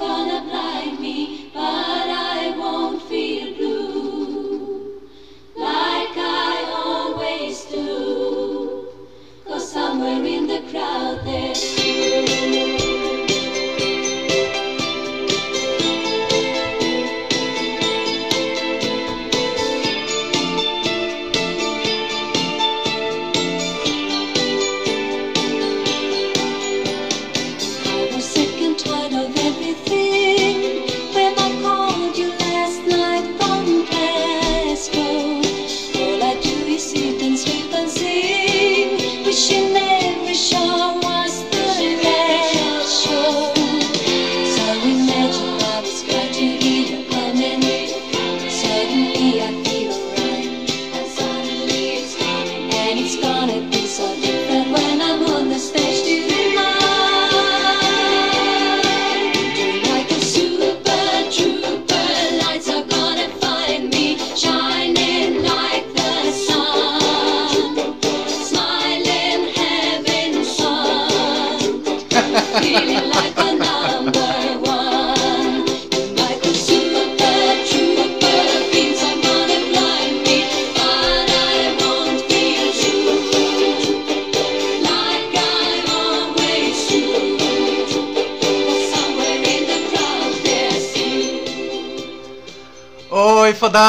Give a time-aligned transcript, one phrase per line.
[0.00, 0.59] upon a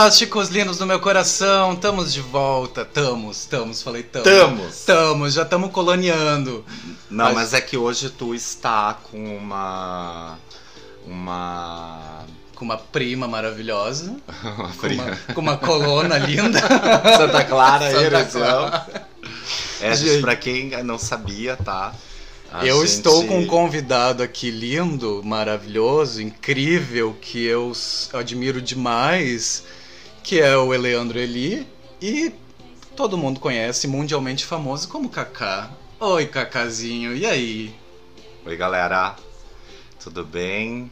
[0.02, 4.24] Fodásticos lindos do meu coração, estamos de volta, tamos, tamos, falei tamo.
[4.26, 4.78] Tamos.
[4.84, 6.66] Tamos, já estamos coloniando.
[7.08, 7.54] Não, Mas- mas...
[7.54, 10.40] é que hoje tu está com uma.
[11.06, 12.26] Uma.
[12.56, 15.20] Com uma prima maravilhosa, uma com uma, prima.
[15.36, 16.60] com uma colona linda.
[17.16, 17.92] Santa Clara.
[18.26, 19.06] Clara.
[19.82, 20.22] É, Gente.
[20.22, 21.94] pra quem não sabia, tá?
[22.52, 27.72] A eu gente- estou com um convidado aqui lindo, maravilhoso, incrível, que eu
[28.14, 29.64] admiro demais,
[30.24, 31.68] que é o Eleandro Eli,
[32.02, 32.34] e
[32.96, 35.72] todo mundo conhece, mundialmente famoso como Kaká.
[36.00, 37.76] Oi, Cacazinho, e aí?
[38.46, 39.16] Oi, galera.
[40.04, 40.92] Tudo bem?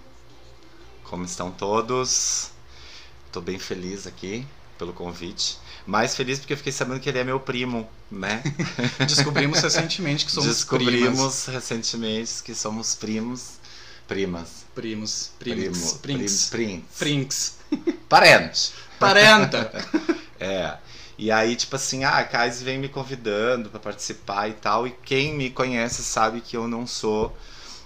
[1.03, 2.51] Como estão todos?
[3.31, 4.45] Tô bem feliz aqui
[4.77, 5.57] pelo convite.
[5.85, 8.43] Mais feliz porque eu fiquei sabendo que ele é meu primo, né?
[9.07, 11.45] Descobrimos recentemente que somos Descobrimos primas.
[11.47, 13.53] recentemente que somos primos.
[14.07, 14.65] Primas.
[14.73, 15.99] primos, primos, Primo.
[16.19, 17.57] prinks, Prim, prinks.
[17.69, 18.71] prinks, Parente.
[18.99, 19.71] Parenta.
[20.41, 20.77] É.
[21.17, 24.87] E aí, tipo assim, ah, a Kais vem me convidando pra participar e tal.
[24.87, 27.35] E quem me conhece sabe que eu não sou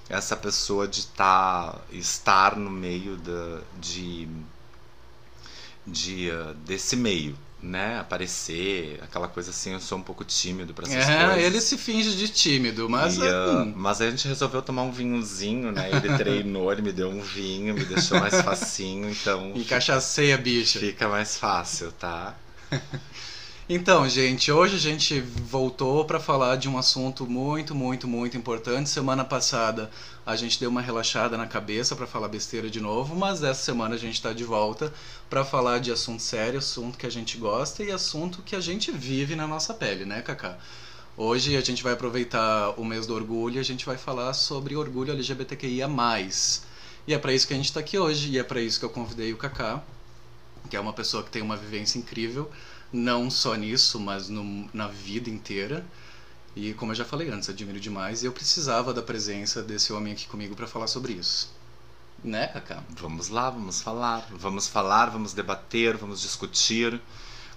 [0.07, 4.28] essa pessoa de tá, estar no meio da, de,
[5.88, 8.00] de, ah, desse meio, né?
[8.00, 9.74] Aparecer, aquela coisa assim.
[9.74, 11.46] Eu sou um pouco tímido pra essas É, coisas.
[11.46, 15.72] ele se finge de tímido, mas E, hum, mas a gente resolveu tomar um vinhozinho,
[15.72, 15.91] né?
[15.94, 20.79] Ele treinou, ele me deu um vinho, me deixou mais facinho, então e cachaceia, bicha.
[20.79, 22.41] fica mais fácil, tá?
[23.69, 28.90] Então, gente, hoje a gente voltou para falar de um assunto muito, muito, muito importante.
[28.90, 29.90] Semana passada
[30.25, 33.96] a gente deu uma relaxada na cabeça para falar besteira de novo, mas essa semana
[33.96, 34.94] a gente está de volta
[35.29, 38.91] para falar de assunto sério, assunto que a gente gosta e assunto que a gente
[38.91, 40.57] vive na nossa pele, né, Kaká?
[41.16, 44.75] Hoje a gente vai aproveitar o mês do orgulho e a gente vai falar sobre
[44.75, 45.88] orgulho LGBTQIA+.
[47.07, 48.84] E é para isso que a gente está aqui hoje e é para isso que
[48.84, 49.81] eu convidei o Kaká,
[50.69, 52.52] que é uma pessoa que tem uma vivência incrível
[52.93, 55.83] não só nisso, mas no- na vida inteira.
[56.55, 60.13] E como eu já falei antes, admiro demais e eu precisava da presença desse homem
[60.13, 61.51] aqui comigo para falar sobre isso.
[62.23, 62.83] Né, Kaká?
[62.91, 64.25] Vamos lá, vamos falar.
[64.31, 67.01] Vamos falar, vamos debater, vamos discutir,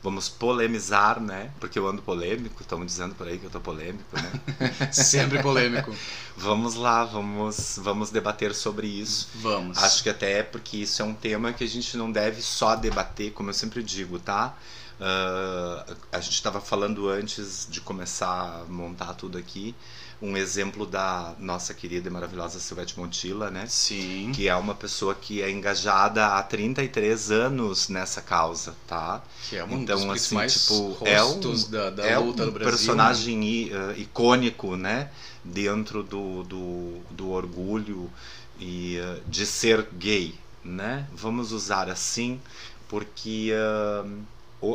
[0.03, 1.53] vamos polemizar, né?
[1.61, 4.33] Porque eu ando polêmico, estão dizendo por aí que eu tô polêmico, né?
[4.91, 5.95] Sempre polêmico.
[6.37, 9.29] vamos lá, vamos, vamos debater sobre isso.
[9.37, 9.79] Vamos.
[9.79, 12.75] Acho que até é porque isso é um tema que a gente não deve só
[12.75, 14.57] debater, como eu sempre digo, tá?
[14.99, 19.75] Ah, a gente estava falando antes de começar a montar tudo aqui,
[20.23, 23.67] um exemplo da nossa querida e maravilhosa Silvete Montilla, né?
[23.69, 24.33] Sim.
[24.35, 29.23] que é uma pessoa que é engajada há 33 anos nessa causa, tá?
[29.51, 32.59] Que é um Então, dos assim, tipo, é um- da, da é luta um Brasil.
[32.59, 32.65] né?
[32.65, 35.11] personagem i- eh, icônico, né?
[35.45, 38.11] Dentro do, do, do orgulho
[38.59, 40.35] e eh, de ser gay,
[40.65, 41.07] né?
[41.13, 42.41] Vamos usar assim,
[42.89, 44.25] porque ah, o-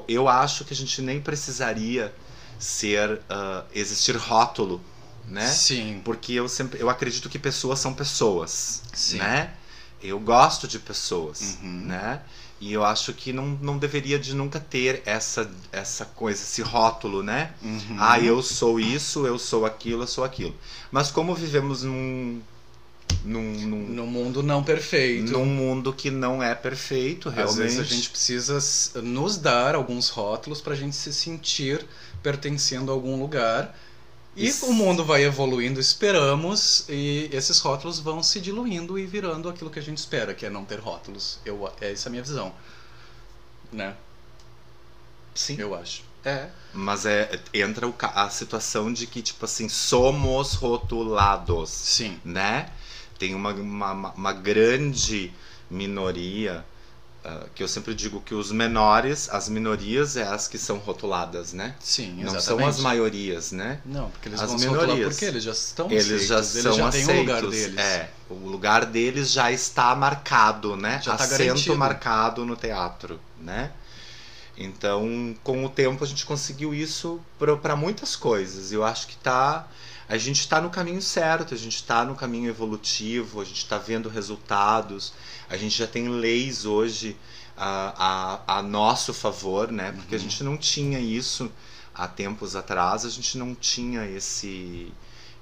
[0.07, 2.13] eu acho que a gente nem precisaria
[2.59, 4.81] ser ah, existir rótulo,
[5.27, 5.47] né?
[5.47, 6.01] Sim.
[6.03, 9.17] Porque eu sempre eu acredito que pessoas são pessoas, Sim.
[9.17, 9.53] né?
[10.01, 11.85] Eu gosto de pessoas, Uhum.
[11.88, 12.21] né?
[12.59, 17.23] E eu acho que não, não deveria de nunca ter essa essa coisa, esse rótulo,
[17.23, 17.53] né?
[17.61, 17.97] Uhum.
[17.99, 20.55] Ah, eu sou isso, eu sou aquilo, eu sou aquilo.
[20.91, 22.39] Mas como vivemos num
[23.23, 25.31] num, num, No mundo não perfeito.
[25.31, 27.57] num mundo que não é perfeito, Às realmente.
[27.59, 31.85] vezes a gente precisa nos dar alguns rótulos para a gente se sentir
[32.23, 33.77] pertencendo a algum lugar.
[34.35, 34.65] E Isso.
[34.67, 39.79] o mundo vai evoluindo, esperamos, e esses rótulos vão se diluindo e virando aquilo que
[39.79, 41.39] a gente espera, que é não ter rótulos.
[41.45, 42.53] Eu, é essa a minha visão.
[43.71, 43.93] Né?
[45.35, 45.57] Sim.
[45.59, 46.03] Eu acho.
[46.23, 46.49] É.
[46.73, 51.69] Mas é, entra a situação de que, tipo assim, somos rotulados.
[51.69, 52.19] Sim.
[52.23, 52.69] né?
[53.21, 55.31] Tem uma, uma, uma grande
[55.69, 56.65] minoria,
[57.23, 61.53] ah, que eu sempre digo que os menores, as minorias é as que são rotuladas,
[61.53, 61.75] né?
[61.79, 62.44] Sim, Não exatamente.
[62.44, 63.79] são as maiorias, né?
[63.85, 65.09] Não, porque eles As vão minorias.
[65.13, 67.07] porque eles já estão Eles aceitos, já eles são já aceitos.
[67.07, 67.77] têm o lugar deles.
[67.77, 71.00] É, o lugar deles já está marcado, né?
[71.03, 71.77] Já tá Assento garantido.
[71.77, 73.71] marcado no teatro, né?
[74.57, 78.71] Então, com o tempo a gente conseguiu isso para muitas coisas.
[78.71, 79.67] Eu acho que tá
[80.09, 83.77] a gente está no caminho certo, a gente está no caminho evolutivo, a gente está
[83.77, 85.13] vendo resultados,
[85.50, 87.15] a gente já tem leis hoje
[87.57, 89.92] a, a, a nosso favor, né?
[89.94, 90.24] Porque a Uhum.
[90.24, 91.51] gente não tinha isso
[91.94, 94.92] há tempos atrás, a gente não tinha esse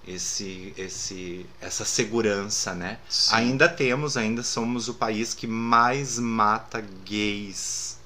[0.07, 2.99] esse esse essa segurança, né?
[3.09, 3.35] Sim.
[3.35, 7.97] Ainda temos, ainda somos o país que mais mata gays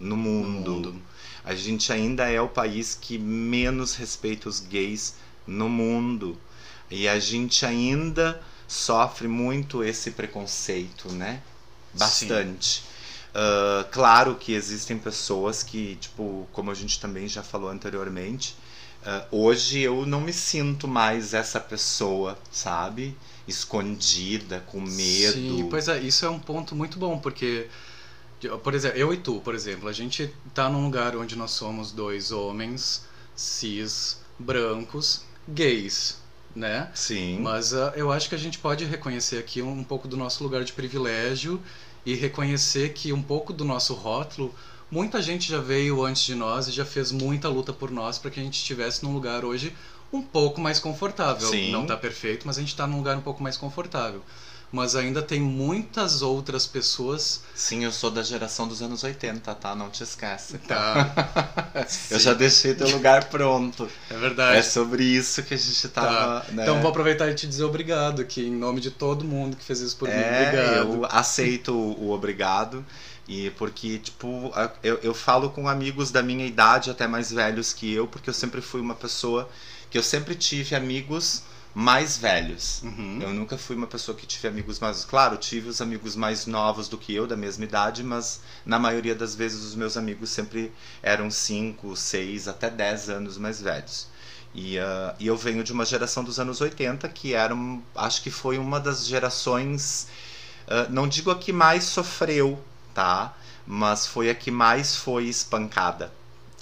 [0.00, 0.70] no No mundo.
[0.70, 1.02] mundo.
[1.44, 5.14] A gente ainda é o país que menos respeita os gays
[5.46, 6.38] no mundo.
[6.90, 11.42] E a gente ainda sofre muito esse preconceito, né?
[11.94, 12.84] Bastante.
[13.34, 18.54] Ah, claro que existem pessoas que, tipo, como a gente também já falou anteriormente,
[19.04, 23.16] ah, hoje eu não me sinto mais essa pessoa, sabe?
[23.48, 25.32] Escondida, com medo.
[25.32, 27.68] Sim, pois é, isso é um ponto muito bom, porque,
[28.62, 31.90] por exemplo, eu e tu, por exemplo, a gente tá num lugar onde nós somos
[31.90, 33.04] dois homens
[33.34, 36.20] cis, brancos, gays,
[36.54, 36.90] né?
[36.94, 37.40] Sim.
[37.40, 40.42] Mas ah, eu acho que a gente pode reconhecer aqui um, um pouco do nosso
[40.42, 41.60] lugar de privilégio
[42.04, 44.54] e reconhecer que um pouco do nosso rótulo,
[44.90, 48.30] muita gente já veio antes de nós e já fez muita luta por nós para
[48.30, 49.74] que a gente estivesse num lugar hoje
[50.12, 51.48] um pouco mais confortável.
[51.48, 51.72] Sim.
[51.72, 54.22] Não tá perfeito, mas a gente tá num lugar um pouco mais confortável.
[54.72, 57.42] Mas ainda tem muitas outras pessoas.
[57.54, 59.74] Sim, eu sou da geração dos anos 80, tá?
[59.74, 60.56] Não te esquece.
[60.58, 61.12] Tá.
[62.10, 63.86] Eu já deixei teu lugar pronto.
[64.10, 64.66] É É verdade.
[64.66, 66.46] sobre isso que a gente tava.
[66.52, 66.62] né?
[66.62, 69.80] Então vou aproveitar e te dizer obrigado aqui, em nome de todo mundo que fez
[69.80, 70.14] isso por mim.
[70.14, 70.46] É,
[70.82, 70.94] Obrigado.
[70.94, 72.82] eu aceito o obrigado.
[73.28, 74.50] E porque, tipo,
[74.82, 78.34] eu, eu falo com amigos da minha idade, até mais velhos que eu, porque eu
[78.34, 79.48] sempre fui uma pessoa
[79.90, 81.42] que eu sempre tive amigos
[81.74, 82.82] mais velhos.
[82.82, 83.18] Uhum.
[83.22, 85.04] Eu nunca fui uma pessoa que tive amigos mais.
[85.04, 89.14] Claro, tive os amigos mais novos do que eu, da mesma idade, mas na maioria
[89.14, 90.72] das vezes os meus amigos sempre
[91.02, 94.06] eram 5, 6, até 10 anos mais velhos.
[94.54, 98.22] E, ah, e eu venho de uma geração dos anos 80 que era, um- acho
[98.22, 100.08] que foi uma das gerações,
[100.68, 102.62] ah, não digo a que mais sofreu,
[102.94, 103.34] tá?
[103.66, 106.12] Mas foi a que mais foi espancada.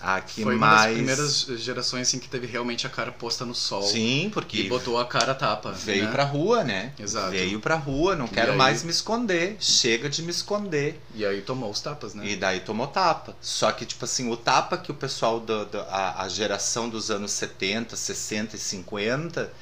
[0.03, 0.95] A que Foi uma das mais.
[0.97, 3.83] primeiras gerações assim, que teve realmente a cara posta no sol.
[3.83, 5.73] Sim, porque E botou a cara a tapa.
[5.73, 6.11] Veio né?
[6.11, 6.93] pra rua, né?
[6.99, 7.31] Exato.
[7.33, 9.57] Veio pra rua, não quero aí- mais me esconder.
[9.61, 10.99] Chega de me esconder.
[11.15, 12.27] E aí tomou os tapas, né?
[12.27, 13.37] E daí tomou tapa.
[13.43, 17.11] Só que, tipo assim, o tapa que o pessoal da da- a, a geração dos
[17.11, 19.53] anos 70, 60 e 50,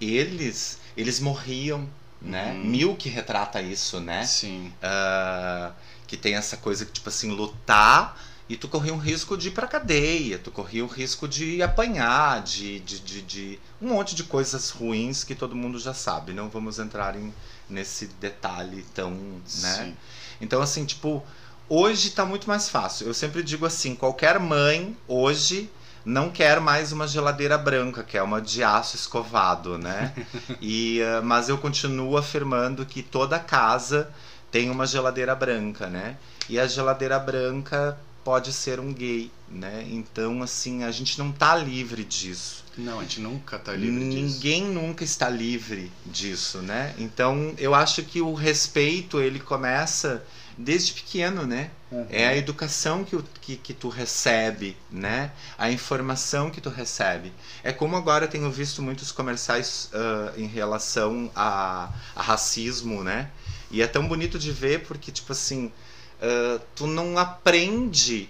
[0.00, 1.88] eles, eles morriam,
[2.20, 2.52] né?
[2.52, 2.64] Uhum.
[2.64, 4.24] Mil que retrata isso, né?
[4.26, 4.72] Sim.
[4.82, 5.72] Ah,
[6.06, 9.50] que tem essa coisa que, tipo assim, lutar e tu corria um risco de ir
[9.50, 14.22] pra cadeia, tu corria o risco de apanhar, de, de, de, de um monte de
[14.22, 16.32] coisas ruins que todo mundo já sabe.
[16.32, 17.34] Não vamos entrar em,
[17.68, 19.40] nesse detalhe tão, né?
[19.46, 19.96] Sim.
[20.40, 21.24] Então, assim, tipo,
[21.68, 23.08] hoje tá muito mais fácil.
[23.08, 25.68] Eu sempre digo assim, qualquer mãe hoje
[26.04, 30.14] não quer mais uma geladeira branca, que é uma de aço escovado, né?
[30.62, 34.08] e, ah, mas eu continuo afirmando que toda casa
[34.52, 36.16] tem uma geladeira branca, né?
[36.48, 39.86] E a geladeira branca pode ser um gay, né?
[39.88, 42.64] Então, assim, a gente não tá livre disso.
[42.76, 44.34] Não, a gente nunca tá livre disso.
[44.34, 46.92] Ninguém nunca está livre disso, né?
[46.98, 50.26] Então, eu acho que o respeito, ele começa
[50.58, 51.70] desde pequeno, né?
[51.88, 52.04] Uhum.
[52.10, 55.30] É a educação que, que, que tu recebe, né?
[55.56, 57.32] A informação que tu recebe.
[57.62, 63.30] É como agora eu tenho visto muitos comerciais ah, em relação a, a racismo, né?
[63.70, 65.70] E é tão bonito de ver porque, tipo assim,
[66.20, 68.28] ah, tu não aprende.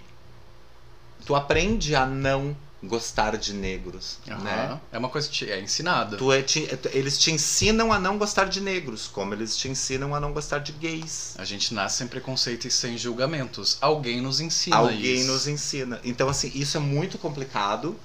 [1.25, 4.43] Tu aprende a não gostar de negros, Aham.
[4.43, 4.79] né?
[4.91, 6.15] É uma coisa que te- é ensinada.
[6.15, 10.13] Tu é- te- eles te ensinam a não gostar de negros, como eles te ensinam
[10.15, 11.33] a não gostar de gays.
[11.37, 13.77] A gente nasce sem preconceito e sem julgamentos.
[13.81, 15.27] Alguém nos ensina Alguém isso.
[15.27, 15.99] nos ensina.
[16.03, 17.99] Então, assim, isso é muito complicado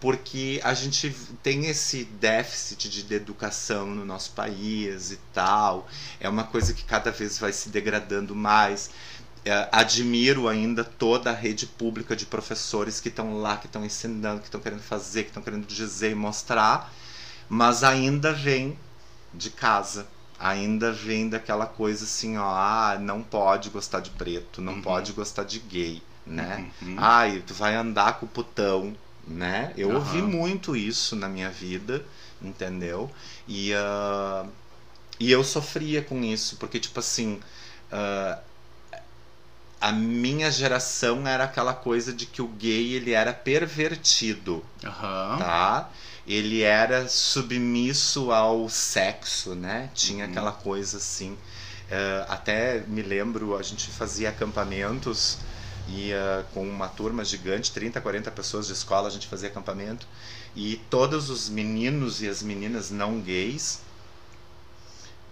[0.00, 5.88] porque a gente tem esse déficit de educação no nosso país e tal.
[6.18, 8.90] É uma coisa que cada vez vai se degradando mais.
[9.44, 14.38] É, admiro ainda toda a rede pública de professores que estão lá, que estão ensinando,
[14.40, 16.92] que estão querendo fazer, que estão querendo dizer e mostrar,
[17.48, 18.78] mas ainda vem
[19.34, 20.06] de casa.
[20.38, 24.82] Ainda vem daquela coisa assim, ó, ah, não pode gostar de preto, não Uhum.
[24.82, 26.64] pode gostar de gay, né?
[26.82, 26.96] Uhum.
[26.98, 28.96] Ai, tu vai andar com o putão,
[29.26, 29.72] né?
[29.76, 29.98] Eu Aham.
[29.98, 32.04] ouvi muito isso na minha vida,
[32.40, 33.08] entendeu?
[33.46, 34.46] E, ah,
[35.20, 37.40] e eu sofria com isso, porque, tipo assim,
[37.90, 38.38] ah,
[39.82, 45.38] a minha geração era aquela coisa de que o gay ele era pervertido, Aham.
[45.38, 45.90] tá?
[46.26, 49.90] Ele era submisso ao sexo, né?
[49.94, 50.30] Tinha Uhum.
[50.30, 51.36] aquela coisa assim.
[51.90, 55.38] Eh, até me lembro, a gente fazia acampamentos
[55.86, 60.06] ia com uma turma gigante, 30, 40 pessoas de escola, a gente fazia acampamento.
[60.54, 63.80] E todos os meninos e as meninas não gays,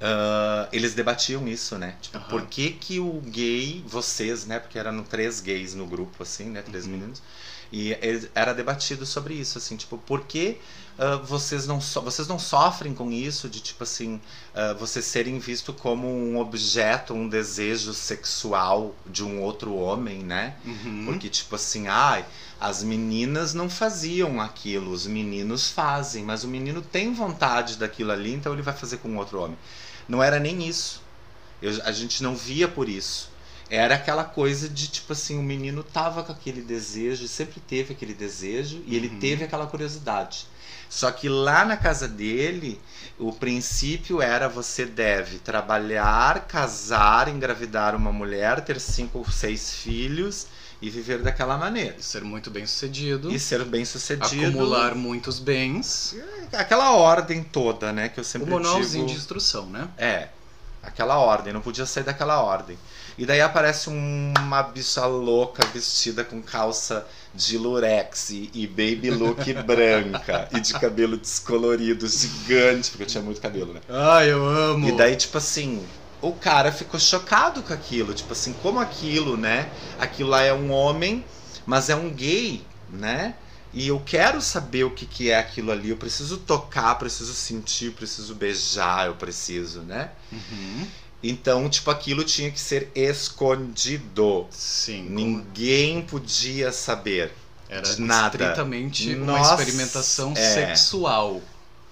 [0.01, 1.97] ah, eles debatiam isso, né?
[2.01, 2.27] Tipo, Aham.
[2.29, 4.59] por que que o gay, vocês, né?
[4.59, 6.63] Porque eram três gays no grupo, assim, né?
[6.63, 6.93] Três Uhum.
[6.93, 7.23] meninos.
[7.73, 10.59] E eles- era debatido sobre isso, assim, tipo, por que
[11.03, 14.21] ah, vocês, não so- vocês não sofrem com isso de, tipo assim,
[14.55, 20.57] ah, vocês serem vistos como um objeto, um desejo sexual de um outro homem, né?
[20.65, 21.05] Uhum.
[21.07, 22.27] Porque, tipo assim, ai,
[22.61, 28.35] as meninas não faziam aquilo, os meninos fazem, mas o menino tem vontade daquilo ali,
[28.35, 29.57] então ele vai fazer com outro homem.
[30.11, 31.01] Não era nem isso.
[31.63, 33.31] Eu- a gente não via por isso.
[33.71, 38.13] Era aquela coisa de, tipo assim, o menino tava com aquele desejo, sempre teve aquele
[38.13, 39.21] desejo, e ele Uhum.
[39.21, 40.47] teve aquela curiosidade.
[40.89, 42.81] Só que lá na casa dele,
[43.17, 50.49] o princípio era você deve trabalhar, casar, engravidar uma mulher, ter cinco ou seis filhos
[50.81, 51.97] e viver daquela maneira.
[52.01, 53.31] Ser muito bem sucedido.
[53.31, 54.47] E ser bem sucedido.
[54.47, 56.17] Acumular muitos bens.
[56.53, 58.09] Aquela ordem toda, né?
[58.09, 59.15] Que eu O sempre manualzinho digo.
[59.15, 59.89] de instrução, né?
[59.99, 60.29] É,
[60.83, 62.79] aquela ordem, não podia sair daquela ordem.
[63.19, 69.53] E daí aparece uma bicha louca vestida com calça de lurex e, e baby look
[69.63, 73.81] branca e de cabelo descolorido, gigante, porque eu tinha muito cabelo, né?
[73.91, 74.89] Ai, eu amo.
[74.89, 75.85] E daí, tipo assim,
[76.23, 78.15] o cara ficou chocado com aquilo.
[78.15, 79.71] Tipo assim, como aquilo, né?
[79.99, 81.25] Aquilo lá é um homem,
[81.67, 83.35] mas é um gay, né?
[83.73, 85.91] E eu quero saber o que, que é aquilo ali.
[85.91, 90.11] Eu preciso tocar, preciso sentir, preciso beijar, eu preciso, né?
[90.33, 90.87] Uhum.
[91.23, 94.47] Então, tipo, aquilo tinha que ser escondido.
[94.51, 95.07] Sim.
[95.11, 97.33] Ninguém podia saber.
[97.69, 98.37] Era de nada.
[98.37, 100.55] estritamente uma Nossa, experimentação é.
[100.55, 101.41] sexual.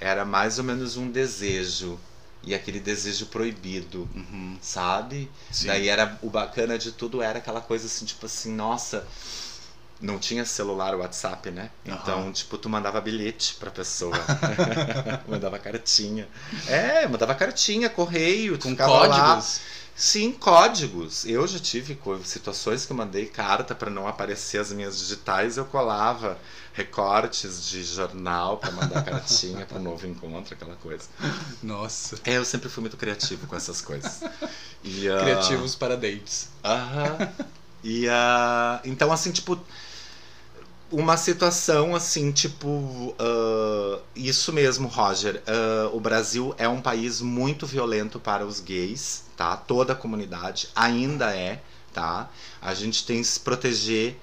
[0.01, 1.99] Era mais ou menos um desejo.
[2.49, 4.57] E aquele desejo proibido, Uhum.
[4.62, 5.31] sabe?
[5.52, 5.67] Sim.
[5.67, 9.07] Daí era o bacana de tudo era aquela coisa assim, tipo assim, nossa,
[10.00, 11.71] não tinha celular, WhatsApp, né?
[11.85, 12.33] Então, Aham.
[12.33, 14.14] tipo, tu mandava bilhete pra pessoa.
[15.28, 16.26] mandava cartinha.
[16.67, 19.45] É, mandava cartinha, correio, tu Com ficava lá.
[19.99, 21.26] Sim, códigos.
[21.26, 25.64] Eu já tive situações que eu mandei carta pra não aparecer as minhas digitais, eu
[25.64, 26.38] colava
[26.73, 31.09] recortes de jornal pra mandar cartinha pro novo encontro, aquela coisa.
[31.61, 32.17] Nossa.
[32.25, 34.21] É, eu sempre fui muito criativo com essas coisas.
[34.85, 36.49] E, ah, Criativos para dates.
[36.64, 37.19] Aham.
[37.83, 39.59] E ah, então assim, tipo,
[40.93, 45.43] uma situação assim, tipo, ah, isso mesmo, Roger.
[45.45, 49.57] ah, o Brasil é um país muito violento para os gays, tá?
[49.57, 51.62] Toda a comunidade ainda é,
[51.95, 52.28] tá?
[52.61, 54.18] A gente tem que se proteger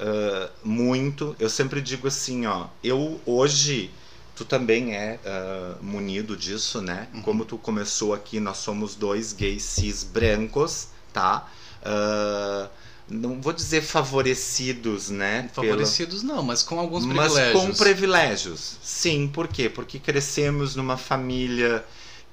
[0.00, 1.36] ah, muito.
[1.38, 3.92] Eu sempre digo assim, ó, eu hoje
[4.36, 7.06] Tu também é ah, munido disso, né?
[7.14, 7.22] Uhum.
[7.22, 11.48] Como tu começou aqui, nós somos dois gays cis brancos, tá?
[11.84, 12.68] Ah,
[13.08, 15.48] não vou dizer favorecidos, né?
[15.54, 17.62] pela- Favorecidos não, mas com alguns mas privilégios.
[17.64, 18.78] com privilégios.
[18.82, 19.68] Sim, por quê?
[19.68, 21.84] Porque crescemos numa família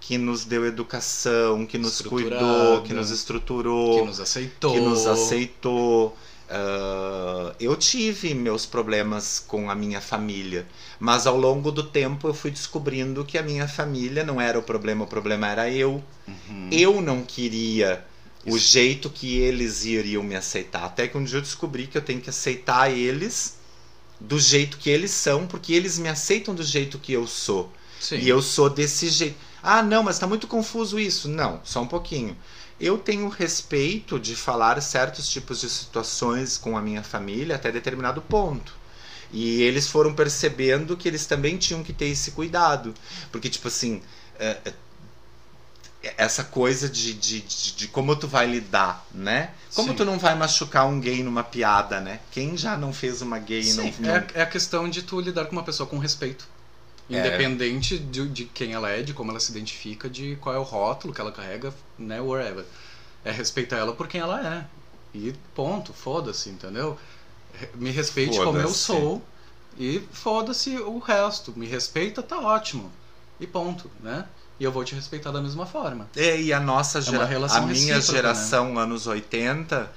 [0.02, 4.74] que nos deu educação, que nos cuidou, que nos estruturou, Que nos aceitou.
[4.74, 6.18] que nos aceitou.
[6.50, 10.68] Ah, eu tive meus problemas com a minha família,
[11.00, 14.64] mas ao longo do tempo eu fui descobrindo que a minha família não era o
[14.64, 16.04] problema, o problema era eu.
[16.28, 16.68] Uhum.
[16.72, 18.04] Eu não queria
[18.46, 18.68] o Isso.
[18.68, 20.84] jeito que eles iriam me aceitar.
[20.84, 23.58] Até que um dia eu descobri que eu tenho que aceitar eles
[24.20, 27.72] do jeito que eles são, porque eles me aceitam do jeito que eu sou.
[28.00, 28.18] Sim.
[28.18, 29.36] E eu sou desse jeito.
[29.64, 31.28] Ah, não, mas tá muito confuso isso.
[31.28, 32.36] Não, só um pouquinho.
[32.80, 38.22] Eu tenho respeito de falar certos tipos de situações com a minha família até determinado
[38.22, 38.74] ponto.
[39.32, 42.94] E eles foram percebendo que eles também tinham que ter esse cuidado.
[43.32, 44.02] Porque, tipo assim,
[44.40, 44.58] é,
[46.04, 49.52] é, essa coisa de, de, de, de como tu vai lidar, né?
[49.76, 49.96] Como Sim.
[49.96, 52.20] tu não vai machucar um gay numa piada, né?
[52.32, 54.16] Quem já não fez uma gay Sim, não, não...
[54.16, 56.48] é, é a questão de tu lidar com uma pessoa com respeito.
[57.16, 57.20] É.
[57.20, 60.64] Independente de, de quem ela é, de como ela se identifica, de qual é o
[60.64, 62.66] rótulo que ela carrega, né, wherever.
[63.24, 64.66] É respeitar ela por quem ela é.
[65.14, 66.98] E ponto, foda-se, entendeu?
[67.76, 69.22] Me respeite como eu sou
[69.78, 71.54] e foda-se o resto.
[71.56, 72.92] Me respeita, tá ótimo.
[73.40, 74.26] E ponto, né?
[74.60, 76.08] E eu vou te respeitar da mesma forma.
[76.16, 77.26] É, e a nossa É uma gera...
[77.26, 79.92] relação a minha geração, anos 80,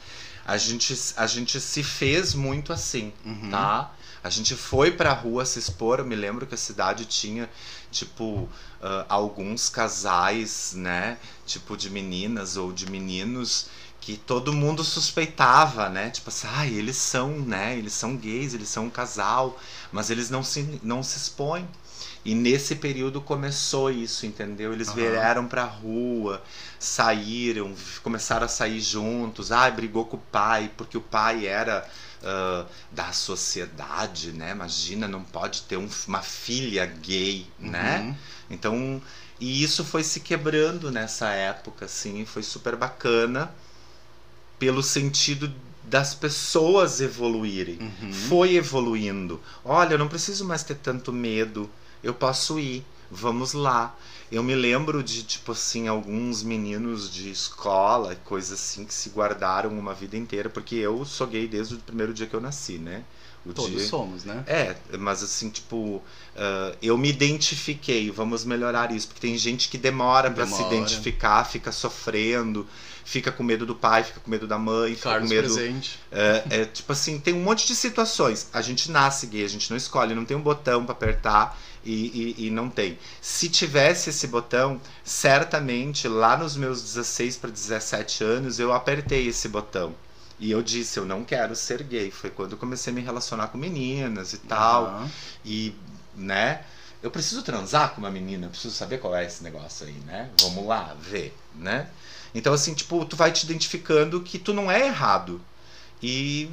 [0.47, 3.51] a gente, a gente se fez muito assim, Uhum.
[3.51, 3.93] tá?
[4.25, 6.01] A gente foi pra rua se expor.
[6.01, 7.49] Eu me lembro que a cidade tinha,
[7.93, 8.49] tipo,
[8.83, 11.19] ah, alguns casais, né?
[11.47, 13.67] Tipo, de meninas ou de meninos
[14.01, 16.11] que todo mundo suspeitava, né?
[16.11, 17.77] Tipo assim, ah, eles são, né?
[17.79, 19.59] Eles são gays, eles são um casal,
[19.93, 21.69] mas eles não se, não se expõem.
[22.25, 24.73] E nesse período começou isso, entendeu?
[24.73, 24.97] Eles Aham.
[24.97, 26.43] vieram pra rua,
[26.79, 29.53] saíram, começaram a sair juntos.
[29.53, 31.87] Ah, brigou com o pai, porque o pai era
[32.25, 34.51] ah, da sociedade, né?
[34.53, 38.01] Imagina, não pode ter um- uma filha gay, né?
[38.01, 38.15] Uhum.
[38.51, 39.03] Então,
[39.41, 43.53] e isso foi se quebrando nessa época, assim, foi super bacana
[44.59, 45.53] pelo sentido
[45.83, 47.79] das pessoas evoluírem.
[47.81, 48.13] Uhum.
[48.13, 49.41] Foi evoluindo.
[49.65, 51.69] Olha, eu não preciso mais ter tanto medo.
[52.03, 52.85] Eu posso ir.
[53.11, 53.95] Vamos lá.
[54.33, 59.71] Eu me lembro de, tipo assim, alguns meninos de escola, coisas assim, que se guardaram
[59.71, 63.05] uma vida inteira, porque eu sou gay desde o primeiro dia que eu nasci, né?
[63.47, 63.87] O Todos dia...
[63.87, 64.43] somos, né?
[64.47, 66.03] É, mas assim, tipo,
[66.35, 71.45] ah, eu me identifiquei, vamos melhorar isso, porque tem gente que demora pra se identificar,
[71.45, 72.67] fica sofrendo,
[73.05, 75.55] fica com medo do pai, fica com medo da mãe, fica Carlos com medo.
[75.55, 76.01] presente.
[76.11, 78.49] É, é, tipo assim, tem um monte de situações.
[78.53, 82.35] A gente nasce gay, a gente não escolhe, não tem um botão pra apertar e,
[82.39, 82.99] e, e não tem.
[83.21, 89.49] Se tivesse esse botão, certamente lá nos meus 16 para 17 anos eu apertei esse
[89.49, 89.95] botão.
[90.39, 92.11] E eu disse, eu não quero ser gay.
[92.11, 94.87] Foi quando eu comecei a me relacionar com meninas e tal.
[94.87, 95.11] Aham.
[95.45, 95.75] E,
[96.17, 96.63] né?
[97.03, 100.31] Eu preciso transar com uma menina, eu preciso saber qual é esse negócio aí, né?
[100.41, 101.89] Vamos lá, ver, né?
[102.35, 105.41] Então, assim, tipo, tu vai te identificando que tu não é errado.
[106.03, 106.51] E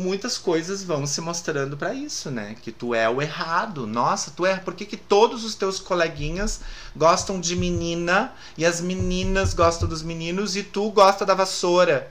[0.00, 2.56] muitas coisas vão se mostrando pra isso, né?
[2.62, 3.86] Que tu é o errado.
[3.86, 4.56] Nossa, tu é.
[4.56, 6.60] Por que, que todos os teus coleguinhas
[6.96, 12.10] gostam de menina e as meninas gostam dos meninos e tu gosta da vassoura?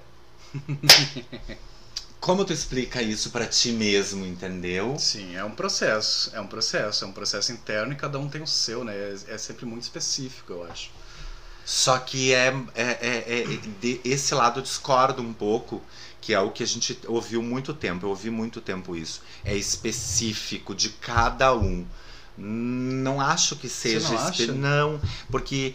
[2.19, 4.97] Como tu explica isso pra ti mesmo, entendeu?
[4.99, 6.31] Sim, é um processo.
[6.35, 7.03] É um processo.
[7.05, 8.93] É um processo interno e cada um tem o seu, né?
[8.95, 10.91] É, é sempre muito específico, eu acho.
[11.65, 15.81] Só que é, é, é, é- de- esse lado eu discordo um pouco,
[16.21, 18.05] que é o que a gente ouviu muito tempo.
[18.05, 19.21] Eu ouvi muito tempo isso.
[19.43, 21.85] É específico de cada um.
[22.37, 24.07] Não acho que seja.
[24.09, 24.51] não espe- acha?
[24.53, 25.73] Não, porque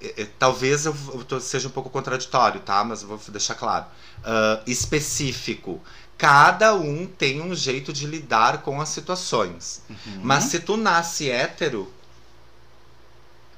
[0.00, 0.94] é- talvez eu,
[1.40, 2.84] seja um pouco contraditório, tá?
[2.84, 3.86] Mas vou deixar claro.
[4.22, 5.80] Ah, específico.
[6.16, 9.82] Cada um tem um jeito de lidar com as situações.
[9.90, 10.20] Uhum.
[10.22, 11.92] Mas se tu nasce hétero,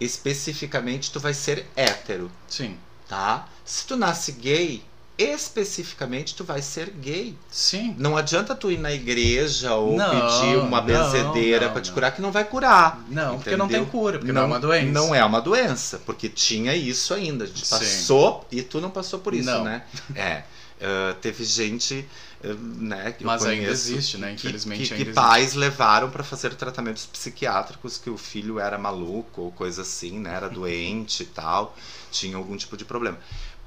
[0.00, 2.76] especificamente tu vai ser hétero, Sim.
[3.08, 3.48] tá?
[3.64, 4.82] Se tu nasce gay,
[5.18, 7.36] especificamente tu vai ser gay.
[7.50, 7.94] Sim.
[7.98, 11.86] Não adianta tu ir na igreja ou Não, pedir uma não, benzedeira não, pra te
[11.88, 11.94] não.
[11.94, 13.00] curar que não vai curar.
[13.08, 13.90] Não, porque não tem Entendeu?
[14.00, 14.92] cura, porque não, é uma doença.
[14.92, 17.44] Não é uma doença, porque tinha isso ainda.
[17.44, 17.76] A gente Sim.
[17.78, 19.64] passou e tu não passou por isso, Não.
[19.64, 19.82] né?
[20.14, 20.42] É.
[20.82, 22.06] ah, teve gente,
[22.44, 24.28] ah, né, que eu Mas ainda existe, né?
[24.28, 25.14] que- Infelizmente que, ainda que existe.
[25.14, 30.34] pais levaram pra fazer tratamentos psiquiátricos que o filho era maluco ou coisa assim, né?
[30.34, 31.74] Era doente e tal,
[32.10, 33.18] tinha algum tipo de problema.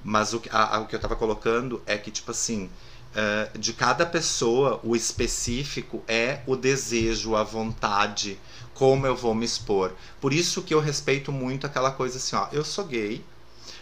[0.04, 2.70] Mas o que, a- a- o que eu tava colocando é que, tipo assim,
[3.16, 8.40] eh, de cada pessoa, o específico é o desejo, a vontade,
[8.74, 9.94] como eu vou me expor.
[10.22, 13.24] Por isso que eu respeito muito aquela coisa assim, ó, eu sou gay,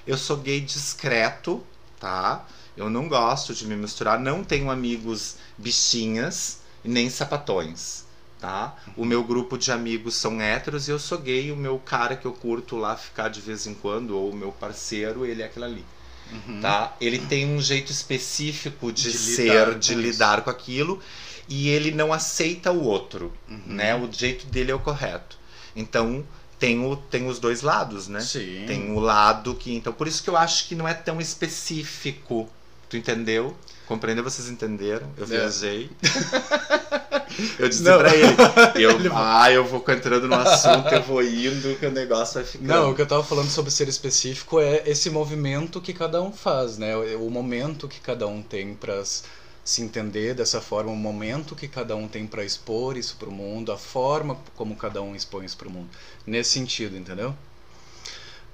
[0.06, 1.64] eu sou gay discreto,
[2.00, 2.46] tá?
[2.76, 8.06] Eu não gosto de me misturar, não tenho amigos bichinhas nem sapatões,
[8.40, 8.76] tá?
[8.96, 12.26] O meu grupo de amigos são héteros e eu sou gay, o meu cara que
[12.26, 15.66] eu curto lá ficar de vez em quando, ou o meu parceiro, ele é aquele
[15.66, 15.86] ali,
[16.32, 16.60] Uhum.
[16.62, 16.96] tá?
[17.00, 21.02] Ele tem um jeito específico de, De ser, lidar de lidar com aquilo,
[21.48, 23.62] e ele não aceita o outro, Uhum.
[23.68, 23.96] né?
[23.96, 25.38] O jeito dele é o correto.
[25.76, 26.26] Então,
[26.60, 28.20] tem, o, tem os dois lados, né?
[28.20, 28.64] Sim.
[28.68, 29.74] Tem o lado que.
[29.76, 32.50] Então, por isso que eu acho que não é tão específico.
[32.90, 33.56] Tu entendeu?
[33.88, 34.24] Compreendeu?
[34.24, 35.08] Vocês entenderam?
[35.18, 35.28] Eu É.
[35.28, 35.90] viajei.
[37.60, 37.98] eu disse Não.
[38.00, 38.28] pra ele.
[38.76, 42.44] Eu, Ele- ah, eu vou entrando no assunto, eu vou indo, que o negócio vai
[42.44, 42.68] ficando.
[42.68, 46.32] Não, o que eu tava falando sobre ser específico é esse movimento que cada um
[46.32, 46.96] faz, né?
[47.16, 49.24] O momento que cada um tem pra s-
[49.64, 53.72] se entender dessa forma, o momento que cada um tem pra expor isso pro mundo,
[53.72, 55.90] a forma como cada um expõe isso pro mundo.
[56.26, 57.36] Nesse sentido, entendeu?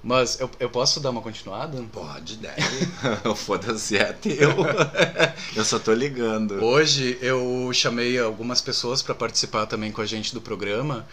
[0.03, 1.81] Mas eu, eu posso dar uma continuada?
[1.93, 2.85] Pode, deve.
[3.37, 4.51] Foda-se, é teu.
[5.55, 6.61] eu só tô ligando.
[6.61, 11.07] Hoje eu chamei algumas pessoas para participar também com a gente do programa,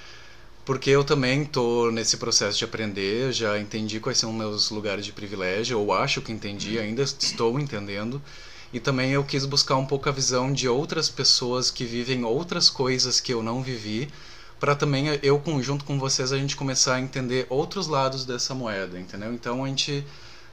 [0.64, 5.12] porque eu também tô nesse processo de aprender, já entendi quais são meus lugares de
[5.12, 8.20] privilégio, ou acho que entendi, ainda estou entendendo.
[8.72, 12.68] E também eu quis buscar um pouco a visão de outras pessoas que vivem outras
[12.68, 14.09] coisas que eu não vivi
[14.61, 19.01] para também eu junto com vocês a gente começar a entender outros lados dessa moeda,
[19.01, 19.33] entendeu?
[19.33, 20.07] Então a gente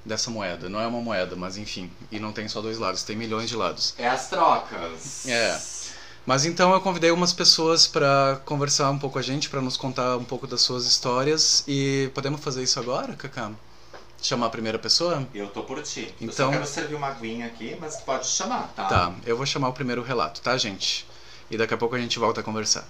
[0.06, 3.16] dessa moeda, não é uma moeda, mas enfim, e não tem só dois lados, tem
[3.18, 3.94] milhões de lados.
[3.98, 5.28] É as trocas.
[5.28, 5.60] É.
[6.26, 9.76] Mas então eu convidei umas pessoas para conversar um pouco com a gente, para nos
[9.76, 13.52] contar um pouco das suas histórias e podemos fazer isso agora, Cacá?
[14.22, 15.28] Chamar a primeira pessoa?
[15.34, 16.14] Eu tô por ti.
[16.20, 18.86] Então- Eu só quero servir uma aguinha aqui, mas pode chamar, tá?
[18.86, 21.06] Tá, eu vou chamar o primeiro relato, tá, gente?
[21.52, 22.88] E daqui a pouco a gente volta a conversar.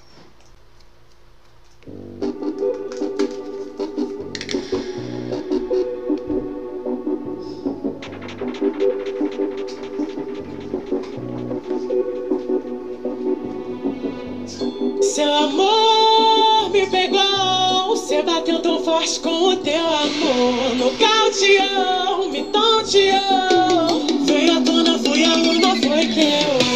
[15.02, 20.76] Seu amor me pegou, você bateu tão forte com o teu amor.
[20.76, 24.26] No caldeão, me tonteou.
[24.26, 26.67] Veio à tona, fui a luna, foi teu.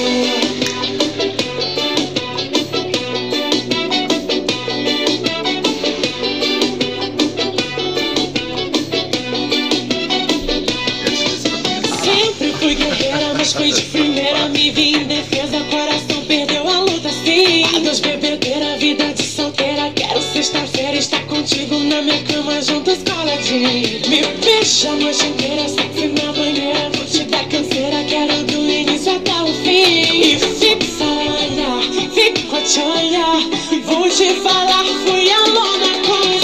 [20.42, 24.02] Sexta-feira estar contigo na minha cama, juntos coladinho.
[24.10, 26.90] Me beija a noite inteira, sexy na banheira.
[26.96, 30.24] Vou te dar canseira, quero do início até o fim.
[30.24, 33.40] E fixa olhar, fico a te olhar.
[33.86, 36.40] Vou te falar, fui alona com o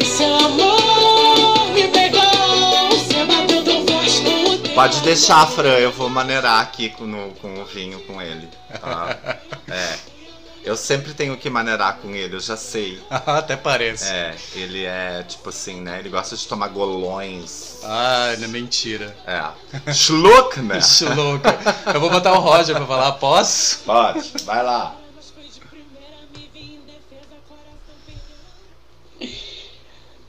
[0.00, 0.06] seu.
[0.06, 4.74] Seu amor me pegou, você bateu tão forte com o teu.
[4.74, 8.48] Pode deixar, Fran, eu vou maneirar aqui com, no- com o vinho com ele.
[8.80, 9.18] Tá?
[9.66, 10.03] É.
[10.64, 12.98] Eu sempre tenho que maneirar com ele, eu já sei.
[13.10, 14.08] Até parece.
[14.08, 15.98] É, ele é tipo assim, né?
[15.98, 17.80] Ele gosta de tomar golões.
[17.82, 19.14] Ah, não é mentira.
[19.26, 19.92] É.
[19.92, 20.80] Schluck, né?
[21.14, 21.44] Louco.
[21.92, 23.80] Eu vou botar o Roger pra falar, posso?
[23.80, 24.96] Pode, vai lá.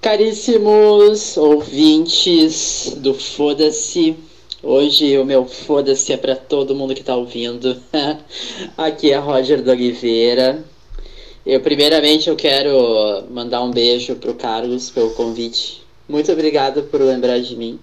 [0.01, 4.15] Caríssimos ouvintes do Foda-se,
[4.65, 7.77] hoje o meu Foda-se é pra todo mundo que tá ouvindo.
[8.75, 10.63] Aqui é Roger do Oliveira.
[11.45, 15.83] Eu, primeiramente, eu quero mandar um beijo pro Carlos pelo convite.
[16.09, 17.79] Muito obrigado por lembrar de mim,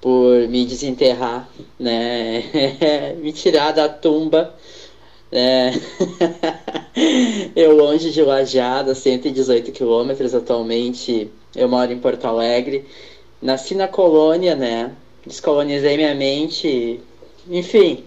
[0.00, 3.14] por me desenterrar, né?
[3.22, 4.52] me tirar da tumba.
[5.30, 5.72] né?
[7.54, 11.30] eu longe de Lajeado, 118 quilômetros atualmente.
[11.54, 12.84] Eu moro em Porto Alegre.
[13.40, 14.92] Nasci na colônia, né?
[15.26, 17.00] Descolonizei minha mente.
[17.48, 18.04] Enfim.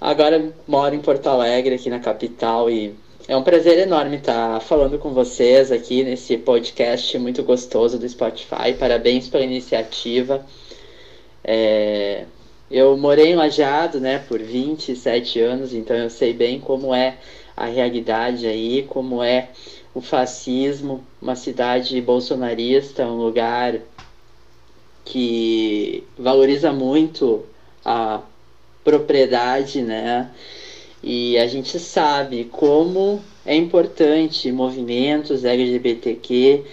[0.00, 2.94] Agora moro em Porto Alegre, aqui na capital, e
[3.26, 8.72] é um prazer enorme estar falando com vocês aqui nesse podcast muito gostoso do Spotify.
[8.78, 10.46] Parabéns pela iniciativa.
[11.42, 12.24] É,
[12.70, 17.16] eu morei em Lajeado, né, por 27 anos, então eu sei bem como é
[17.56, 19.48] a realidade aí, como é
[19.92, 23.80] o fascismo, uma cidade bolsonarista, um lugar
[25.08, 27.46] que valoriza muito
[27.84, 28.20] a
[28.84, 30.30] propriedade, né?
[31.02, 36.64] E a gente sabe como é importante movimentos LGBTQ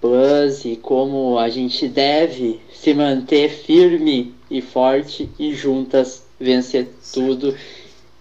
[0.00, 7.54] plus e como a gente deve se manter firme e forte e juntas vencer tudo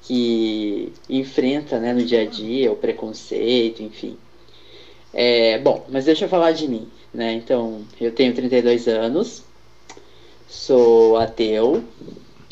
[0.03, 4.15] que enfrenta né, no dia a dia, o preconceito, enfim.
[5.11, 7.33] É, bom, mas deixa eu falar de mim, né?
[7.33, 9.44] Então, eu tenho 32 anos,
[10.47, 11.83] sou ateu,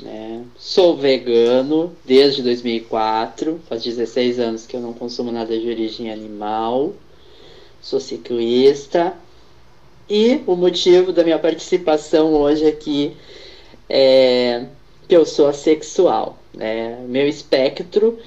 [0.02, 0.44] né?
[0.58, 6.94] Sou vegano desde 2004, faz 16 anos que eu não consumo nada de origem animal,
[7.82, 9.14] sou ciclista
[10.10, 13.14] e o motivo da minha participação hoje aqui
[13.90, 14.66] é
[15.08, 17.04] que eu sou assexual, né?
[17.08, 18.18] Meu espectro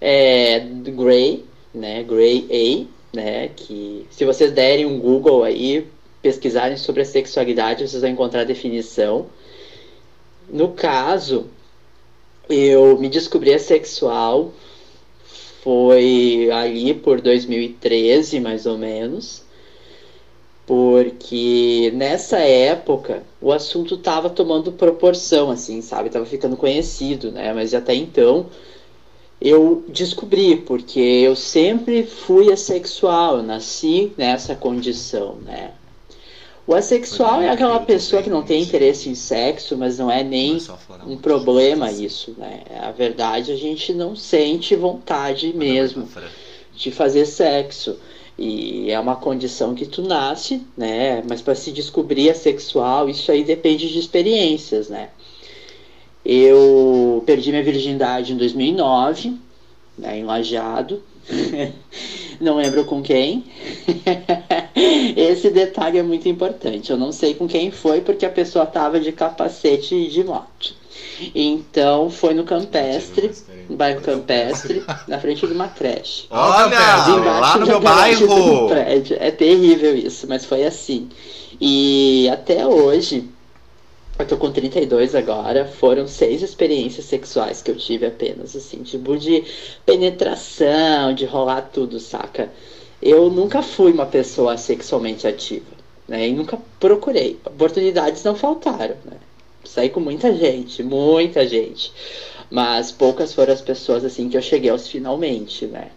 [0.00, 2.02] é Grey, né?
[2.02, 3.50] Grey A, né?
[3.54, 5.86] Que se vocês derem um Google aí,
[6.22, 9.26] pesquisarem sobre a sexualidade, vocês vão encontrar a definição.
[10.48, 11.46] No caso,
[12.48, 14.52] eu me descobri assexual
[15.62, 19.44] foi ali por 2013, mais ou menos,
[20.66, 26.10] porque nessa época o assunto tava tomando proporção, assim, sabe?
[26.10, 27.52] Tava ficando conhecido, né?
[27.52, 28.46] Mas até então
[29.40, 35.72] eu descobri, porque eu sempre fui assexual, eu nasci nessa condição, né?
[36.72, 40.56] O assexual é aquela pessoa que não tem interesse em sexo, mas não é nem
[41.06, 42.62] um problema isso, né?
[42.80, 46.08] A verdade, a gente não sente vontade mesmo
[46.74, 47.98] de fazer sexo.
[48.38, 51.22] E é uma condição que tu nasce, né?
[51.28, 55.10] Mas para se descobrir assexual, isso aí depende de experiências, né?
[56.24, 59.36] Eu perdi minha virgindade em 2009,
[59.98, 61.02] né, em Lajado.
[62.40, 63.44] não lembro com quem.
[65.16, 66.90] Esse detalhe é muito importante.
[66.90, 70.74] Eu não sei com quem foi porque a pessoa estava de capacete e de moto.
[71.34, 73.32] Então foi no Campestre,
[73.68, 76.26] no bairro Campestre, na frente de uma creche.
[76.30, 76.78] Olha,
[77.40, 78.68] lá no meu bairro!
[79.18, 81.08] É terrível isso, mas foi assim.
[81.60, 83.28] E até hoje,
[84.18, 89.16] eu tô com 32 agora, foram seis experiências sexuais que eu tive apenas, assim, tipo
[89.16, 89.44] de
[89.86, 92.50] penetração, de rolar tudo, saca?
[93.02, 95.66] Eu nunca fui uma pessoa sexualmente ativa,
[96.06, 96.28] né?
[96.28, 97.38] E nunca procurei.
[97.44, 99.16] Oportunidades não faltaram, né?
[99.64, 101.92] Saí com muita gente, muita gente.
[102.50, 105.90] Mas poucas foram as pessoas assim que eu cheguei aos finalmente, né?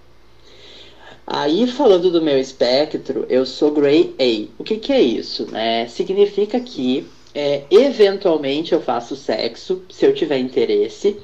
[1.27, 4.61] Aí, falando do meu espectro, eu sou Grey A.
[4.61, 5.45] O que, que é isso?
[5.51, 5.87] Né?
[5.87, 11.17] Significa que, é, eventualmente, eu faço sexo, se eu tiver interesse,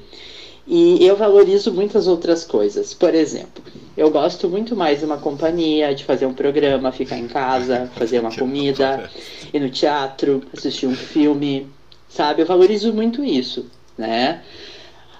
[0.66, 2.92] e eu valorizo muitas outras coisas.
[2.92, 3.62] Por exemplo,
[3.96, 8.20] eu gosto muito mais de uma companhia, de fazer um programa, ficar em casa, fazer
[8.20, 9.10] uma comida,
[9.52, 11.68] ir no teatro, assistir um filme,
[12.08, 12.42] sabe?
[12.42, 14.42] Eu valorizo muito isso, né?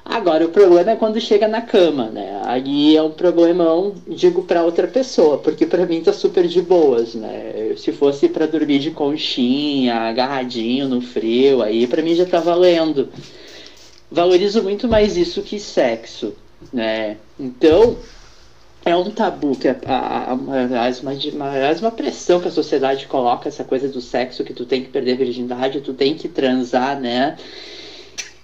[0.04, 2.40] Agora, o problema é quando chega na cama, né?
[2.44, 7.14] Aí é um problemão, digo, para outra pessoa, porque para mim tá super de boas,
[7.14, 7.72] né?
[7.76, 13.10] Se fosse para dormir de conchinha, agarradinho no frio, aí para mim já tá valendo.
[14.10, 16.34] Valorizo muito mais isso que sexo,
[16.72, 17.16] né?
[17.38, 17.96] Então,
[18.84, 20.54] é um tabu, que é a, a, uma,
[21.80, 25.16] uma pressão que a sociedade coloca, essa coisa do sexo, que tu tem que perder
[25.16, 27.36] virgindade, tu tem que transar, né?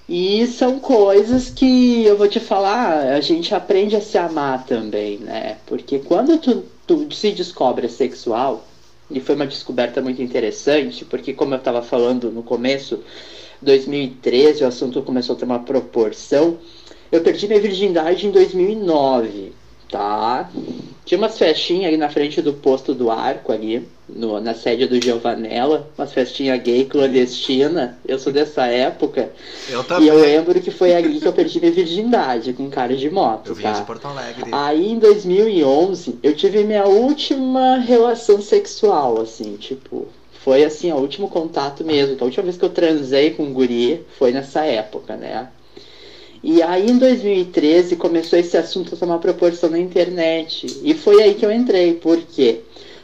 [0.08, 5.18] E são coisas que eu vou te falar, a gente aprende a se amar também,
[5.18, 5.58] né?
[5.66, 8.64] Porque quando tu, tu se descobre sexual,
[9.10, 13.00] e foi uma descoberta muito interessante, porque como eu estava falando no começo,
[13.60, 16.58] 2013 o assunto começou a ter uma proporção.
[17.10, 19.52] Eu perdi minha virgindade em 2009
[19.90, 20.48] tá?
[21.04, 25.02] Tinha umas festinhas ali na frente do posto do arco ali, no, na sede do
[25.02, 27.98] Giovanella, umas festinhas gay clandestina.
[28.06, 29.30] Eu sou dessa época.
[29.68, 30.04] Eu também.
[30.04, 33.48] E eu lembro que foi ali que eu perdi minha virgindade com cara de moto.
[33.48, 33.72] Eu tá?
[33.72, 34.50] de Porto Alegre.
[34.52, 40.08] Aí em 2011 eu tive minha última relação sexual, assim, tipo.
[40.44, 42.14] Foi assim, o último contato mesmo.
[42.14, 45.48] Então, a última vez que eu transei com um guri foi nessa época, né?
[46.42, 50.66] E aí em 2013 começou esse assunto a tomar proporção na internet.
[50.82, 51.94] E foi aí que eu entrei.
[51.94, 52.60] Por quê?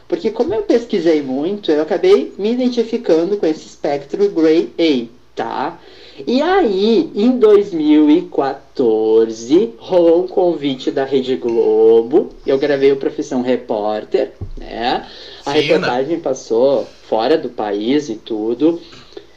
[0.07, 5.79] Porque como eu pesquisei muito, eu acabei me identificando com esse espectro Grey A, tá?
[6.25, 12.29] E aí, em 2014, rolou um convite da Rede Globo.
[12.47, 15.05] Eu gravei o Profissão Repórter, né?
[15.45, 15.61] A Fina.
[15.61, 18.81] reportagem passou fora do país e tudo.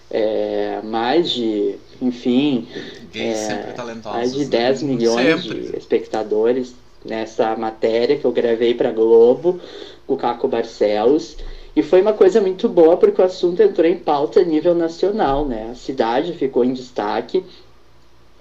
[0.09, 2.69] É, mais de, enfim,
[3.19, 4.19] Gays é, sempre talentosos.
[4.19, 5.61] mais de 10 milhões Sempre.
[5.61, 9.61] de espectadores nessa matéria que eu gravei para Globo,
[10.07, 11.37] com o Caco Barcelos.
[11.77, 15.47] E foi uma coisa muito boa porque o assunto entrou em pauta a nível nacional,
[15.47, 15.69] né?
[15.71, 17.45] A cidade ficou em destaque.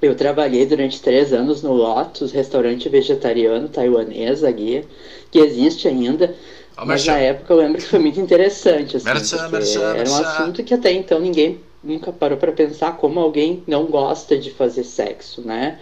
[0.01, 4.83] Eu trabalhei durante três anos no Lotus, restaurante vegetariano taiwanês aqui,
[5.31, 6.35] que existe ainda.
[6.77, 7.11] Ó, Mas merchan.
[7.11, 10.73] na época eu lembro que foi muito interessante, assim, Merchan, merchan, era um assunto que
[10.73, 15.79] até então ninguém nunca parou para pensar como alguém não gosta de fazer sexo, né?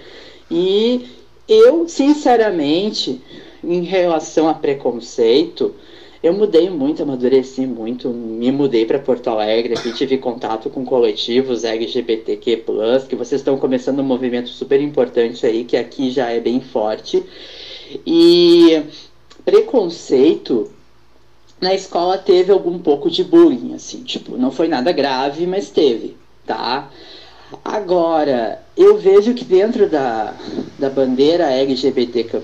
[0.49, 1.07] E
[1.47, 3.21] eu, sinceramente,
[3.63, 5.73] em relação a preconceito,
[6.21, 11.63] eu mudei muito, amadureci muito, me mudei para Porto Alegre, aqui tive contato com coletivos
[11.63, 12.63] LGBTQ+,
[13.09, 17.23] que vocês estão começando um movimento super importante aí, que aqui já é bem forte.
[18.05, 18.81] E
[19.43, 20.71] preconceito
[21.59, 26.17] na escola teve algum pouco de bullying, assim, tipo, não foi nada grave, mas teve,
[26.45, 26.89] tá?
[27.63, 30.33] Agora, eu vejo que dentro da,
[30.77, 32.41] da bandeira LGBTQ+,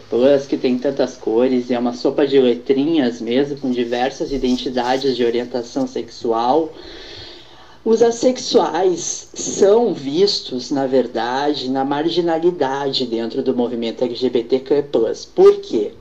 [0.47, 5.25] que tem tantas cores, e é uma sopa de letrinhas mesmo, com diversas identidades de
[5.25, 6.71] orientação sexual,
[7.83, 14.83] os assexuais são vistos, na verdade, na marginalidade dentro do movimento LGBTQ+.
[15.33, 15.91] Por quê?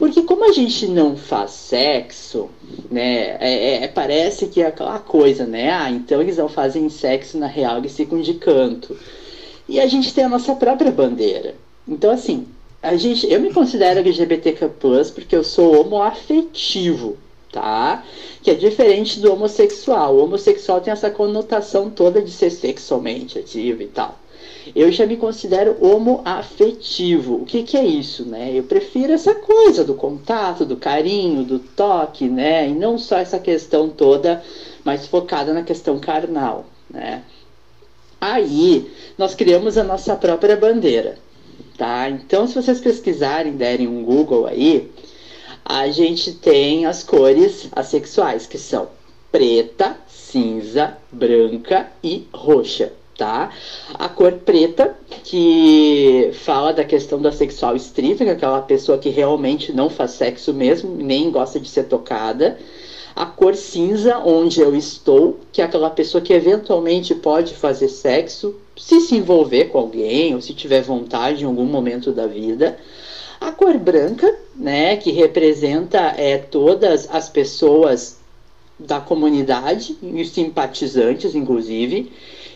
[0.00, 2.48] Porque como a gente não faz sexo,
[2.90, 5.70] né, é, é- parece que é aquela coisa, né?
[5.70, 8.96] Ah, então eles não fazem sexo na real, eles ficam de canto.
[9.68, 11.54] E a gente tem a nossa própria bandeira.
[11.86, 12.46] Então, assim,
[12.82, 14.70] a gente, eu me considero LGBTQ+,
[15.14, 17.18] porque eu sou homoafetivo,
[17.52, 18.02] tá?
[18.42, 20.16] Que é diferente do homossexual.
[20.16, 24.19] O homossexual tem essa conotação toda de ser sexualmente ativo e tal.
[24.74, 27.36] Eu já me considero homoafetivo.
[27.36, 28.50] O que, que é isso, né?
[28.52, 32.68] Eu prefiro essa coisa do contato, do carinho, do toque, né?
[32.68, 34.42] E não só essa questão toda
[34.84, 37.22] mais focada na questão carnal, né?
[38.20, 41.16] Aí, nós criamos a nossa própria bandeira,
[41.78, 42.08] tá?
[42.10, 44.90] Então, se vocês pesquisarem, derem um Google aí,
[45.64, 48.88] a gente tem as cores assexuais, que são
[49.32, 53.50] preta, cinza, branca e roxa, tá?
[53.92, 59.10] A cor preta, que fala da questão da sexual estrita, que é aquela pessoa que
[59.10, 62.58] realmente não faz sexo mesmo, nem gosta de ser tocada.
[63.14, 68.54] A cor cinza, onde eu estou, que é aquela pessoa que eventualmente pode fazer sexo,
[68.74, 72.78] se se envolver com alguém, ou se tiver vontade em algum momento da vida.
[73.38, 78.18] A cor branca, né, que representa é, todas as pessoas
[78.78, 82.10] da comunidade, os simpatizantes, inclusive,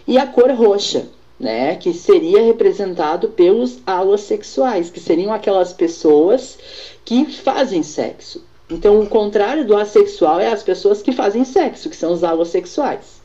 [0.07, 1.07] e a cor roxa,
[1.39, 6.59] né, que seria representado pelos alossexuais, que seriam aquelas pessoas
[7.05, 8.43] que fazem sexo.
[8.71, 13.21] Então, o contrário do assexual é as pessoas que fazem sexo, que são os alossexuais,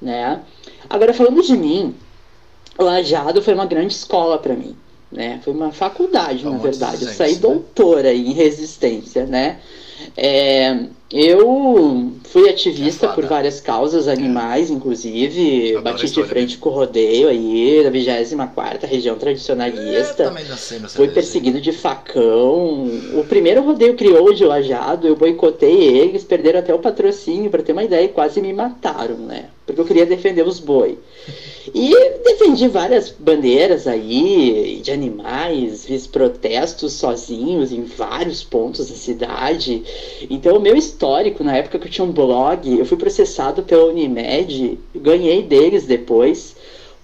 [0.00, 0.42] né?
[0.88, 1.94] Agora, falando de mim,
[2.78, 4.76] Lajado foi uma grande escola para mim,
[5.10, 5.40] né?
[5.42, 7.04] Foi uma faculdade, na verdade.
[7.04, 7.40] Eu saí né?
[7.40, 9.60] doutora em resistência, né?
[10.14, 16.68] É, eu fui ativista É por várias causas animais, inclusive, Adoro bati de frente com
[16.68, 20.24] o rodeio aí, da 24ª região tradicionalista.
[20.24, 22.90] Eu também nasci Fui perseguido de facão.
[23.14, 27.72] O primeiro rodeio criou de lajado, eu boicotei eles, perderam até o patrocínio, pra ter
[27.72, 29.46] uma ideia, e quase me mataram, né?
[29.64, 30.98] Porque eu queria defender os boi.
[31.74, 31.90] E
[32.24, 39.82] defendi várias bandeiras aí de animais, fiz protestos sozinhos em vários pontos da cidade.
[40.30, 43.86] Então, o meu histórico, na época que eu tinha um blog, eu fui processado pela
[43.86, 46.54] Unimed, ganhei deles depois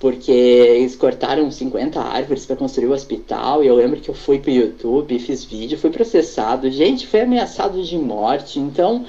[0.03, 3.63] porque eles cortaram 50 árvores para construir o hospital.
[3.63, 6.69] E eu lembro que eu fui pro YouTube, fiz vídeo, fui processado.
[6.73, 8.59] Gente, foi ameaçado de morte.
[8.59, 9.05] Então,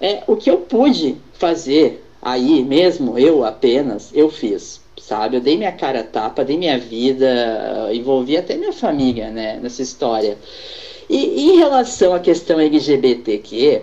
[0.00, 4.85] é, o que eu pude fazer aí mesmo, eu apenas, eu fiz.
[5.06, 9.56] Sabe, eu dei minha cara a tapa, dei minha vida, envolvi até minha família, né,
[9.62, 10.36] nessa história.
[11.08, 13.82] E em relação à questão LGBTQ,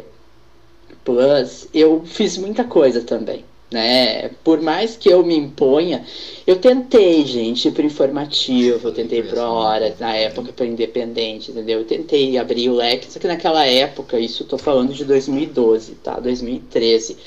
[1.06, 4.30] plus, eu fiz muita coisa também né?
[4.44, 6.06] Por mais que eu me imponha,
[6.46, 11.80] eu tentei, gente, ir pro informativo, eu tentei pro hora, na época pro independente, entendeu?
[11.80, 15.94] Eu tentei abrir o leque, só que naquela época, isso eu tô falando de 2012,
[15.96, 16.20] tá?
[16.20, 17.18] 2013.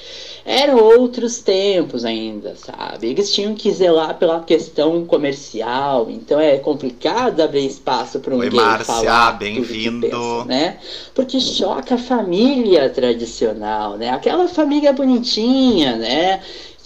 [0.44, 3.09] Eram outros tempos ainda, sabe?
[3.09, 8.48] Eles tinham que zelar pela questão comercial, então é complicado abrir espaço para um Oi,
[8.50, 10.44] gay Márcia, falar bem-vindo.
[10.44, 10.78] né?
[11.12, 14.11] Porque choca a família tradicional, né?
[14.11, 16.36] Aquela família bonitinha, né?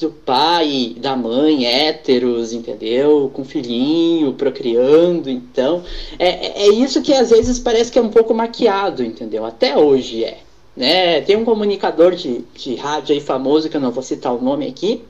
[0.01, 3.31] Do pai, da mãe, héteros, entendeu?
[3.35, 5.83] Com filhinho, procriando, então.
[6.19, 9.45] É, é isso que às vezes parece que é um pouco maquiado, entendeu?
[9.45, 10.39] Até hoje é.
[10.75, 11.21] Né?
[11.21, 14.67] Tem um comunicador de, de rádio aí famoso, que eu não vou citar o nome
[14.67, 15.03] aqui,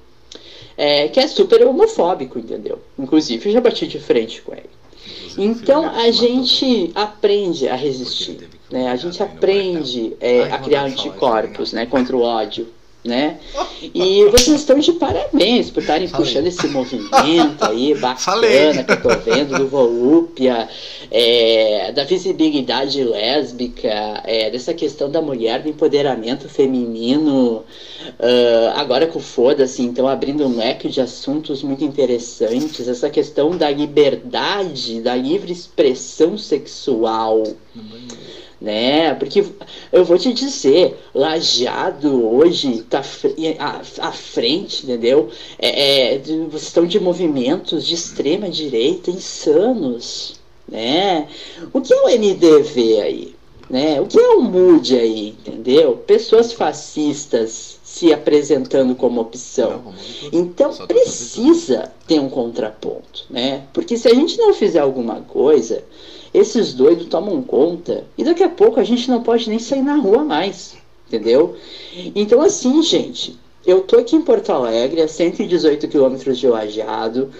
[0.77, 2.81] é, que é super homofóbico, entendeu?
[2.99, 4.71] Inclusive, eu já bati de frente com ele.
[5.39, 8.89] Então a gente aprende a resistir, né?
[8.89, 12.69] A gente aprende é, a criar anticorpos, né, contra o ódio,
[13.05, 13.39] né?
[13.83, 16.27] E vocês estão de parabéns por estarem Falei.
[16.27, 18.73] puxando esse movimento aí Falei.
[18.73, 20.69] bacana que eu tô vendo do Volúpia,
[21.11, 27.65] é, da visibilidade lésbica, é, dessa questão da mulher, do empoderamento feminino.
[28.19, 33.57] ah, agora com o Foda-se, então abrindo um leque de assuntos muito interessantes, essa questão
[33.57, 37.45] da liberdade, da livre expressão sexual
[38.61, 39.15] né?
[39.15, 39.45] Porque
[39.91, 43.03] eu vou te dizer, Lajado hoje tá
[43.99, 45.31] à, frente, entendeu?
[45.59, 51.27] É, é, vocês estão de movimentos de extrema direita insanos, né?
[51.73, 53.35] O que é o MDV aí?
[53.69, 54.01] Né?
[54.01, 55.97] O que é o MUD aí, entendeu?
[55.97, 59.95] Pessoas fascistas se apresentando como opção.
[60.33, 63.65] Então precisa ter um contraponto, né?
[63.73, 65.85] Porque se a gente não fizer alguma coisa,
[66.33, 69.97] esses doidos tomam conta e daqui a pouco a gente não pode nem sair na
[69.97, 70.77] rua mais,
[71.09, 71.57] entendeu?
[72.15, 77.31] Então assim, gente, eu tô aqui em Porto Alegre, a 118 quilômetros de Lajeado,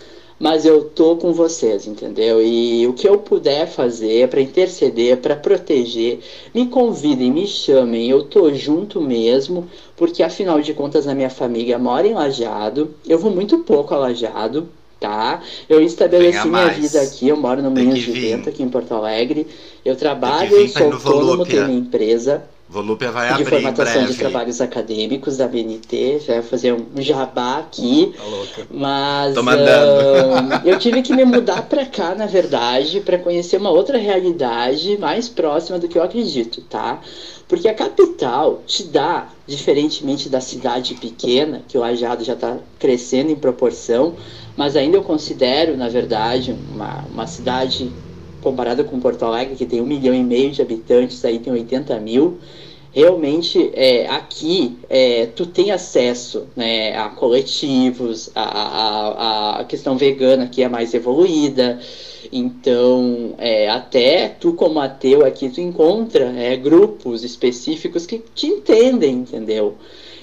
[0.41, 2.43] mas eu tô com vocês, entendeu?
[2.43, 6.21] E o que eu puder fazer para interceder, para proteger,
[6.55, 11.79] me convidem, me chamem, eu tô junto mesmo, porque afinal de contas a minha família
[11.79, 14.67] mora em Lajeado, eu vou muito pouco a Lajeado,
[15.01, 15.43] tá?
[15.69, 18.13] Eu estabeleci minha vida aqui, eu moro no Tem que de.
[18.13, 19.47] Vento aqui em Porto Alegre,
[19.85, 24.61] eu trabalho, sou autônomo, tenho minha empresa, Volúpia vai de abrir em formatação de trabalhos
[24.61, 28.15] acadêmicos da BNT, já vou fazer um jabá aqui.
[28.17, 28.67] Tá louca.
[28.71, 30.69] Mas Tô mandando.
[30.69, 35.29] eu tive que me mudar pra cá, na verdade, pra conhecer uma outra realidade mais
[35.29, 37.01] próxima do que eu acredito, tá?
[37.49, 43.33] Porque a capital te dá, diferentemente da cidade pequena, que o Ajado já está crescendo
[43.33, 44.15] em proporção,
[44.57, 47.91] mas ainda eu considero, na verdade, uma, uma cidade
[48.41, 51.99] comparada com Porto Alegre, que tem um milhão e meio de habitantes, aí tem 80
[52.01, 52.39] mil,
[52.93, 60.47] realmente é, aqui é, tu tem acesso né, a coletivos, a, a, a questão vegana
[60.49, 61.79] que é mais evoluída,
[62.33, 69.15] então é, até tu como ateu aqui tu encontra é, grupos específicos que te entendem,
[69.15, 69.77] entendeu?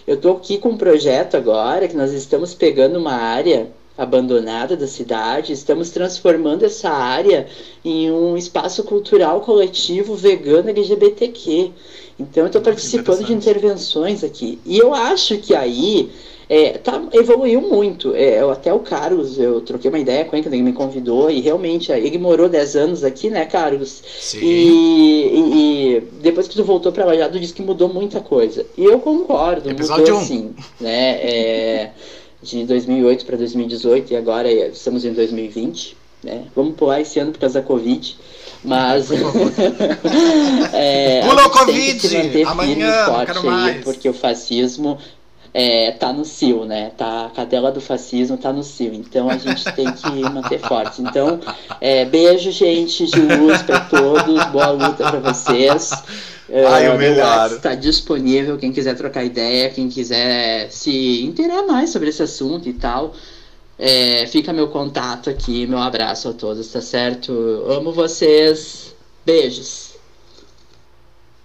[0.05, 4.87] Eu tô aqui com um projeto agora que nós estamos pegando uma área abandonada da
[4.87, 7.47] cidade, estamos transformando essa área
[7.83, 11.71] em um espaço cultural coletivo vegano LGBTQ.
[12.19, 14.59] Então eu estou participando de intervenções aqui.
[14.65, 16.09] E eu acho que aí
[16.49, 18.15] é, tá, evoluiu muito.
[18.15, 21.29] É, eu- até o Carlos, eu troquei uma ideia com ele quando ele me convidou,
[21.29, 24.01] e realmente ele morou 10 anos aqui, né, Carlos?
[24.19, 24.39] Sim.
[24.41, 28.65] E, e- e depois que tu voltou lá, tu disse que mudou muita coisa.
[28.77, 30.25] E eu concordo, Episódio mudou um.
[30.25, 30.55] sim.
[30.79, 31.19] Né?
[31.21, 31.89] É,
[32.41, 35.97] de 2008 para 2018 e agora é- estamos em 2020.
[36.23, 36.45] Né?
[36.55, 38.17] Vamos pular esse ano por causa da Covid.
[38.63, 39.09] Mas.
[40.73, 42.43] é, a Pula o gente tem que se Covid!
[42.43, 43.83] Amanhã, forte aí, mais.
[43.83, 44.97] porque o fascismo
[45.53, 46.91] é, tá no cio, né?
[46.97, 48.93] Tá, a cadela do fascismo tá no cio.
[48.93, 51.01] Então a gente tem que manter forte.
[51.01, 51.39] Então,
[51.81, 54.45] é, beijo, gente, de luz pra todos.
[54.45, 55.91] Boa luta pra vocês.
[56.69, 57.51] Ai, É, o melhor.
[57.51, 58.57] Está disponível.
[58.57, 63.13] Quem quiser trocar ideia, quem quiser se inteirar mais sobre esse assunto e tal.
[63.79, 67.31] É, fica meu contato aqui, meu abraço a todos, tá certo?
[67.69, 68.95] Amo vocês.
[69.25, 69.87] Beijos.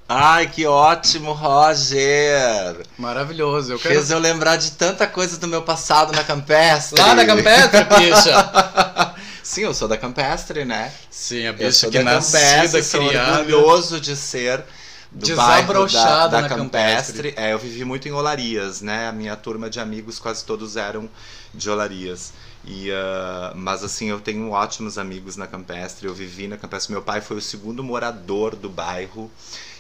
[0.09, 2.87] Ai, que ótimo, Roger!
[2.99, 3.73] Maravilhoso.
[3.73, 3.95] Eu quero.
[3.95, 7.01] Fez eu lembrar de tanta coisa do meu passado na Campestre.
[7.01, 9.15] Lá da Campestre, bicha!
[9.43, 10.93] Sim, eu sou da Campestre, né?
[11.11, 13.39] Sim, a bicha que da nascida, Campestre, sou criada.
[13.39, 14.63] orgulhoso de ser
[15.11, 17.35] do bairro da, da na Campestre.
[17.37, 19.09] É, eu vivi muito em Olarias, né?
[19.09, 21.09] A minha turma de amigos quase todos eram
[21.55, 22.33] de Olarias.
[22.65, 26.07] E, ah, mas assim, eu tenho ótimos amigos na Campestre.
[26.07, 26.93] Eu vivi na Campestre.
[26.93, 29.31] Meu pai foi o segundo morador do bairro.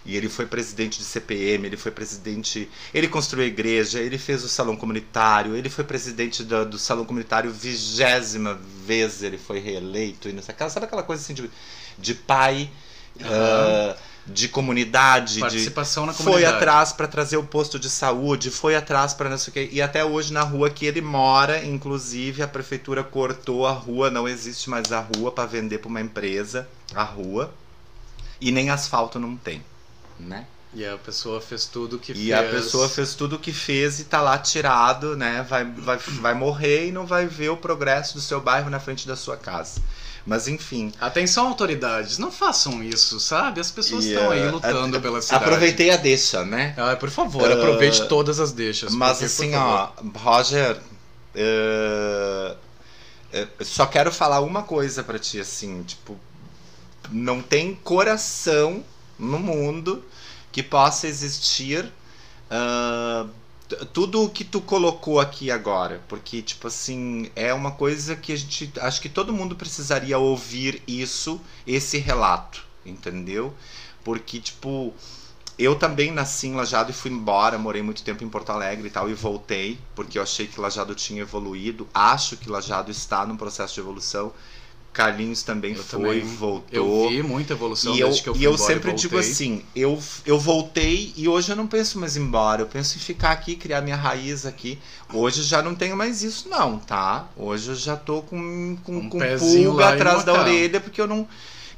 [0.04, 2.68] E ele foi presidente de CPM, ele foi presidente.
[2.92, 7.04] Ele construiu a igreja, ele fez o salão comunitário, ele foi presidente do, do salão
[7.04, 10.28] comunitário vigésima vez ele foi reeleito.
[10.28, 11.48] E não sei, sabe aquela coisa assim de,
[11.96, 12.68] de pai,
[13.20, 13.96] ah,
[14.26, 16.56] de comunidade, de, Participação na foi comunidade.
[16.56, 19.68] atrás para trazer o posto de saúde, foi atrás para não sei o quê.
[19.72, 24.28] E até hoje na rua que ele mora, inclusive a prefeitura cortou a rua, não
[24.28, 27.52] existe mais a rua para vender para uma empresa a rua.
[28.40, 29.62] E nem asfalto não tem,
[30.18, 30.46] né?
[30.74, 32.32] E a pessoa fez tudo que E fez.
[32.32, 35.44] a pessoa fez tudo o que fez e tá lá tirado, né?
[35.48, 39.06] Vai, vai, vai morrer e não vai ver o progresso do seu bairro na frente
[39.06, 39.82] da sua casa.
[40.24, 43.60] Mas enfim, Atenção, autoridades, não façam isso, sabe?
[43.60, 45.44] As pessoas E, estão aí lutando a- pela cidade.
[45.44, 46.74] aproveitei a deixa, né?
[46.78, 48.94] Ah, por favor, Ah, aproveite todas as deixas.
[48.94, 50.80] Mas porque, por assim, ó, Roger,
[51.34, 52.56] eh,
[53.62, 56.18] só quero falar uma coisa pra ti, assim, tipo,
[57.10, 58.84] não tem coração
[59.18, 60.04] no mundo
[60.52, 61.90] que possa existir
[63.68, 68.32] t- tudo o que tu colocou aqui agora, porque tipo assim é uma coisa que
[68.32, 73.54] a gente acho que todo mundo precisaria ouvir isso, esse relato, entendeu?
[74.04, 74.92] Porque tipo
[75.58, 78.90] eu também nasci em Lajado e fui embora, morei muito tempo em Porto Alegre e
[78.90, 81.86] tal, e voltei, porque eu achei que Lajado tinha evoluído.
[81.94, 84.32] Acho que Lajado está num processo de evolução.
[84.92, 86.36] Carlinhos também Eu foi, também.
[86.36, 86.68] voltou.
[86.70, 89.64] Eu vi muita evolução E eu, que eu fui e eu embora sempre digo assim,
[89.74, 93.56] eu, eu voltei e hoje eu não penso mais embora, eu penso em ficar aqui,
[93.56, 94.78] criar minha raiz aqui.
[95.12, 97.26] Hoje já não tenho mais isso não, tá?
[97.36, 101.26] Hoje eu já tô com, com, Um com pulga atrás da orelha, porque eu não,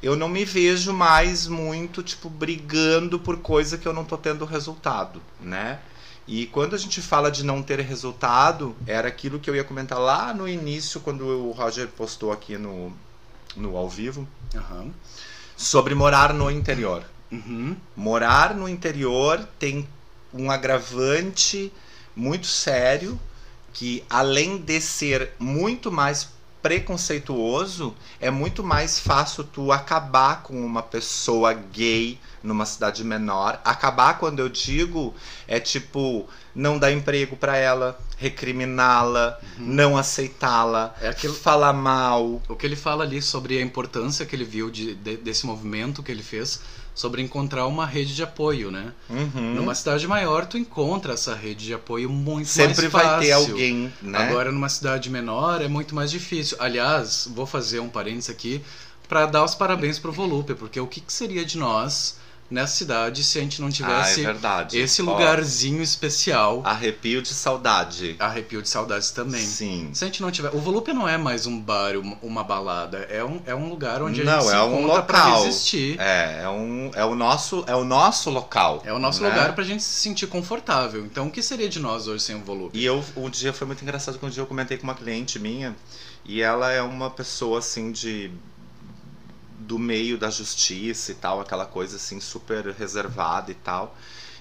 [0.03, 4.43] eu não me vejo mais muito, tipo, brigando por coisa que eu não tô tendo
[4.43, 5.79] resultado, né?
[6.27, 9.99] E quando a gente fala de não ter resultado, era aquilo que eu ia comentar
[9.99, 12.91] lá no início, quando o Roger postou aqui no,
[13.55, 14.91] no ao vivo, Aham.
[15.55, 17.03] sobre morar no interior.
[17.31, 17.75] Uhum.
[17.95, 19.87] Morar no interior tem
[20.33, 21.71] um agravante
[22.15, 23.19] muito sério
[23.73, 26.29] que além de ser muito mais
[26.61, 33.59] preconceituoso, é muito mais fácil tu acabar com uma pessoa gay numa cidade menor.
[33.65, 35.13] Acabar quando eu digo
[35.47, 42.41] é tipo não dar emprego pra ela, recriminá-la, não aceitá-la, É aquilo- falar mal.
[42.47, 46.01] O que ele fala ali sobre a importância que ele viu de, de- desse movimento
[46.03, 46.61] que ele fez
[46.93, 48.93] sobre encontrar uma rede de apoio, né?
[49.09, 49.53] Uhum.
[49.55, 53.09] Numa cidade maior, tu encontra essa rede de apoio muito Sempre mais fácil.
[53.09, 54.17] vai ter alguém, né?
[54.17, 56.55] Agora, numa cidade menor, é muito mais difícil.
[56.57, 58.63] Aliás, vou fazer um parênteses aqui
[59.09, 62.17] para dar os parabéns pro Volúpia, porque o que, que seria de nós
[62.49, 66.61] nessa cidade se a gente não ah, é tivesse esse lugarzinho especial?
[66.63, 68.15] arrepio de saudade.
[68.19, 69.41] Arrepio de saudades também.
[69.41, 69.89] Sim.
[69.93, 70.53] Se a gente não tiver.
[70.53, 72.99] O Volúpia não é mais um bar, uma, balada.
[73.09, 75.43] É um, é um lugar onde a Não, gente se é um encontra pra local.
[75.43, 75.99] resistir.
[75.99, 78.81] É, é, um, é, o nosso, é o nosso local.
[78.85, 79.29] É o nosso né?
[79.29, 81.05] lugar pra gente se sentir confortável.
[81.05, 82.79] Então, o que seria de nós hoje sem o Volúpia?
[82.79, 85.39] E eu, um dia foi muito engraçado que um dia eu comentei com uma cliente
[85.39, 85.75] minha
[86.23, 88.31] e ela é uma pessoa assim de
[89.59, 93.95] do meio da justiça e tal, aquela coisa assim super reservada e tal.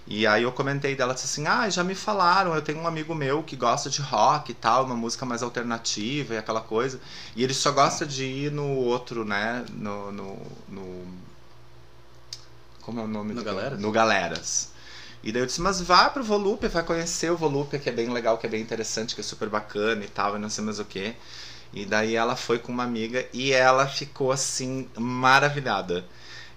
[0.06, 3.14] E aí eu comentei dela, disse assim, ah, já me falaram, eu tenho um amigo
[3.14, 7.00] meu que gosta de rock e tal, uma música mais alternativa e aquela coisa.
[7.34, 10.12] E ele só gosta de ir no outro, né, no...
[10.12, 10.38] no,
[10.68, 11.24] no-
[12.82, 13.32] como é o nome?
[13.32, 13.80] No do- Galeras?
[13.80, 14.68] No Galeras.
[15.22, 18.10] E daí eu disse, mas vai pro Volúpia, vai conhecer o Volúpia, que é bem
[18.12, 20.78] legal, que é bem interessante, que é super bacana e tal, e não sei mais
[20.78, 21.14] o que.
[21.74, 26.04] E daí ela foi com uma amiga e ela ficou assim, maravilhada.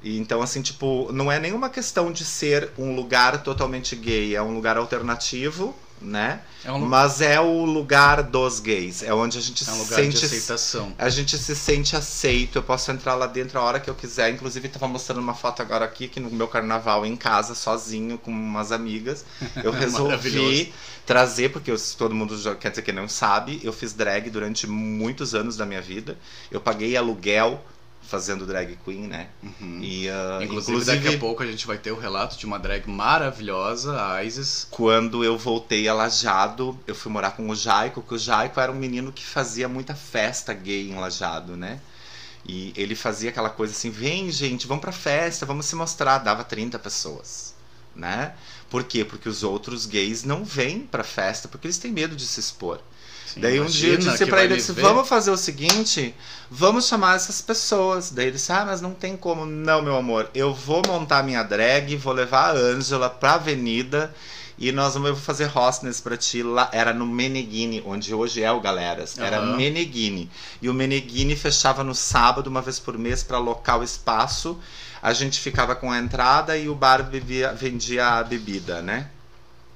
[0.03, 4.41] E então, assim, tipo, não é nenhuma questão de ser um lugar totalmente gay, é
[4.41, 6.41] um lugar alternativo, né?
[6.63, 9.79] É um, Mas é o lugar dos gays, é onde a gente é um se
[9.83, 10.93] lugar de sente aceitação.
[10.97, 14.29] a gente se sente aceito, eu posso entrar lá dentro a hora que eu quiser.
[14.31, 18.31] Inclusive, tava mostrando uma foto agora aqui, que no meu carnaval em casa, sozinho, com
[18.31, 19.23] umas amigas.
[19.63, 20.73] Eu resolvi
[21.05, 24.67] trazer, porque eu- todo mundo já quer dizer que não sabe, eu fiz drag durante
[24.67, 26.17] muitos anos da minha vida.
[26.51, 27.63] Eu paguei aluguel
[28.07, 29.27] fazendo drag queen, né?
[29.43, 29.79] Uhum.
[29.81, 32.87] E, ah, Inclusive, daqui a pouco a gente vai ter o relato de uma drag
[32.89, 34.67] maravilhosa, a Isis.
[34.71, 38.71] quando eu voltei a Lajado, eu fui morar com o Jaico, que o Jaico era
[38.71, 41.79] um menino que fazia muita festa gay em Lajado, né?
[42.47, 46.45] E ele fazia aquela coisa assim, vem gente, vamos pra festa, vamos se mostrar, dava
[46.45, 47.53] 30 pessoas,
[47.93, 48.33] né?
[48.69, 49.03] Por quê?
[49.03, 52.79] Porque os outros gays não vêm pra festa porque eles têm medo de se expor.
[53.33, 56.15] Sim, Daí um dia eu disse pra ele, disse, vamos fazer o seguinte,
[56.49, 58.09] vamos chamar essas pessoas.
[58.09, 59.45] Daí ele disse, ah, mas não tem como.
[59.45, 64.13] Não, meu amor, eu vou montar minha drag, vou levar a Ângela pra avenida
[64.57, 66.69] e nós vamos fazer hostness pra ti lá.
[66.71, 69.17] Era no Meneghini, onde hoje é o Galeras.
[69.17, 69.57] Era Aham.
[69.57, 70.29] Meneghini.
[70.61, 74.57] E o Meneghini fechava no sábado, uma vez por mês, pra alocar o espaço.
[75.01, 79.09] A gente ficava com a entrada e o bar bebia, vendia a bebida, né?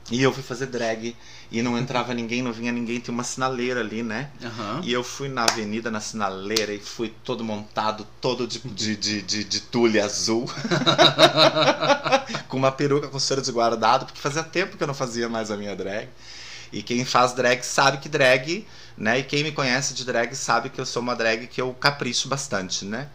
[0.10, 1.16] E eu fui fazer drag
[1.52, 4.30] e não entrava ninguém, não vinha ninguém, tem uma sinaleira ali, né?
[4.42, 4.82] Aham.
[4.86, 9.22] E eu fui na avenida, na sinaleira, e fui todo montado, todo de, de, de,
[9.22, 10.50] de, de tule azul.
[12.48, 15.52] com uma peruca com cera de guardado, porque fazia tempo que eu não fazia mais
[15.52, 16.08] a minha drag.
[16.72, 18.66] E quem faz drag sabe que drag,
[18.98, 19.20] né?
[19.20, 22.30] E quem me conhece de drag sabe que eu sou uma drag que eu capricho
[22.30, 23.10] bastante, né?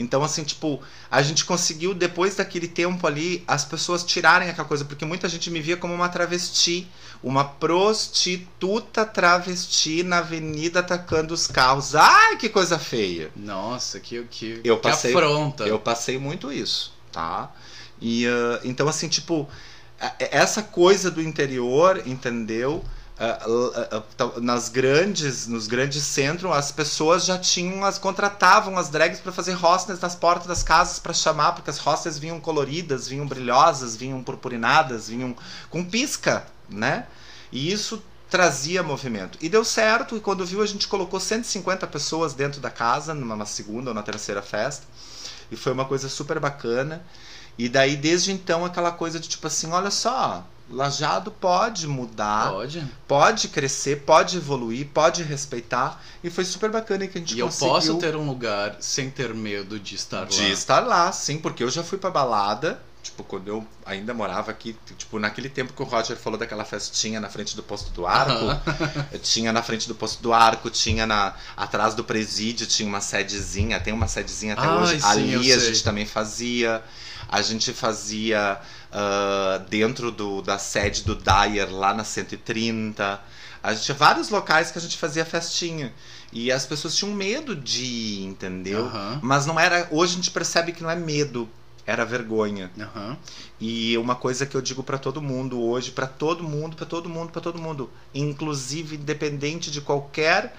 [0.00, 0.80] Então, assim, tipo,
[1.10, 5.50] a gente conseguiu, depois daquele tempo ali, as pessoas tirarem aquela coisa, porque muita gente
[5.50, 6.88] me via como uma travesti,
[7.22, 11.94] uma prostituta travesti na avenida atacando os carros.
[11.94, 13.30] Ai, que coisa feia!
[13.36, 15.64] Nossa, que, que, Eu que passei- afronta.
[15.64, 17.50] Eu passei muito isso, tá?
[18.00, 19.46] E ah, então, assim, tipo,
[20.00, 22.82] a- essa coisa do interior, entendeu?
[23.22, 28.88] Ah, ah, ah, nas grandes, nos grandes centros, as pessoas já tinham, as contratavam as
[28.88, 33.06] drags para fazer hostels nas portas das casas para chamar, porque as hostels vinham coloridas,
[33.06, 35.36] vinham brilhosas, vinham purpurinadas, vinham
[35.68, 37.06] com pisca, né?
[37.52, 39.36] E isso trazia movimento.
[39.42, 43.44] E deu certo, e quando viu, a gente colocou 150 pessoas dentro da casa, numa
[43.44, 44.86] segunda ou na terceira festa.
[45.50, 47.04] E foi uma coisa super bacana.
[47.58, 52.86] E daí, desde então, aquela coisa de tipo assim: olha só, Lajado pode mudar, Pode.
[53.08, 56.00] pode crescer, pode evoluir, pode respeitar.
[56.22, 59.10] E foi super bacana que a gente E eu conseguiu posso ter um lugar sem
[59.10, 60.48] ter medo de estar de lá.
[60.48, 62.80] estar lá, sim, porque eu já fui pra balada.
[63.02, 67.18] Tipo, quando eu ainda morava aqui, tipo, naquele tempo que o Roger falou daquela festinha
[67.18, 68.60] na frente do posto do arco, Aham.
[69.22, 73.80] tinha na frente do posto do arco, tinha na atrás do presídio, tinha uma sedezinha,
[73.80, 75.00] tem uma sedezinha até Ai, hoje.
[75.00, 75.68] sim, Ali a sei.
[75.68, 76.82] gente também fazia.
[77.28, 78.60] A gente fazia
[78.92, 83.20] ah, dentro do, da sede do Dyer lá na 130.
[83.62, 85.92] A gente tinha vários locais que a gente fazia festinha.
[86.32, 88.86] E as pessoas tinham medo de ir, entendeu?
[88.86, 89.20] Aham.
[89.22, 89.88] Mas não era.
[89.90, 91.48] Hoje a gente percebe que não é medo,
[91.86, 92.70] era vergonha.
[92.78, 93.16] Aham.
[93.60, 97.08] E uma coisa que eu digo pra todo mundo hoje, pra todo mundo, pra todo
[97.08, 100.54] mundo, pra todo mundo, inclusive independente de qualquer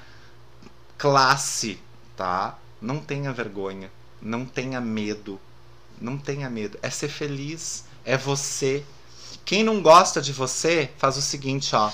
[0.97, 1.79] classe,
[2.15, 2.57] tá?
[2.81, 3.91] Não tenha vergonha,
[4.21, 5.39] não tenha medo,
[5.99, 6.77] não tenha medo.
[6.81, 8.83] É ser feliz, é você.
[9.45, 11.91] Quem não gosta de você, faz o seguinte, ó.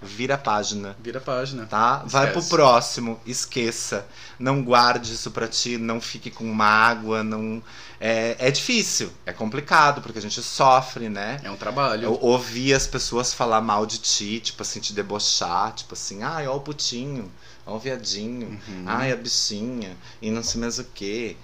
[0.00, 0.96] vira a página.
[1.00, 1.66] Vira a página.
[1.66, 2.04] Tá?
[2.06, 2.48] Vai pro Esquece.
[2.48, 4.06] próximo, esqueça.
[4.38, 7.62] Não guarde isso pra ti, não fique com mágoa, não.
[8.00, 11.40] É, é difícil, é complicado, porque a gente sofre, né?
[11.42, 12.04] É um trabalho.
[12.04, 16.46] Eu ouvi as pessoas falar mal de ti, tipo assim, te debochar, tipo assim, ai,
[16.46, 17.30] ó o putinho,
[17.66, 18.84] ó o viadinho, Uhum.
[18.86, 21.36] ai, a bichinha, e não sei mais o que.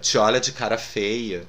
[0.00, 1.44] te olha de cara feia.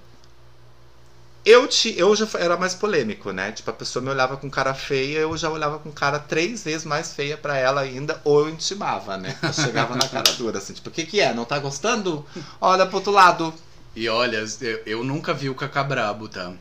[1.43, 3.51] Eu, te, eu já era mais polêmico, né?
[3.51, 6.85] Tipo, a pessoa me olhava com cara feia, eu já olhava com cara três vezes
[6.85, 9.35] mais feia pra ela ainda, ou eu intimava, né?
[9.41, 11.33] Eu chegava na cara dura, assim, tipo, o que que é?
[11.33, 12.23] Não tá gostando?
[12.59, 13.51] Olha pro outro lado.
[13.95, 16.53] E olha, eu, eu nunca vi o Cacá brabo, tá?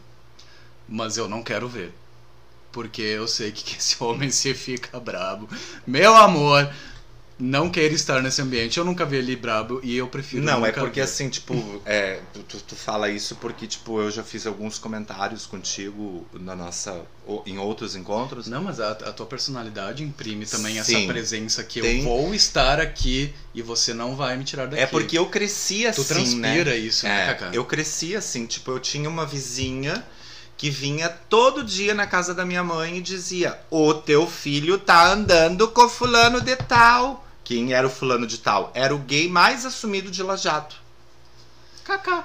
[0.88, 1.92] Mas eu não quero ver.
[2.72, 5.48] Porque eu sei que, que esse homem se fica brabo.
[5.86, 6.72] Meu amor,
[7.40, 8.78] não queira estar nesse ambiente.
[8.78, 11.04] Eu nunca vi ele brabo e eu prefiro Não, é porque ver.
[11.04, 16.26] assim, tipo, é, tu, tu, fala isso porque, tipo, eu já fiz alguns comentários contigo
[16.34, 17.00] na nossa.
[17.46, 18.46] em outros encontros.
[18.46, 20.96] Não, mas a, a tua personalidade imprime também Sim.
[20.96, 24.82] essa presença que Tem- eu vou estar aqui e você não vai me tirar daqui.
[24.82, 26.76] É porque eu cresci assim, tu transpira né?
[26.76, 27.50] isso, né, É, Cacá?
[27.52, 30.04] eu cresci assim, tipo, eu tinha uma vizinha
[30.56, 35.10] que vinha todo dia na casa da minha mãe e dizia: O teu filho tá
[35.10, 37.26] andando com fulano de tal.
[37.50, 38.70] Quem era o fulano de tal?
[38.74, 40.76] Era o gay mais assumido de Lajato.
[41.82, 42.24] Cacá.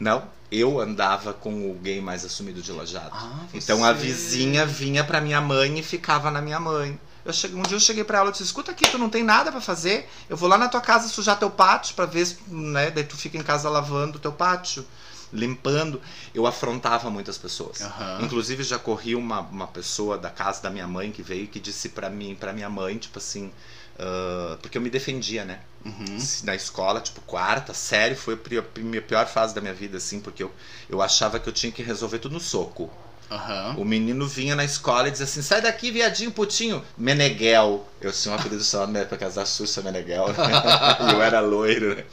[0.00, 3.10] Não, eu andava com o gay mais assumido de Lajato.
[3.14, 6.98] Ah, Então a vizinha vinha pra minha mãe e ficava na minha mãe.
[7.22, 9.22] Eu cheguei, um dia eu cheguei pra ela e disse: Escuta aqui, tu não tem
[9.22, 10.08] nada pra fazer?
[10.26, 12.90] Eu vou lá na tua casa sujar teu pátio pra ver se, né?
[12.90, 14.86] Daí tu fica em casa lavando teu pátio,
[15.30, 16.00] limpando.
[16.34, 17.82] Eu afrontava muitas pessoas.
[17.82, 18.22] Aham.
[18.22, 21.90] Inclusive já corri uma, uma pessoa da casa da minha mãe que veio que disse
[21.90, 23.52] pra mim, pra minha mãe, tipo assim,
[23.98, 25.60] ah, porque eu me defendia, né?
[25.84, 26.16] Uhum.
[26.44, 30.44] na escola, tipo, quarta série, foi a minha pior fase da minha vida, assim, porque
[30.44, 30.52] eu,
[30.88, 32.88] eu achava que eu tinha que resolver tudo no soco.
[33.28, 33.76] Aham.
[33.78, 36.84] O menino vinha na escola e dizia assim: sai daqui, viadinho, putinho.
[36.98, 37.88] Meneghel.
[38.00, 40.26] Eu tinha um apelido só né, por causa da Xuxa Meneghel.
[41.12, 42.04] eu era loiro, né?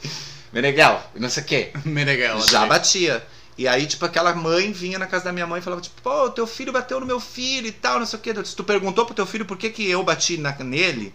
[0.52, 1.72] Meneghel, não sei o quê.
[1.84, 2.40] Meneghel.
[2.48, 3.24] Já batia.
[3.58, 6.30] E aí, tipo, aquela mãe vinha na casa da minha mãe e falava, tipo, pô,
[6.30, 8.32] teu filho bateu no meu filho e tal, não sei o quê.
[8.32, 11.14] Tu perguntou pro teu filho por que, que eu bati na- nele?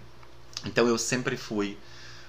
[0.66, 1.78] Então eu sempre fui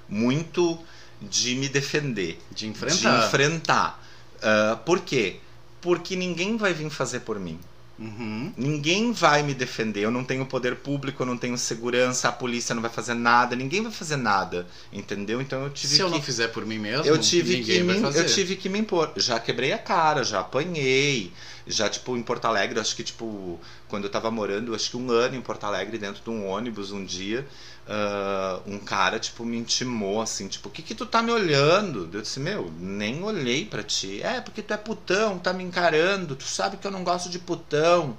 [0.08, 0.78] muito
[1.20, 2.38] de me defender.
[2.50, 3.20] De enfrentar.
[3.20, 4.06] De enfrentar.
[4.42, 5.36] Ah, por quê?
[5.80, 7.58] Porque ninguém vai vir fazer por mim.
[7.98, 8.52] Uhum.
[8.58, 10.00] Ninguém vai me defender.
[10.00, 13.56] Eu não tenho poder público, eu não tenho segurança, a polícia não vai fazer nada,
[13.56, 14.66] ninguém vai fazer nada.
[14.92, 15.40] Entendeu?
[15.40, 16.02] Então eu tive Se que.
[16.02, 18.20] eu não fizer por mim mesmo, Eu tive, ninguém que vai me, fazer.
[18.20, 19.12] eu tive que me impor.
[19.16, 21.32] Já quebrei a cara, já apanhei.
[21.68, 23.58] Já, tipo, em Porto Alegre, acho que, tipo,
[23.88, 26.92] quando eu tava morando, acho que um ano em Porto Alegre, dentro de um ônibus,
[26.92, 27.44] um dia,
[27.88, 32.08] ah, um cara, tipo, me intimou, assim, tipo, o que que tu tá me olhando?
[32.12, 34.22] Eu disse, meu, nem olhei pra ti.
[34.22, 37.38] É, porque tu é putão, tá me encarando, tu sabe que eu não gosto de
[37.40, 38.16] putão.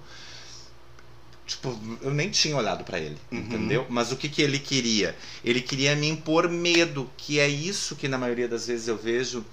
[1.46, 3.40] Tipo, eu nem tinha olhado pra ele, Uhum.
[3.40, 3.86] entendeu?
[3.90, 5.16] Mas o que que ele queria?
[5.46, 9.46] Ele queria me impor medo, que é isso que na maioria das vezes eu vejo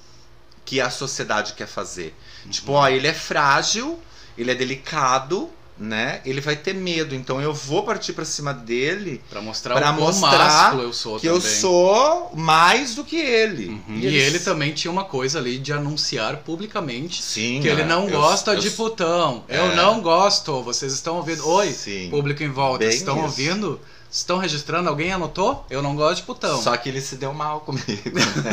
[0.65, 2.15] que a sociedade quer fazer.
[2.51, 3.99] Tipo, ó, ele é frágil,
[4.37, 6.21] ele é delicado, né?
[6.25, 9.95] Ele vai ter medo, então eu vou partir pra cima dele Pra mostrar Pra o
[9.95, 11.37] mostrar eu sou que também.
[11.37, 13.69] eu sou mais do que ele.
[13.89, 13.99] Uhum.
[13.99, 17.85] E ele também tinha uma coisa ali de anunciar publicamente Sim, que ele é.
[17.85, 19.43] não Eu- gosta eu- de putão.
[19.49, 19.75] Eu É.
[19.75, 20.63] não gosto.
[20.63, 21.45] Vocês estão ouvindo?
[21.49, 22.09] Oi, Sim.
[22.09, 23.25] público em volta, Bem estão isso.
[23.25, 23.81] ouvindo?
[24.15, 24.89] Estão registrando?
[24.89, 25.67] Alguém anotou?
[25.69, 26.63] Eu não gosto de putão.
[26.63, 27.85] Só que ele se deu mal comigo.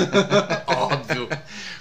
[0.66, 1.30] Óbvio.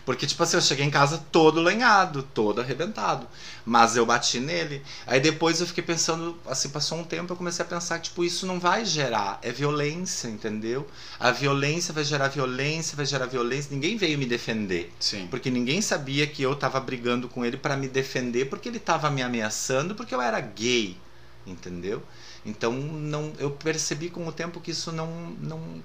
[0.05, 3.27] Porque, tipo assim, eu cheguei em casa todo lenhado, todo arrebentado.
[3.65, 4.83] Mas eu bati nele.
[5.07, 8.23] Aí depois eu fiquei pensando, assim, passou um tempo, eu comecei a pensar que, tipo,
[8.23, 9.39] isso não vai gerar.
[9.41, 10.87] É violência, entendeu?
[11.19, 13.73] A violência vai gerar violência, vai gerar violência.
[13.73, 14.93] Ninguém veio me defender.
[15.01, 15.27] Sim.
[15.31, 19.11] Porque ninguém sabia que eu tava brigando com ele pra me defender, porque ele tava
[19.11, 20.99] me ameaçando, porque eu era gay.
[21.47, 22.03] Entendeu?
[22.45, 25.09] Então não, eu percebi com o tempo que isso não,
[25.41, 25.83] não,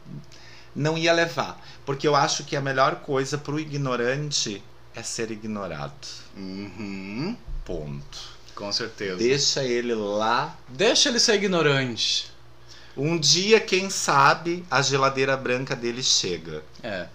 [0.75, 1.61] não ia levar.
[1.85, 4.63] Porque eu acho que a melhor coisa pro ignorante
[4.95, 6.07] é ser ignorado.
[6.37, 7.35] Uhum.
[7.65, 8.35] Ponto.
[8.55, 9.17] Com certeza.
[9.17, 10.57] Deixa ele lá.
[10.69, 12.31] Deixa ele ser ignorante.
[12.95, 16.63] Um dia, quem sabe, a geladeira branca dele chega.
[16.81, 17.07] É.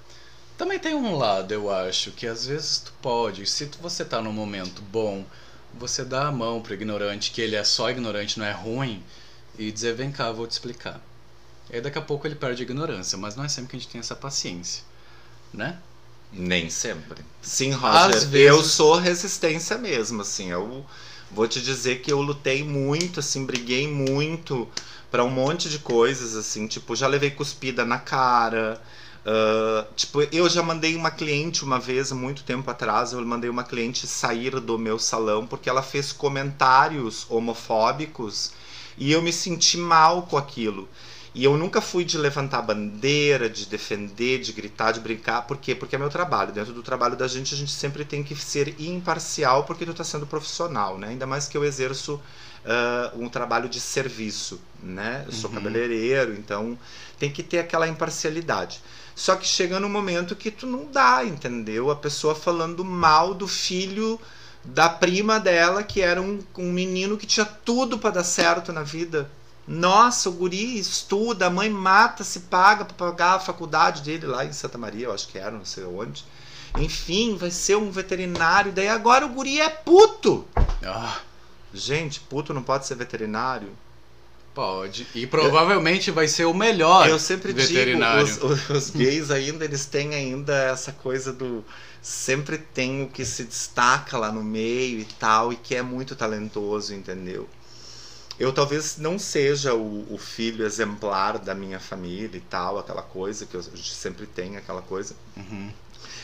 [0.59, 4.21] Também tem um lado, eu acho, que às vezes tu pode, se tu- você tá
[4.21, 5.25] num momento bom,
[5.73, 9.03] você dá a mão pro ignorante, que ele é só ignorante, não é ruim,
[9.61, 11.01] e dizer, vem cá, vou te explicar.
[11.71, 13.81] E aí daqui a pouco ele perde a ignorância, mas não é sempre que a
[13.81, 14.83] gente tem essa paciência,
[15.53, 15.79] né?
[16.33, 17.25] Nem sempre.
[17.43, 20.85] Sim, Roger, vezes- eu sou resistência mesmo, assim, eu
[21.31, 24.69] vou te dizer que eu lutei muito, assim, briguei muito
[25.11, 28.81] pra um monte de coisas, assim, tipo, já levei cuspida na cara,
[29.27, 33.65] ah, tipo, eu já mandei uma cliente uma vez, muito tempo atrás, eu mandei uma
[33.65, 38.53] cliente sair do meu salão porque ela fez comentários homofóbicos
[39.01, 40.89] E eu me senti mal com aquilo.
[41.35, 45.43] E eu nunca fui de levantar bandeira, de defender, de gritar, de brincar.
[45.43, 45.75] Por quê?
[45.77, 46.53] Porque é meu trabalho.
[46.53, 50.05] Dentro do trabalho da gente, a gente sempre tem que ser imparcial porque tu tá
[50.05, 51.09] sendo profissional, né?
[51.09, 52.15] Ainda mais que eu exerço
[52.65, 55.25] uh, um trabalho de serviço, né?
[55.27, 55.57] Eu sou Uhum.
[55.57, 56.79] cabeleireiro, então
[57.19, 58.81] tem que ter aquela imparcialidade.
[59.15, 61.91] Só que chega no momento que tu não dá, entendeu?
[61.91, 64.21] A pessoa falando mal do filho
[64.65, 68.83] da prima dela, que era um, um menino que tinha tudo pra dar certo na
[68.83, 69.31] vida.
[69.67, 74.45] Nossa, o guri estuda, a mãe mata, se paga pra pagar a faculdade dele lá
[74.45, 76.25] em Santa Maria, eu acho que era, não sei onde.
[76.79, 80.45] Enfim, vai ser um veterinário, daí agora o guri é puto.
[80.85, 81.19] Ah,
[81.73, 83.69] Gente, puto não pode ser veterinário.
[84.55, 85.07] pode.
[85.15, 88.25] E provavelmente vai ser o melhor Eu sempre veterinário.
[88.27, 91.65] digo, os, os- os gays ainda, eles têm ainda essa coisa do.
[92.03, 96.17] Sempre tem o que se destaca lá no meio e tal, e que é muito
[96.17, 97.49] talentoso, entendeu?
[98.39, 103.45] Eu talvez não seja o, o filho exemplar da minha família e tal, aquela coisa
[103.45, 105.15] que eu- a gente sempre tem, aquela coisa.
[105.37, 105.71] Uhum.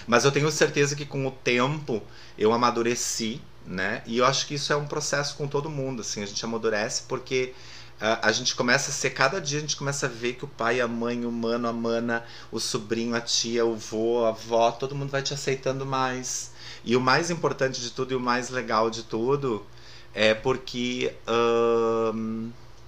[0.06, 2.02] Mas eu tenho certeza que com o tempo
[2.38, 4.02] eu amadureci, né?
[4.06, 7.02] E eu acho que isso é um processo com todo mundo, assim, a gente amadurece
[7.08, 7.52] porque
[8.00, 10.80] a gente começa a ser, cada dia a gente começa a ver que o pai,
[10.80, 14.94] a mãe, o mano, a mana, o sobrinho, a tia, o vô, a avó, todo
[14.94, 16.52] mundo vai te aceitando mais.
[16.84, 19.66] E o mais importante de tudo e o mais legal de tudo
[20.14, 21.14] é porque.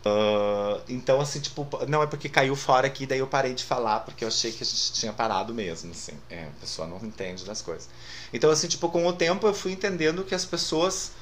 [0.05, 4.01] ah, então, assim, tipo, não é porque caiu fora aqui, daí eu parei de falar,
[4.01, 6.13] porque eu achei que a gente tinha parado mesmo, assim.
[6.31, 7.89] É, a pessoa não entende das coisas.
[8.33, 11.13] Então, assim, tipo, com o tempo eu fui entendendo que as pessoas,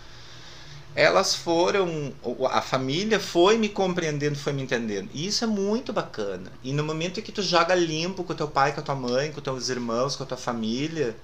[0.96, 2.10] elas foram,
[2.50, 5.10] a família foi me compreendendo, foi me entendendo.
[5.12, 6.50] E isso é muito bacana.
[6.64, 9.30] E no momento em que tu joga limpo com teu pai, com a tua mãe,
[9.30, 11.14] com teus irmãos, com a tua família,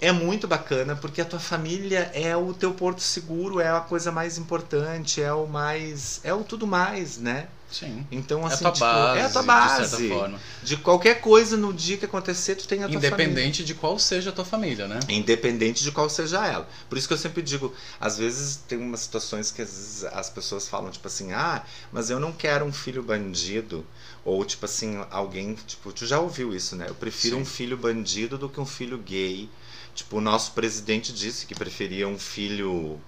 [0.00, 4.10] é muito bacana, porque a tua família é o teu porto seguro, é a coisa
[4.10, 6.20] mais importante, é o mais.
[6.24, 7.46] é o tudo mais, né?
[7.70, 8.06] Sim.
[8.12, 9.90] Então, É a assim, tua tipo, base, é a tua de base.
[9.96, 10.40] certa forma.
[10.62, 13.08] De qualquer coisa no dia que acontecer, tu tem a tua família.
[13.24, 15.00] Independente de qual seja a tua família, né?
[15.08, 16.68] Independente de qual seja ela.
[16.88, 20.30] Por isso que eu sempre digo, às vezes tem umas situações que às vezes as
[20.30, 23.84] pessoas falam, tipo assim, ah, mas eu não quero um filho bandido.
[24.24, 26.86] Ou, tipo assim, alguém, tipo, tu já ouviu isso, né?
[26.88, 27.42] Eu prefiro Sim.
[27.42, 29.50] um filho bandido do que um filho gay.
[29.94, 33.00] Tipo, o nosso presidente disse que preferia um filho.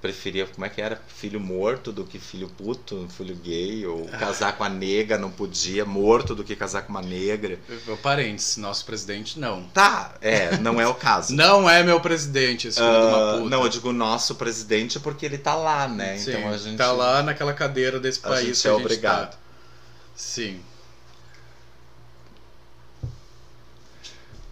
[0.00, 1.00] Preferia, como é que era?
[1.08, 3.86] Filho morto do que filho puto, filho gay.
[3.86, 7.58] Ou casar com a nega, não podia, morto do que casar com uma negra.
[7.86, 9.64] Meu parentes, nosso presidente, não.
[9.68, 11.34] Tá, é, não é o caso.
[11.34, 13.50] Não é meu presidente, esse filho de uma Ah, puta.
[13.50, 16.18] não, eu digo nosso presidente porque ele tá lá, né?
[16.18, 18.74] Sim, então a gente tá lá naquela cadeira desse a país gente que é a
[18.74, 19.30] gente obrigado.
[19.32, 19.38] tá.
[20.14, 20.60] Sim.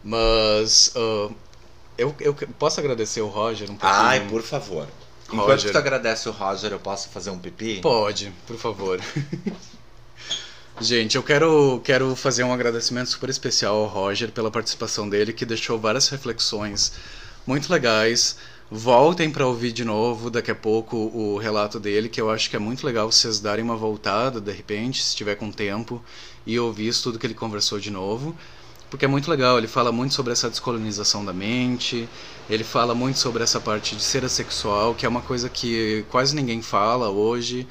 [0.02, 1.30] Mas ah,
[1.96, 4.02] eu, eu posso agradecer o Roger um pouquinho?
[4.02, 4.86] Ai, por favor.
[5.42, 7.80] Enquanto tu agradece o Roger, eu posso fazer um pipi?
[7.80, 9.00] Pode, por favor.
[10.80, 15.46] Gente, eu quero, quero fazer um agradecimento super especial ao Roger pela participação dele, que
[15.46, 16.92] deixou várias reflexões
[17.46, 18.36] muito legais.
[18.70, 22.56] Voltem para ouvir de novo daqui a pouco o relato dele, que eu acho que
[22.56, 26.02] é muito legal vocês darem uma voltada de repente, se tiver com tempo,
[26.44, 28.36] e ouvir isso tudo que ele conversou de novo.
[28.90, 32.08] Porque é muito legal, ele fala muito sobre essa descolonização da mente,
[32.48, 36.34] ele fala muito sobre essa parte de ser assexual, que é uma coisa que quase
[36.34, 37.66] ninguém fala hoje.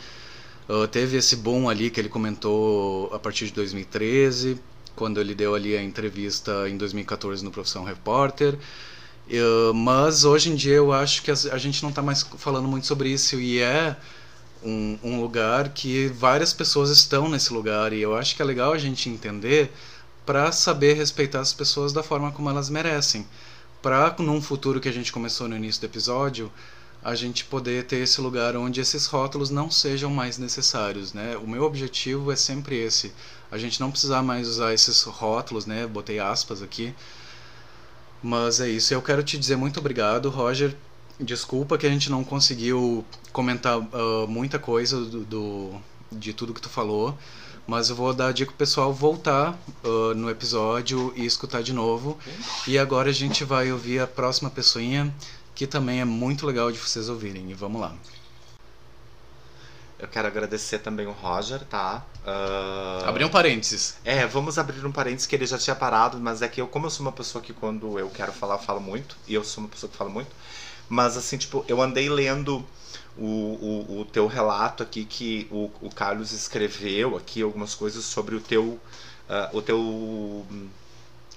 [0.68, 4.59] Uh, teve esse boom ali que ele comentou a partir de 2013,
[4.95, 8.57] quando ele deu ali a entrevista em 2014 no Profissão Repórter.
[9.28, 12.86] Uh, mas hoje em dia eu acho que a gente não está mais falando muito
[12.86, 13.95] sobre isso e é
[14.64, 18.74] um, um lugar que várias pessoas estão nesse lugar e eu acho que é legal
[18.74, 19.72] a gente entender
[20.26, 23.28] para saber respeitar as pessoas da forma como elas merecem.
[23.82, 26.52] Para num futuro que a gente começou no início do episódio,
[27.04, 31.36] a gente poder ter esse lugar onde esses rótulos não sejam mais necessários, né?
[31.38, 33.14] O meu objetivo é sempre esse,
[33.52, 35.86] a gente não precisar mais usar esses rótulos, né?
[35.86, 36.96] Botei aspas aqui.
[38.22, 40.76] Mas é isso, eu quero te dizer muito obrigado, Roger.
[41.20, 46.62] Desculpa que a gente não conseguiu comentar ah, muita coisa do, do- de tudo que
[46.62, 47.18] tu falou,
[47.68, 51.74] mas eu vou dar a dica pro pessoal voltar ah, no episódio e escutar de
[51.74, 52.18] novo.
[52.68, 55.14] E agora a gente vai ouvir a próxima pessoinha,
[55.55, 57.49] que também é muito legal de vocês ouvirem.
[57.49, 57.93] E vamos lá.
[60.03, 62.05] Eu quero agradecer também o Roger, tá?
[62.26, 63.95] Ah, Abrir um parênteses.
[64.03, 66.88] É, vamos abrir um parênteses que ele já tinha parado, mas é que eu, como
[66.88, 69.64] eu sou uma pessoa que quando eu quero falar, eu falo muito, e eu sou
[69.64, 70.30] uma pessoa que fala muito,
[70.89, 72.66] mas assim, tipo, eu andei lendo
[73.18, 78.36] o, o, o teu relato aqui que o, o Carlos escreveu aqui algumas coisas sobre
[78.36, 78.80] o teu,
[79.30, 80.45] ah, o teu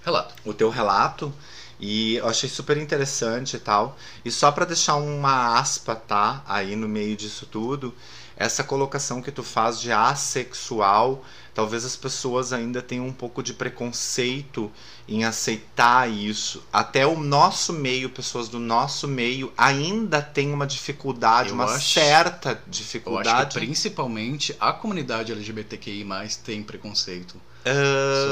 [0.05, 0.35] Relato.
[0.45, 1.33] o teu relato
[1.81, 3.97] E eu achei super interessante e tal.
[4.25, 6.43] E só pra deixar uma aspa, tá?
[6.47, 7.95] Aí no meio disso tudo,
[8.37, 11.25] essa colocação que tu faz de assexual,
[11.57, 14.71] talvez as pessoas ainda tenham um pouco de preconceito
[15.09, 16.63] em aceitar isso.
[16.71, 21.95] Até o nosso meio, pessoas do nosso meio, ainda tem uma dificuldade, Eu uma acho-
[21.95, 23.55] certa Eu acho que dificuldade.
[23.59, 26.07] principalmente a comunidade LGBTQI
[26.45, 27.41] tem preconceito.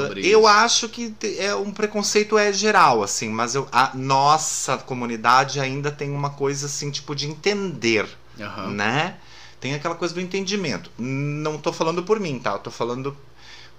[0.01, 0.47] Sobre eu isso.
[0.47, 6.11] acho que é um preconceito é geral, assim, mas eu, a nossa comunidade ainda tem
[6.11, 8.07] uma coisa assim, tipo, de entender,
[8.39, 8.67] Aham.
[8.71, 9.15] né?
[9.59, 10.91] Tem aquela coisa do entendimento.
[10.97, 12.51] Não tô falando por mim, tá?
[12.51, 13.15] Eu tô falando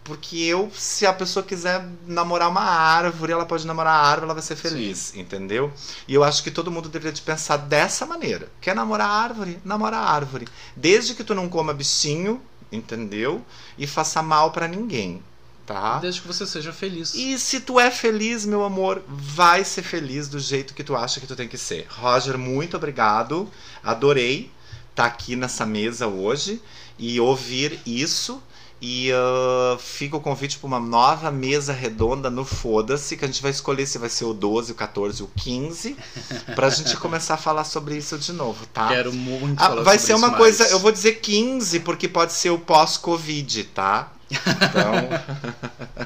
[0.07, 4.35] porque eu, se a pessoa quiser namorar uma árvore, ela pode namorar a árvore, ela
[4.35, 5.73] vai ser feliz, entendeu?
[6.07, 8.49] E eu acho que todo mundo deveria de pensar dessa maneira.
[8.61, 9.59] Quer namorar a árvore?
[9.65, 10.47] Namora a árvore.
[10.77, 13.45] Desde que tu não coma bichinho, entendeu?
[13.77, 15.21] E faça mal pra ninguém,
[15.67, 15.99] tá?
[15.99, 17.13] Desde que você seja feliz.
[17.13, 21.19] E se tu é feliz, meu amor, vai ser feliz do jeito que tu acha
[21.19, 21.85] que tu tem que ser.
[21.91, 23.51] Roger, muito obrigado.
[23.83, 24.53] Adorei
[24.97, 26.61] estar aqui nessa mesa hoje
[26.99, 28.43] e ouvir isso.
[28.81, 33.41] E ah, fica o convite para uma nova mesa redonda no Foda-se, que a gente
[33.41, 35.97] vai escolher se vai ser o 12, o 14, o 15,
[36.55, 38.89] pra gente começar a falar sobre isso de novo, tá?
[38.89, 40.73] Quero muito Ah, falar vai sobre ser uma coisa, mais.
[40.73, 44.13] eu vou dizer 15, porque pode ser o pós-Covid, tá?
[44.31, 45.09] Então.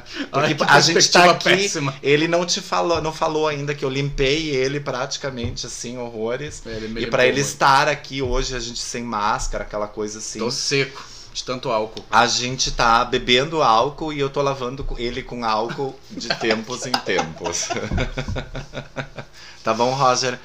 [0.31, 1.45] Que a gente tá perspectiva aqui.
[1.45, 1.95] péssima.
[2.03, 6.63] Ele não te falou, não falou ainda que eu limpei ele praticamente assim, horrores.
[6.65, 10.39] Ele me E pra ele estar aqui hoje, a gente sem máscara, aquela coisa assim.
[10.39, 11.03] Tô seco
[11.33, 12.05] de tanto álcool.
[12.11, 16.93] A gente tá bebendo álcool e eu tô lavando ele com álcool de tempos em
[16.93, 17.69] tempos.
[19.63, 20.39] tá bom, Roger?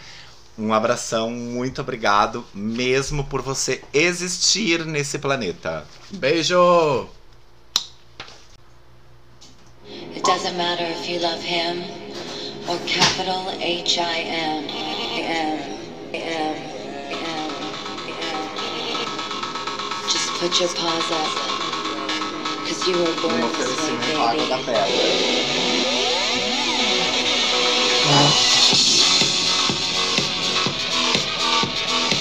[0.58, 5.86] Um abração, muito obrigado mesmo por você existir nesse planeta.
[6.12, 7.10] Beijo!
[10.16, 11.84] It doesn't matter if you love him
[12.68, 14.64] or capital H I M.
[14.70, 15.60] M.
[16.14, 16.56] M.
[17.12, 17.52] M.
[18.10, 18.40] M.
[20.10, 21.32] Just put your paws up.
[22.66, 24.16] Cause you were born this way, baby.
[24.66, 24.86] pedra.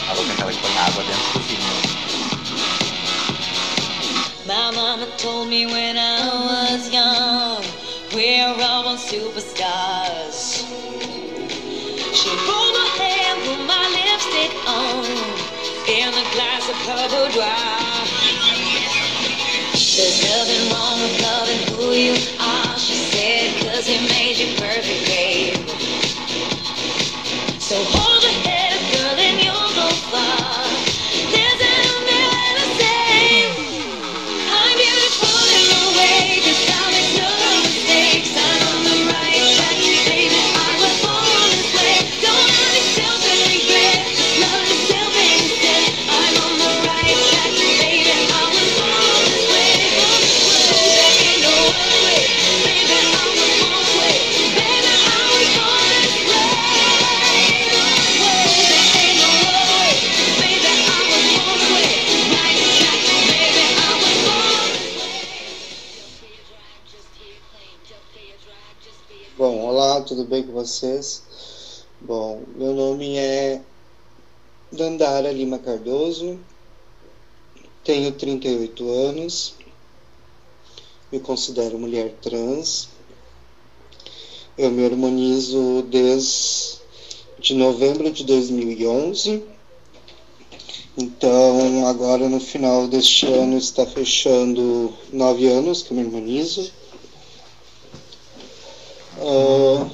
[0.07, 1.95] A aquela que põe água dentro do vinho.
[4.47, 6.24] My mama told me when I
[9.05, 10.65] superstars.
[12.15, 15.05] She rolled my hair, put my lipstick on,
[15.87, 17.85] in a glass of purple dry.
[19.97, 25.07] There's nothing wrong with loving who you are, she said, cause he made you perfect,
[25.07, 25.54] babe.
[70.65, 71.23] Vocês?
[72.01, 73.61] Bom, meu nome é
[74.73, 76.41] Dandara Lima Cardoso,
[77.85, 79.55] tenho 38 anos,
[81.13, 82.89] me considero mulher trans,
[84.57, 86.79] eu me harmonizo desde
[87.39, 89.45] de novembro de 2011,
[90.97, 96.73] então agora no final deste ano está fechando nove anos que eu me harmonizo.
[99.19, 99.91] Ah,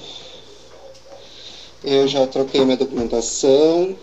[1.83, 3.97] eu já troquei minha documentação.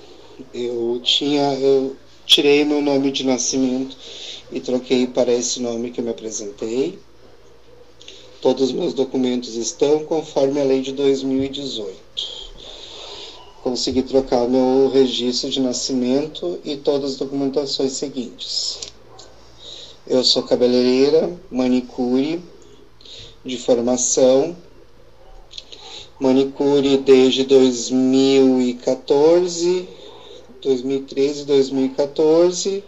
[0.53, 3.95] Eu tinha, eu tirei meu nome de nascimento
[4.51, 6.99] e troquei para esse nome que eu me apresentei.
[8.41, 11.97] Todos os meus documentos estão conforme a lei de 2018.
[13.63, 18.80] Consegui trocar meu registro de nascimento e todas as documentações seguintes.
[20.05, 22.41] Eu sou cabeleireira, manicure
[23.43, 24.55] de formação,
[26.20, 29.88] manicure desde 2014,
[30.61, 32.84] 2013, 2014,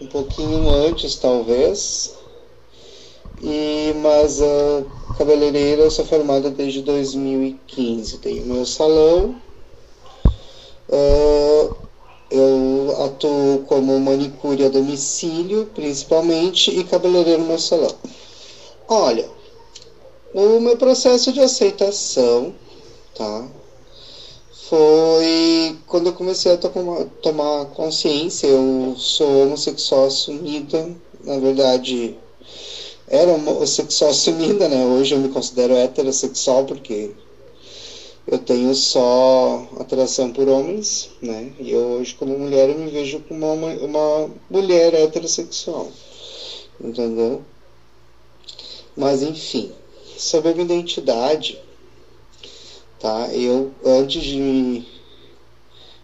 [0.00, 2.16] um pouquinho antes talvez.
[3.40, 4.84] E mas a
[5.16, 8.18] cabeleireira eu sou formada desde 2015.
[8.18, 9.36] Tenho meu salão.
[10.90, 11.70] Ah,
[12.30, 17.94] eu atuo como manicure a domicílio, principalmente, e cabeleireiro no meu salão.
[18.88, 19.28] Olha,
[20.34, 22.54] no meu processo de aceitação,
[23.14, 23.48] tá?
[24.68, 28.46] Foi quando eu comecei a tomar, tomar consciência.
[28.46, 32.14] Eu sou homossexual assumida, na verdade,
[33.06, 34.84] era homossexual assumida, né?
[34.84, 37.10] Hoje eu me considero heterossexual porque
[38.26, 41.50] eu tenho só atração por homens, né?
[41.58, 45.90] E hoje, como mulher, eu me vejo como uma, uma mulher heterossexual,
[46.78, 47.40] entendeu?
[48.94, 49.72] Mas enfim,
[50.18, 51.58] sobre a minha identidade,
[52.98, 53.28] tá?
[53.32, 54.84] Eu, antes de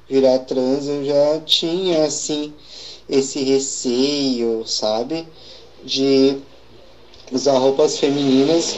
[0.09, 2.53] virar trans, eu já tinha, assim,
[3.09, 5.27] esse receio, sabe?
[5.83, 6.37] De
[7.33, 8.77] usar roupas femininas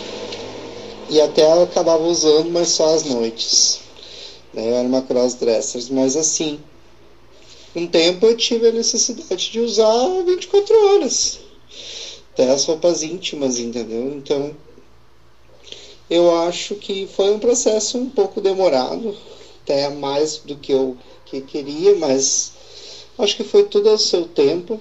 [1.09, 3.81] e até ela acabava usando, mas só às noites.
[4.53, 4.71] Né?
[4.71, 6.61] Eu era uma crossdresser, mas assim,
[7.75, 11.39] um tempo eu tive a necessidade de usar 24 horas.
[12.33, 14.13] Até as roupas íntimas, entendeu?
[14.15, 14.55] Então,
[16.09, 19.17] eu acho que foi um processo um pouco demorado,
[19.63, 22.53] até mais do que eu que queria, mas
[23.19, 24.81] acho que foi tudo ao seu tempo.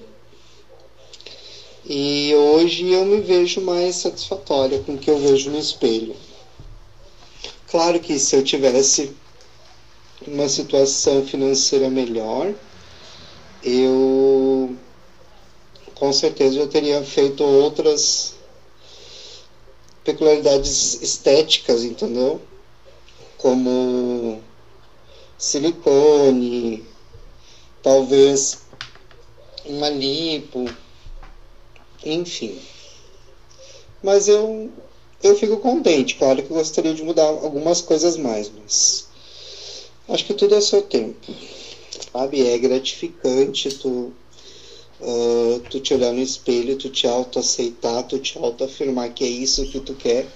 [1.84, 6.16] E hoje eu me vejo mais satisfatória com o que eu vejo no espelho.
[7.68, 9.10] Claro que se eu tivesse
[10.26, 12.54] uma situação financeira melhor,
[13.62, 14.74] eu
[15.94, 18.35] com certeza já teria feito outras
[20.06, 22.40] peculiaridades estéticas, entendeu?
[23.36, 24.40] Como
[25.36, 26.86] silicone,
[27.82, 28.60] talvez
[29.66, 30.64] uma lipo
[32.04, 32.58] enfim.
[34.02, 34.70] Mas eu,
[35.22, 39.08] eu fico contente, claro que eu gostaria de mudar algumas coisas mais, mas
[40.08, 41.34] acho que tudo é seu tempo.
[42.12, 42.46] Sabe?
[42.46, 44.12] É gratificante tu,
[45.00, 49.66] uh, tu te olhar no espelho, tu te autoaceitar, tu te autoafirmar que é isso
[49.66, 50.26] que tu quer,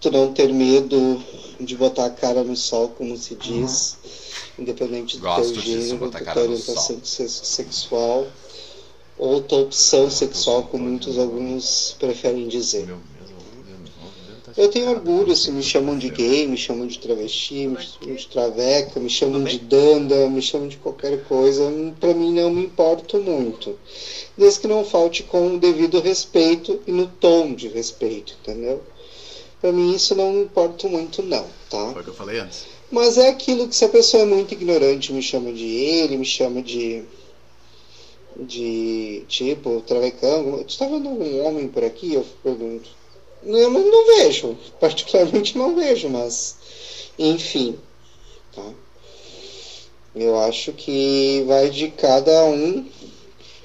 [0.00, 1.22] tu não ter medo
[1.60, 3.96] de botar a cara no sol, como se diz,
[4.58, 4.62] uhum.
[4.64, 8.26] independente do Gosto teu gênero, da tua orientação sexual
[9.18, 12.88] outra opção sexual, como muitos alguns preferem dizer.
[14.54, 18.26] Eu tenho orgulho se me chamam de gay, me chamam de travesti, me chamam de
[18.28, 21.72] traveca, me chamam de danda, me chamam de qualquer coisa.
[21.98, 23.78] Para mim não me importo muito.
[24.36, 28.82] Desde que não falte com o devido respeito e no tom de respeito, entendeu?
[29.60, 31.92] Para mim isso não me importa muito não, tá?
[31.92, 32.66] Foi o que eu falei antes.
[32.90, 36.26] Mas é aquilo que se a pessoa é muito ignorante me chama de ele, me
[36.26, 37.02] chama de
[38.38, 40.62] de tipo, travecão.
[40.64, 42.14] Tu tá vendo algum homem por aqui?
[42.14, 43.01] Eu pergunto.
[43.44, 46.56] Eu não, não vejo, particularmente não vejo, mas
[47.18, 47.78] enfim.
[48.54, 48.70] Tá?
[50.14, 52.86] Eu acho que vai de cada um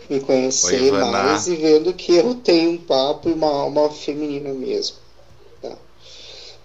[0.10, 4.54] me conhecer Oi, mais e vendo que eu tenho um papo e uma alma feminina
[4.54, 4.96] mesmo.
[5.62, 5.76] Tá?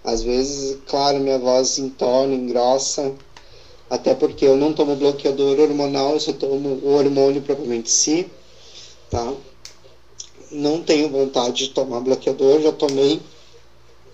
[0.03, 3.13] Às vezes, claro, minha voz entorna, engrossa
[3.93, 8.27] até porque eu não tomo bloqueador hormonal, eu só tomo o hormônio propriamente si,
[9.07, 9.31] tá?
[10.53, 13.19] Não tenho vontade de tomar bloqueador, já tomei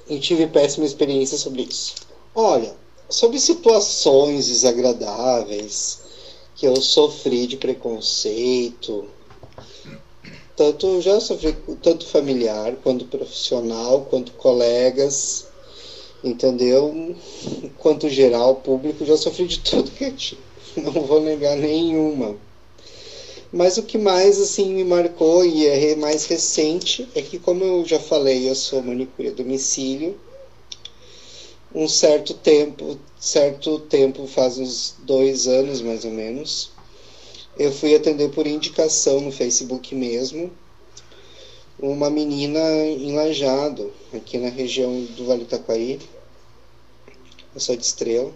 [0.08, 1.96] e tive péssima experiência sobre isso.
[2.34, 2.74] Olha,
[3.10, 6.00] sobre situações desagradáveis
[6.56, 9.06] que eu sofri de preconceito,
[10.56, 15.46] tanto já sofri tanto familiar quanto profissional, quanto colegas,
[16.24, 17.16] entendeu?
[17.78, 20.42] Quanto geral, público, já sofri de tudo que eu tinha.
[20.78, 22.38] Não vou negar nenhuma.
[23.52, 27.86] Mas o que mais assim me marcou e é mais recente é que, como eu
[27.86, 30.20] já falei, eu sou manicure a domicílio.
[31.74, 36.72] Um certo tempo, certo tempo, faz uns dois anos mais ou menos,
[37.58, 40.52] eu fui atender por indicação no Facebook mesmo
[41.82, 45.98] uma menina em Lajado, aqui na região do Vale Itaquaí.
[47.54, 48.34] Eu sou de Estrela.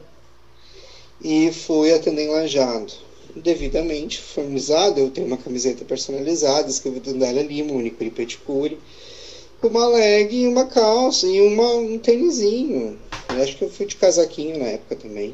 [1.21, 2.93] E fui atender em Lajado.
[3.35, 8.77] Devidamente formizado, eu tenho uma camiseta personalizada, escrevi Dandara Lima, Unicuri Peticuri,
[9.59, 12.99] com uma leg e uma calça e uma, um tênisinho.
[13.29, 15.33] Acho que eu fui de casaquinho na época também.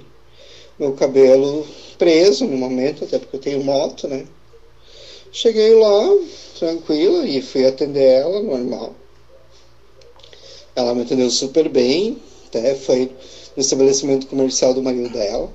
[0.79, 4.25] Meu cabelo preso no momento, até porque eu tenho moto, né?
[5.29, 6.07] Cheguei lá,
[6.57, 8.95] tranquila, e fui atender ela, normal.
[10.73, 13.11] Ela me atendeu super bem, até foi
[13.57, 15.51] no estabelecimento comercial do marido dela.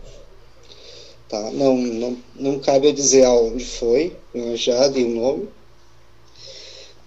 [1.28, 1.50] Tá?
[1.50, 5.48] Não, não, não cabe a dizer aonde foi, eu já dei o um nome.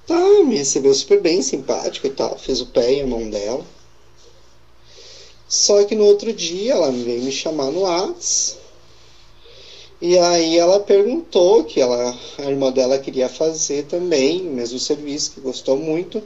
[0.05, 3.65] Tá, me recebeu super bem, simpática e tal, fez o pé e a mão dela.
[5.47, 8.67] Só que no outro dia ela veio me chamar no WhatsApp
[9.99, 15.31] e aí ela perguntou que ela, a irmã dela queria fazer também o mesmo serviço,
[15.31, 16.21] que gostou muito,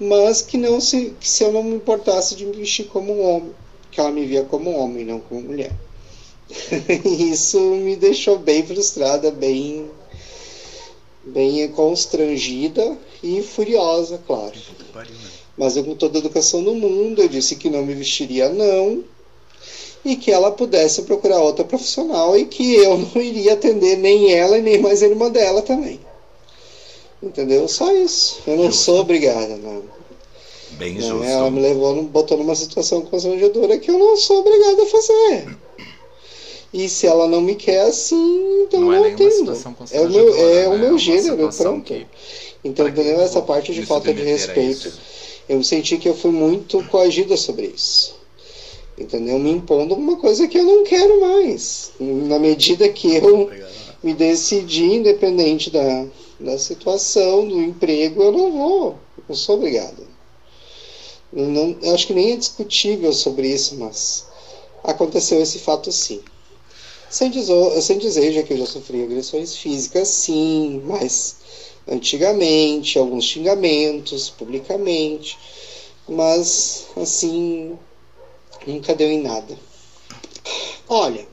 [0.00, 3.22] mas que não se, que se eu não me importasse de me vestir como um
[3.22, 3.54] homem.
[3.90, 5.72] que ela me via como homem, não como mulher.
[7.04, 9.90] Isso me deixou bem frustrada, bem
[11.24, 14.52] bem constrangida e furiosa, claro.
[15.56, 19.04] Mas eu, com toda a educação do mundo, eu disse que não me vestiria, não,
[20.04, 24.58] e que ela pudesse procurar outra profissional e que eu não iria atender nem ela
[24.58, 26.00] e nem mais a irmã dela também.
[27.22, 27.68] Entendeu?
[27.68, 28.40] Só isso.
[28.46, 28.82] Eu não Justo.
[28.82, 29.84] sou obrigada, não.
[30.72, 31.00] Bem Né?
[31.02, 31.22] justo.
[31.22, 35.56] Ela me levou, botou numa situação constrangedora que eu não sou obrigada a fazer.
[36.72, 39.30] E se ela não me quer assim, então não é eu atendo.
[39.54, 40.76] situação É o meu, é o né?
[40.78, 41.84] meu uma gênero, pronto.
[41.84, 42.06] que-
[42.64, 43.18] Então, entendeu?
[43.18, 44.92] eu Essa parte de falta de respeito.
[45.48, 48.14] Eu senti que eu fui muito coagida sobre isso.
[48.96, 49.38] Entendeu?
[49.38, 51.90] Me impondo uma coisa que eu não quero mais.
[52.00, 53.50] Na medida que eu
[54.02, 56.06] me decidi, independente da,
[56.40, 58.96] da situação, do emprego, eu não vou.
[59.28, 60.06] Eu sou obrigado.
[61.32, 64.26] Não, eu acho que nem é discutível sobre isso, mas
[64.84, 66.20] aconteceu esse fato sim.
[67.12, 71.36] Sem dizer, sem dizer já que eu já sofri agressões físicas, sim, mas
[71.86, 75.38] antigamente, alguns xingamentos publicamente,
[76.08, 77.78] mas assim,
[78.66, 79.58] nunca deu em nada.
[80.88, 81.28] Olha,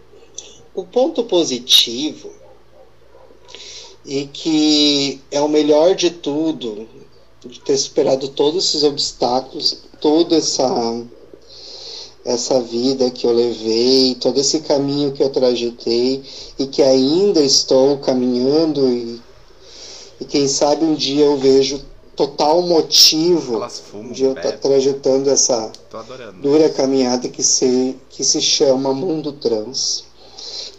[0.76, 2.30] o ponto positivo
[4.06, 6.90] e que é o melhor de tudo,
[7.46, 10.68] de ter superado todos esses obstáculos, toda essa
[12.30, 16.24] essa vida que eu levei, todo esse caminho que eu trajetei
[16.60, 19.20] e que ainda estou caminhando e,
[20.22, 21.84] e quem sabe um dia eu vejo
[22.16, 24.60] total motivo fumam, de eu estar bebem.
[24.60, 25.72] trajetando essa
[26.40, 30.04] dura caminhada que se, que se chama mundo trans,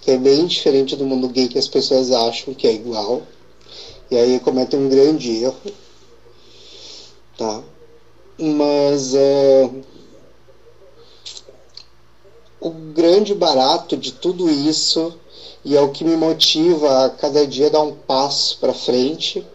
[0.03, 3.23] que é bem diferente do mundo gay que as pessoas acham que é igual,
[4.09, 5.73] e aí cometem um grande erro,
[7.37, 7.61] tá?
[8.39, 9.71] Mas ah,
[12.61, 15.15] o grande barato de tudo isso,
[15.65, 19.47] e é o que me motiva a cada dia dar um passo para frente,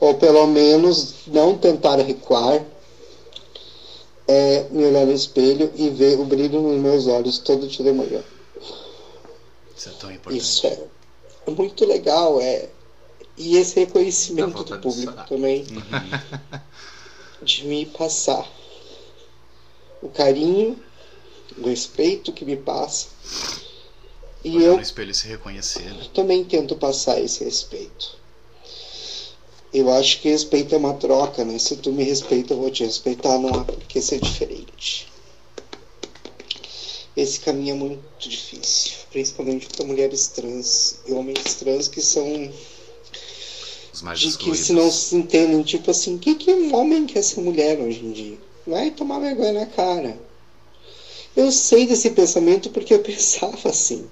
[0.00, 2.64] ou pelo menos não tentar recuar,
[4.26, 7.92] é me olhar no espelho e ver o brilho nos meus olhos todo dia de
[7.92, 8.22] manhã.
[9.76, 10.40] Isso é tão importante.
[10.40, 12.68] Isso é muito legal, é.
[13.36, 15.26] E esse reconhecimento do público chorar.
[15.28, 16.60] também, Uhum.
[17.42, 18.48] de me passar
[20.00, 20.78] o carinho,
[21.58, 23.08] o respeito que me passa.
[24.44, 26.06] E Olhar eu no espelho se reconhecer, né?
[26.12, 28.18] também tento passar esse respeito.
[29.72, 31.58] Eu acho que respeito é uma troca, né?
[31.58, 35.08] Se tu me respeita, eu vou te respeitar, não há por que ser diferente.
[37.16, 42.52] Esse caminho é muito difícil, principalmente para mulheres trans e homens trans que são
[43.92, 47.06] Os mais de que se não se entendem, tipo assim, o que, que um homem
[47.06, 48.38] quer ser mulher hoje em dia?
[48.66, 50.18] Vai tomar vergonha na cara.
[51.36, 54.08] Eu sei desse pensamento porque eu pensava assim.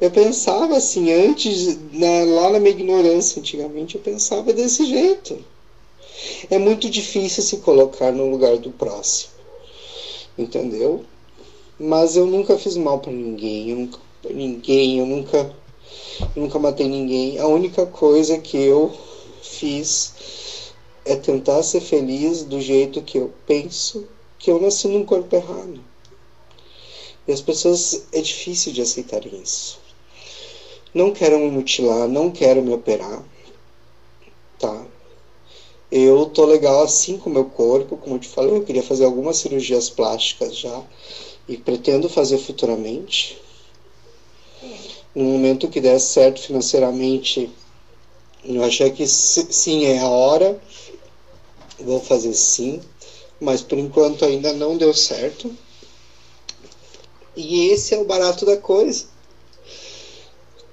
[0.00, 5.38] Eu pensava assim, antes, na- lá na minha ignorância, antigamente, eu pensava desse jeito.
[6.50, 9.32] É muito difícil se colocar no lugar do próximo.
[10.36, 11.04] Entendeu?
[11.78, 13.98] Mas eu nunca fiz mal pra ninguém, eu nunca
[14.30, 15.54] ninguém, eu nunca
[16.36, 17.38] eu nunca matei ninguém.
[17.38, 18.92] A única coisa que eu
[19.42, 20.12] fiz
[21.04, 24.06] é tentar ser feliz do jeito que eu penso
[24.38, 25.80] que eu nasci num corpo errado.
[27.26, 29.78] E as pessoas é difícil de aceitarem isso.
[30.94, 33.24] Não quero me mutilar, não quero me operar.
[34.58, 34.86] Tá?
[35.90, 39.04] Eu tô legal assim com o meu corpo, como eu te falei, eu queria fazer
[39.04, 40.82] algumas cirurgias plásticas já
[41.48, 43.36] e pretendo fazer futuramente.
[45.14, 47.50] No momento que der certo financeiramente,
[48.44, 50.56] eu achei que si- sim é a hora,
[51.78, 52.80] vou fazer sim,
[53.40, 55.54] mas por enquanto ainda não deu certo.
[57.36, 59.06] E esse é o barato da coisa.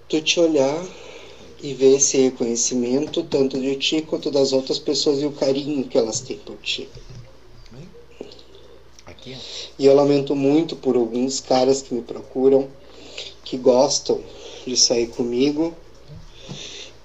[0.07, 0.86] Tu te olhar
[1.61, 5.98] e ver esse reconhecimento tanto de ti quanto das outras pessoas e o carinho que
[5.98, 6.90] elas têm por ti.
[9.06, 9.38] Aqui.
[9.77, 12.68] E eu lamento muito por alguns caras que me procuram,
[13.44, 14.22] que gostam
[14.65, 15.73] de sair comigo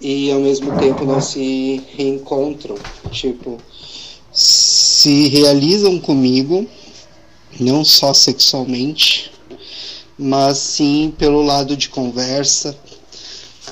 [0.01, 2.77] e ao mesmo tempo não se reencontram.
[3.11, 3.59] Tipo,
[4.33, 6.67] se realizam comigo,
[7.59, 9.33] não só sexualmente,
[10.19, 12.77] mas sim pelo lado de conversa,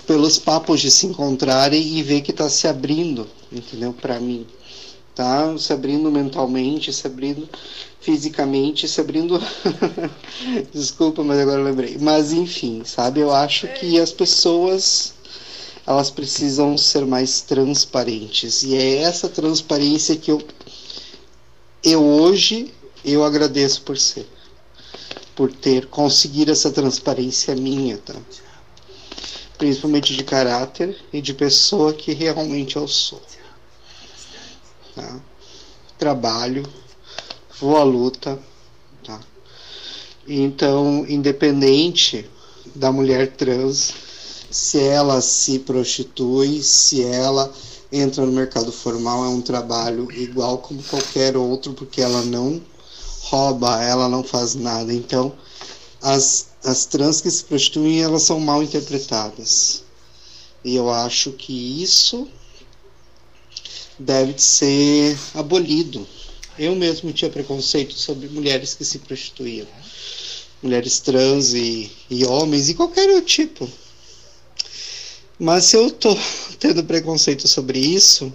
[0.07, 3.93] pelos papos de se encontrarem e ver que tá se abrindo, entendeu?
[3.93, 4.47] Pra mim.
[5.15, 7.47] Tá se abrindo mentalmente, se abrindo
[8.01, 9.41] fisicamente, se abrindo.
[10.73, 11.99] Desculpa, mas agora lembrei.
[12.01, 13.21] Mas enfim, sabe?
[13.21, 15.13] Eu acho que as pessoas
[15.87, 20.41] elas precisam ser mais transparentes e é essa transparência que eu
[21.83, 22.73] eu hoje
[23.05, 24.27] eu agradeço por ser.
[25.35, 28.15] Por ter conseguido essa transparência minha, tá?
[29.57, 33.23] Principalmente de caráter e de pessoa que realmente eu sou.
[34.95, 35.21] Tá?
[35.99, 36.63] Trabalho,
[37.61, 38.39] vou à luta,
[39.05, 39.21] tá?
[40.27, 42.29] Então, independente
[42.75, 43.95] da mulher trans,
[44.51, 47.53] se ela se prostitui, se ela
[47.91, 52.61] entra no mercado formal, é um trabalho igual como qualquer outro, porque ela não
[53.23, 54.93] rouba, ela não faz nada.
[54.93, 55.33] Então,
[56.01, 59.85] as, as trans que se prostituem, elas são mal interpretadas.
[60.65, 62.29] E eu acho que isso
[63.99, 66.07] deve ser abolido.
[66.59, 69.67] Eu mesmo tinha preconceito sobre mulheres que se prostituíam.
[70.63, 73.69] Mulheres trans e, e homens, e qualquer outro tipo.
[75.39, 76.17] Mas se eu tô
[76.61, 78.33] tendo preconceito sobre isso,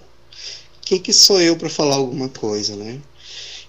[0.81, 3.01] quem que sou eu para falar alguma coisa, né?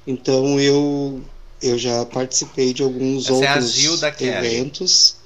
[0.07, 1.21] Então eu
[1.61, 3.75] eu já participei de alguns Essa é outros
[4.17, 4.31] Kelly.
[4.47, 5.17] eventos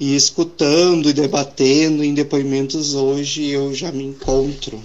[0.00, 4.82] e escutando e debatendo em depoimentos hoje eu já me encontro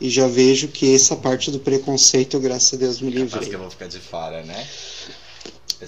[0.00, 3.54] e já vejo que essa parte do preconceito, graças a Deus, me Capaz que livrei.
[3.54, 4.66] eu vou ficar de fora, né?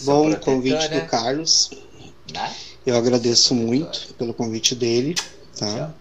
[0.04, 1.70] Bom, convite do Carlos.
[2.32, 2.54] Né?
[2.84, 5.14] Eu agradeço muito pelo convite dele,
[5.58, 5.66] tá?
[5.66, 5.94] Tchau.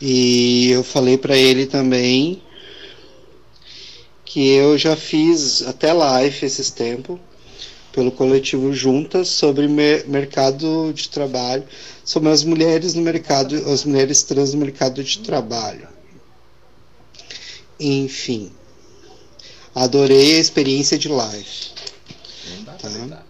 [0.00, 2.40] E eu falei para ele também
[4.38, 7.18] que eu já fiz até live esses tempos
[7.90, 11.64] pelo coletivo Juntas sobre mer- mercado de trabalho,
[12.04, 15.88] sobre as mulheres no mercado, as mulheres trans no mercado de trabalho.
[17.80, 18.52] Enfim,
[19.74, 21.44] adorei a experiência de live.
[22.80, 23.24] Tá.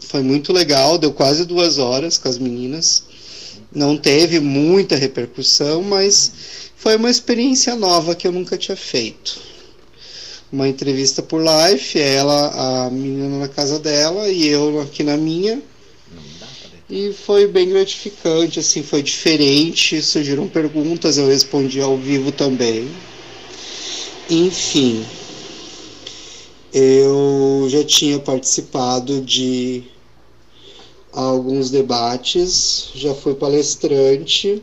[0.00, 3.04] Foi muito legal, deu quase duas horas com as meninas.
[3.74, 6.30] Não teve muita repercussão, mas
[6.76, 9.50] foi uma experiência nova que eu nunca tinha feito.
[10.52, 15.62] Uma entrevista por live, ela, a menina na casa dela e eu aqui na minha.
[16.90, 22.86] E foi bem gratificante, assim, foi diferente, surgiram perguntas, eu respondi ao vivo também.
[24.28, 25.02] Enfim,
[26.72, 29.84] eu já tinha participado de
[31.12, 34.62] alguns debates, já fui palestrante.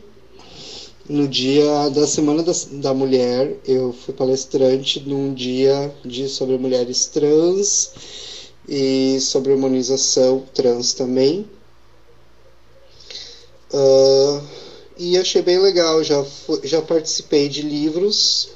[1.10, 7.06] No dia da Semana da, da Mulher, eu fui palestrante num dia de, sobre mulheres
[7.06, 7.90] trans
[8.68, 11.50] e sobre harmonização trans também.
[13.74, 14.40] Ah,
[14.96, 16.24] e achei bem legal, já,
[16.62, 18.50] já participei de livros,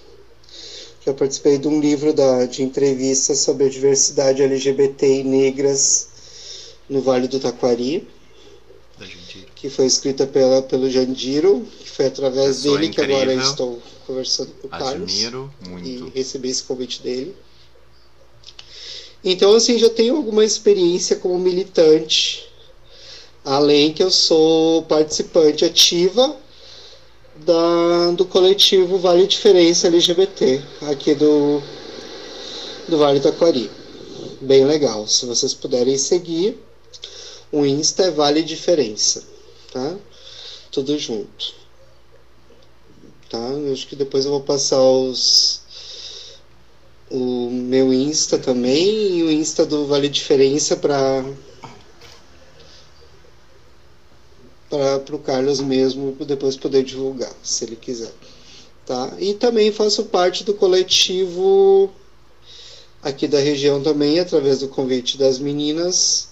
[1.05, 6.07] já participei de um livro da, de entrevistas sobre a diversidade LGBT e negras
[6.89, 8.07] no Vale do Taquari,
[9.57, 13.51] que foi escrita pela, pelo Jandiro, foi através Pessoa dele que agora incrível.
[13.51, 16.13] estou conversando com o Carlos Admiro e muito.
[16.13, 17.37] recebi esse convite dele.
[19.23, 22.47] Então, assim, já tenho alguma experiência como militante,
[23.45, 26.37] além que eu sou participante ativa
[27.37, 30.61] da, do coletivo Vale Diferença LGBT,
[30.91, 31.63] aqui do,
[32.89, 33.71] do Vale do Aquari.
[34.41, 36.59] Bem legal, se vocês puderem seguir,
[37.53, 39.23] o Insta é Vale Diferença,
[39.73, 39.97] tá?
[40.73, 41.64] Tudo junto.
[43.35, 43.49] Tá?
[43.51, 45.61] Eu acho que depois eu vou passar os
[47.11, 51.25] o meu Insta também e o Insta do Vale Diferença para
[54.71, 58.13] para o Carlos mesmo depois poder divulgar, se ele quiser.
[58.87, 59.13] Tá?
[59.19, 61.91] E também faço parte do coletivo
[63.03, 66.29] aqui da região também, através do convite das meninas,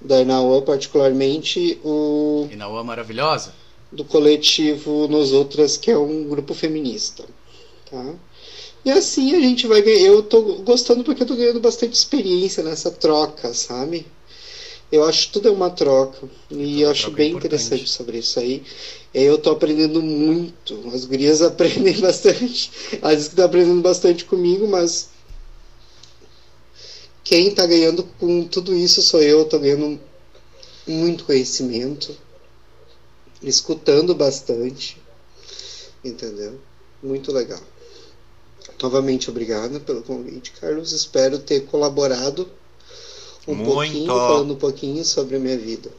[0.00, 3.63] da Inaua particularmente, o na UA maravilhosa?
[3.94, 7.24] Do coletivo Nos Outras, que é um grupo feminista.
[7.90, 8.14] Tá?
[8.84, 10.06] E assim a gente vai ganhar.
[10.08, 14.06] Eu tô gostando porque eu tô ganhando bastante experiência nessa troca, sabe?
[14.92, 16.28] Eu acho que tudo é uma troca.
[16.50, 17.46] E eu Toda acho é bem importante.
[17.46, 18.62] interessante sobre isso aí.
[19.12, 20.90] Eu tô aprendendo muito.
[20.92, 22.70] As gurias aprendem bastante.
[23.00, 25.08] Elas dizem que estão aprendendo bastante comigo, mas
[27.22, 29.40] quem tá ganhando com tudo isso sou eu.
[29.40, 29.98] Eu tô ganhando
[30.86, 32.23] muito conhecimento
[33.48, 35.00] escutando bastante,
[36.04, 36.58] entendeu?
[37.02, 37.60] Muito legal.
[38.82, 40.92] Novamente, obrigado pelo convite, Carlos.
[40.92, 42.48] Espero ter colaborado
[43.46, 43.70] um Muito.
[43.70, 45.90] pouquinho, falando um pouquinho sobre a minha vida.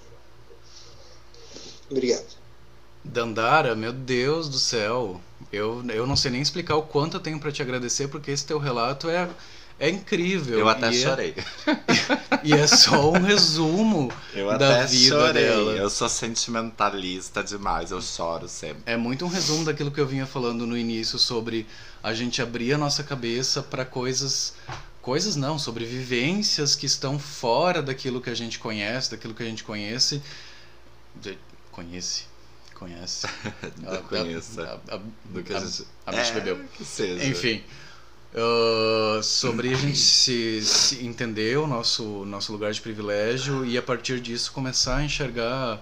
[1.90, 2.36] Obrigado.
[3.04, 5.22] Dandara, meu Deus do céu.
[5.54, 8.46] Eu, eu não sei nem explicar o quanto eu tenho pra te agradecer, porque esse
[8.46, 9.30] teu relato é,
[9.80, 10.60] é incrível.
[10.60, 11.36] Eu até e é- chorei.
[12.44, 15.44] e é só um resumo Eu da até vida chorei.
[15.44, 15.72] dela.
[15.74, 18.84] Eu sou sentimentalista demais, eu choro sempre.
[18.86, 21.68] É muito um resumo daquilo que eu vinha falando no início sobre
[22.02, 24.54] a gente abrir a nossa cabeça para coisas
[25.02, 29.46] coisas não, sobre vivências que estão fora daquilo que a gente conhece, daquilo que a
[29.46, 30.20] gente conhece.
[31.16, 31.38] De-
[31.72, 32.24] conhece.
[32.74, 33.28] Conhece.
[33.78, 34.82] Da conheça.
[34.90, 35.86] A, a, Do que a, gente.
[36.08, 36.60] a bicha É, bebeu.
[36.76, 37.24] Que seja.
[37.26, 37.64] Enfim,
[38.38, 43.82] ah, sobre a gente se, se entender o nosso, nosso lugar de privilégio e a
[43.82, 45.82] partir disso começar a enxergar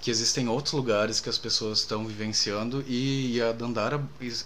[0.00, 4.02] que existem outros lugares que as pessoas estão vivenciando e, a Dandara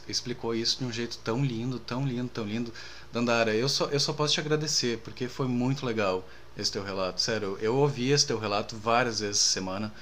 [0.08, 2.72] explicou isso de um jeito tão lindo, tão lindo, tão lindo.
[3.12, 6.28] Dandara, eu só, eu só posso te agradecer porque foi muito legal
[6.58, 7.20] esse teu relato.
[7.20, 9.94] Sério, eu ouvi esse teu relato várias vezes essa semana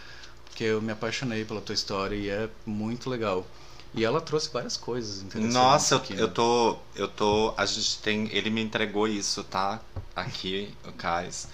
[0.47, 3.47] porque eu me apaixonei pela tua história e é muito legal.
[3.94, 5.55] E ela trouxe várias coisas interessantes.
[5.55, 6.23] Nossa, aqui, eu, né?
[6.23, 6.78] eu tô.
[6.94, 7.55] Eu tô.
[7.56, 8.28] A gente tem.
[8.32, 9.81] Ele me entregou isso, tá?
[10.16, 11.48] Aqui, o Cais.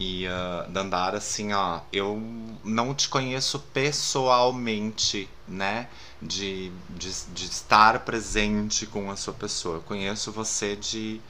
[0.00, 2.20] E uh, Dandara, assim, ó, eu
[2.64, 5.88] não te conheço pessoalmente, né?
[6.20, 9.76] De, de, de estar presente com a sua pessoa.
[9.76, 11.20] Eu conheço você de,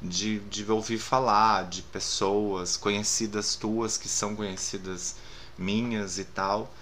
[0.00, 5.16] de, de ouvir falar, de pessoas conhecidas tuas que são conhecidas
[5.56, 6.72] minhas e tal.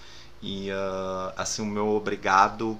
[0.41, 2.79] E uh, assim, o meu obrigado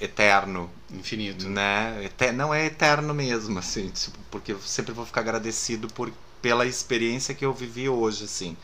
[0.00, 1.48] eterno, Infinito.
[1.48, 2.04] né?
[2.04, 6.66] Ete- Não é eterno mesmo, assim, tipo, porque eu sempre vou ficar agradecido por, pela
[6.66, 8.56] experiência que eu vivi hoje, assim.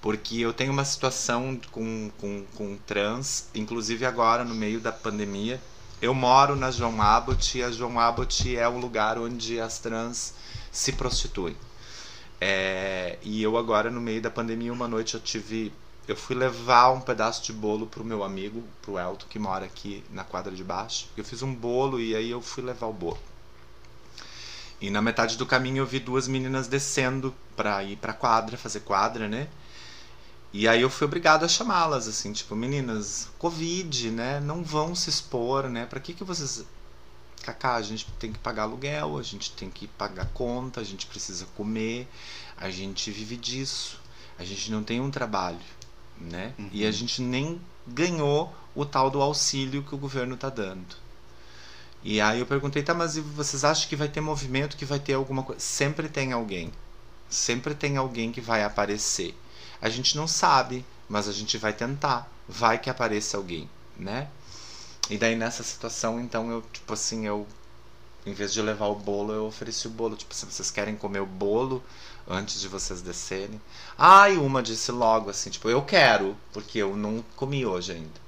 [0.00, 5.60] Porque eu tenho uma situação com, com, com trans, inclusive agora, no meio da pandemia.
[6.00, 10.34] Eu moro na João Abbott e a João Abbott é o lugar onde as trans
[10.70, 11.56] se prostituem.
[12.40, 15.72] É, e eu agora, no meio da pandemia, uma noite eu tive
[16.08, 20.04] eu fui levar um pedaço de bolo pro meu amigo, pro Elton, que mora aqui
[20.10, 21.08] na quadra de baixo.
[21.16, 23.18] Eu fiz um bolo e aí eu fui levar o bolo.
[24.80, 28.80] E na metade do caminho eu vi duas meninas descendo pra ir pra quadra, fazer
[28.80, 29.48] quadra, né?
[30.52, 34.38] E aí eu fui obrigado a chamá-las, assim, tipo, meninas, Covid, né?
[34.38, 35.86] Não vão se expor, né?
[35.86, 36.64] Pra que que vocês...
[37.42, 41.06] Cacá, a gente tem que pagar aluguel, a gente tem que pagar conta, a gente
[41.06, 42.08] precisa comer,
[42.56, 44.00] a gente vive disso.
[44.38, 45.58] A gente não tem um trabalho,
[46.20, 46.54] né?
[46.58, 46.68] Uhum.
[46.72, 50.96] E a gente nem ganhou o tal do auxílio que o governo tá dando.
[52.02, 55.14] E aí eu perguntei, tá, mas vocês acham que vai ter movimento, que vai ter
[55.14, 55.60] alguma coisa?
[55.60, 56.72] Sempre tem alguém.
[57.28, 59.36] Sempre tem alguém que vai aparecer.
[59.80, 62.30] A gente não sabe, mas a gente vai tentar.
[62.48, 64.28] Vai que apareça alguém, né?
[65.10, 67.46] E daí nessa situação, então eu, tipo assim, eu
[68.26, 70.16] em vez de levar o bolo, eu ofereci o bolo.
[70.16, 71.82] Tipo, se vocês querem comer o bolo
[72.28, 73.60] antes de vocês descerem.
[73.98, 78.20] Ah, e uma disse logo assim, tipo, eu quero, porque eu não comi hoje ainda.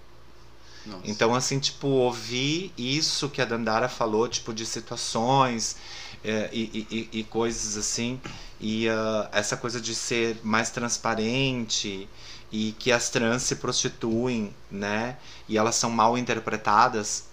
[0.87, 1.05] Nossa.
[1.05, 5.77] Então, assim, tipo, ouvir isso que a Dandara falou, tipo, de situações
[6.25, 8.21] é, e, e- e- coisas assim,
[8.61, 12.09] e ah, essa coisa de ser mais transparente
[12.51, 15.19] e que as trans se prostituem, né?
[15.49, 17.25] E elas são mal interpretadas.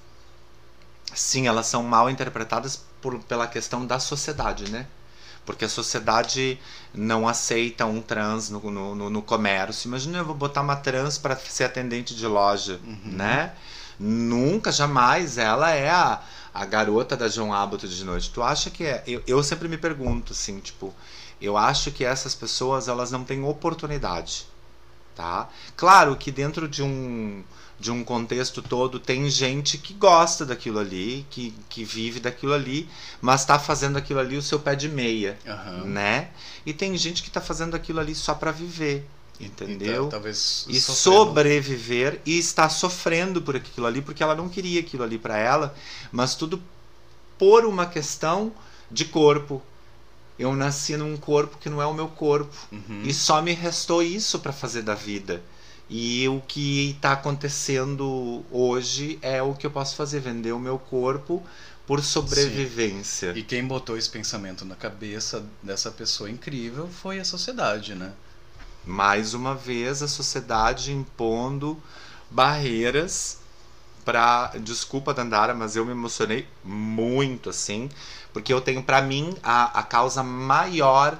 [1.16, 4.88] Sim, elas são mal interpretadas por, pela questão da sociedade, né?
[5.46, 6.60] Porque a sociedade
[6.94, 9.88] não aceita um trans no, no, no- comércio.
[9.88, 12.80] Imagina eu vou botar uma trans para ser atendente de loja,
[13.12, 13.54] né?
[14.00, 15.38] Nunca, jamais.
[15.38, 16.22] Ela é a,
[16.54, 18.32] a garota da João Abbott de noite.
[18.32, 19.04] Tu acha que é?
[19.08, 20.94] Eu, eu sempre me pergunto, assim, tipo,
[21.42, 24.48] eu acho que essas pessoas elas não têm oportunidade,
[25.16, 25.50] tá?
[25.76, 27.44] Claro que dentro de um
[27.80, 32.88] de um contexto todo tem gente que gosta daquilo ali, que, que vive daquilo ali,
[33.22, 35.84] mas está fazendo aquilo ali o seu pé de meia, Aham.
[35.86, 36.30] né?
[36.66, 39.06] E tem gente que está fazendo aquilo ali só para viver,
[39.40, 39.94] entendeu?
[40.06, 44.80] Então, talvez e sofrendo- sobreviver e está sofrendo por aquilo ali porque ela não queria
[44.80, 45.76] aquilo ali para ela,
[46.12, 46.62] mas tudo
[47.38, 48.54] por uma questão
[48.90, 49.62] de corpo.
[50.38, 53.04] Eu nasci num corpo que não é o meu corpo Uhum.
[53.04, 55.42] e só me restou isso para fazer da vida.
[55.90, 60.80] E o que está acontecendo hoje é o que eu posso fazer, vender o meu
[60.80, 61.44] corpo
[61.86, 63.34] por sobrevivência.
[63.36, 68.14] E quem botou esse pensamento na cabeça dessa pessoa incrível foi a sociedade, né?
[68.86, 71.82] mais uma vez a sociedade impondo
[72.30, 73.40] barreiras
[74.03, 77.90] para desculpa Dandara, mas eu me emocionei muito assim,
[78.32, 81.18] porque eu tenho para mim a, a causa maior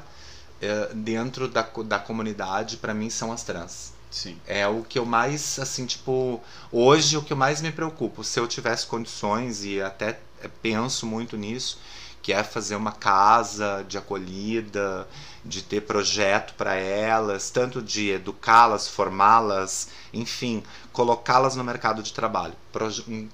[0.62, 3.95] eh, dentro da, da comunidade para mim são as trans.
[4.16, 4.40] Sim.
[4.48, 8.40] É o que eu mais, assim, tipo, hoje o que eu mais me preocupo, se
[8.40, 11.78] eu tivesse condições e até eh, penso muito nisso,
[12.22, 15.06] que é fazer uma casa de acolhida,
[15.44, 20.64] de ter projeto para elas, tanto de educá-las, formá-las, enfim,
[20.94, 22.54] colocá-las no mercado de trabalho.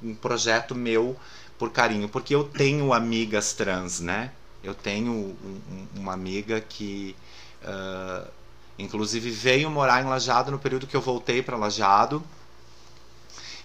[0.04, 1.16] Um, projeto meu
[1.60, 4.32] por carinho, porque eu tenho amigas trans, né?
[4.64, 5.36] Eu tenho um-
[5.72, 7.16] um- uma amiga que
[7.64, 8.28] ah,
[8.82, 12.24] Inclusive veio morar em Lajado no período que eu voltei para Lajado.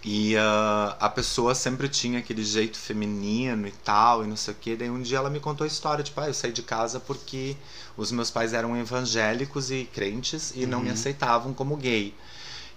[0.05, 4.57] E ah, a pessoa sempre tinha aquele jeito feminino e tal, e não sei o
[4.57, 4.77] que.
[4.77, 7.57] Daí um dia ela me contou a história, tipo, ah, eu saí de casa porque
[7.97, 10.93] os meus pais eram evangélicos e crentes e não me Uhum.
[10.93, 12.15] aceitavam como gay.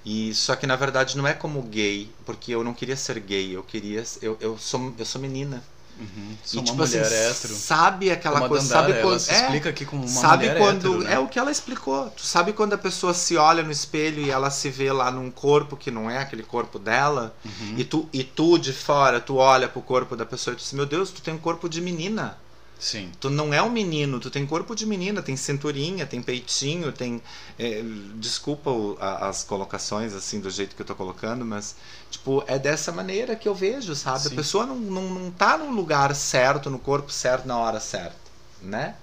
[0.05, 3.55] E só que na verdade não é como gay, porque eu não queria ser gay,
[3.55, 4.03] eu queria.
[4.21, 5.63] Eu, eu, sou, eu sou menina.
[5.99, 6.37] Uhum.
[6.45, 7.53] e Sou uma tipo mulher assim, hétero.
[7.55, 10.57] sabe aquela coisa, Dandara, sabe ela quando se é, explica aqui como uma sabe mulher
[10.57, 11.13] quando hétero, né?
[11.13, 12.09] é o que ela explicou.
[12.11, 15.29] Tu sabe quando a pessoa se olha no espelho e ela se vê lá num
[15.29, 17.35] corpo que não é aquele corpo dela?
[17.43, 17.75] Uhum.
[17.77, 20.73] E tu e tu de fora, tu olha pro corpo da pessoa e tu diz:
[20.73, 22.37] "Meu Deus, tu tem um corpo de menina".
[22.79, 23.11] Sim.
[23.19, 27.21] Tu não é um menino, tu tem corpo de menina, tem cinturinha, tem peitinho, tem.
[27.59, 27.83] é,
[28.15, 31.75] desculpa o- a- as colocações, assim, do jeito que eu tô colocando, mas,
[32.09, 34.21] tipo, é dessa maneira que eu vejo, sabe?
[34.21, 34.33] Sim.
[34.33, 38.17] A pessoa não, não, não tá no lugar certo, no corpo certo, na hora certa,
[38.61, 38.95] né?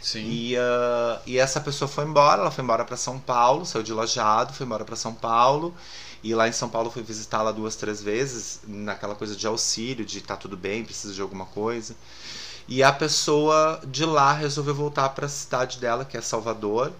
[0.00, 0.28] Sim.
[0.28, 3.92] E, ah, e essa pessoa foi embora, ela foi embora para São Paulo, saiu de
[3.92, 5.74] Lajado, foi embora para São Paulo.
[6.24, 10.20] E lá em São Paulo fui visitá-la duas, três vezes, naquela coisa de auxílio, de
[10.20, 11.96] tá tudo bem, precisa de alguma coisa.
[12.68, 16.92] E a pessoa de lá resolveu voltar para a cidade dela, que é Salvador.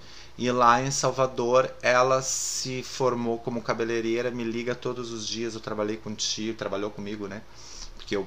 [0.42, 5.54] E lá em Salvador ela se formou como cabeleireira, me liga todos os dias.
[5.54, 7.42] Eu trabalhei contigo, trabalhou comigo, né?
[7.96, 8.26] Porque eu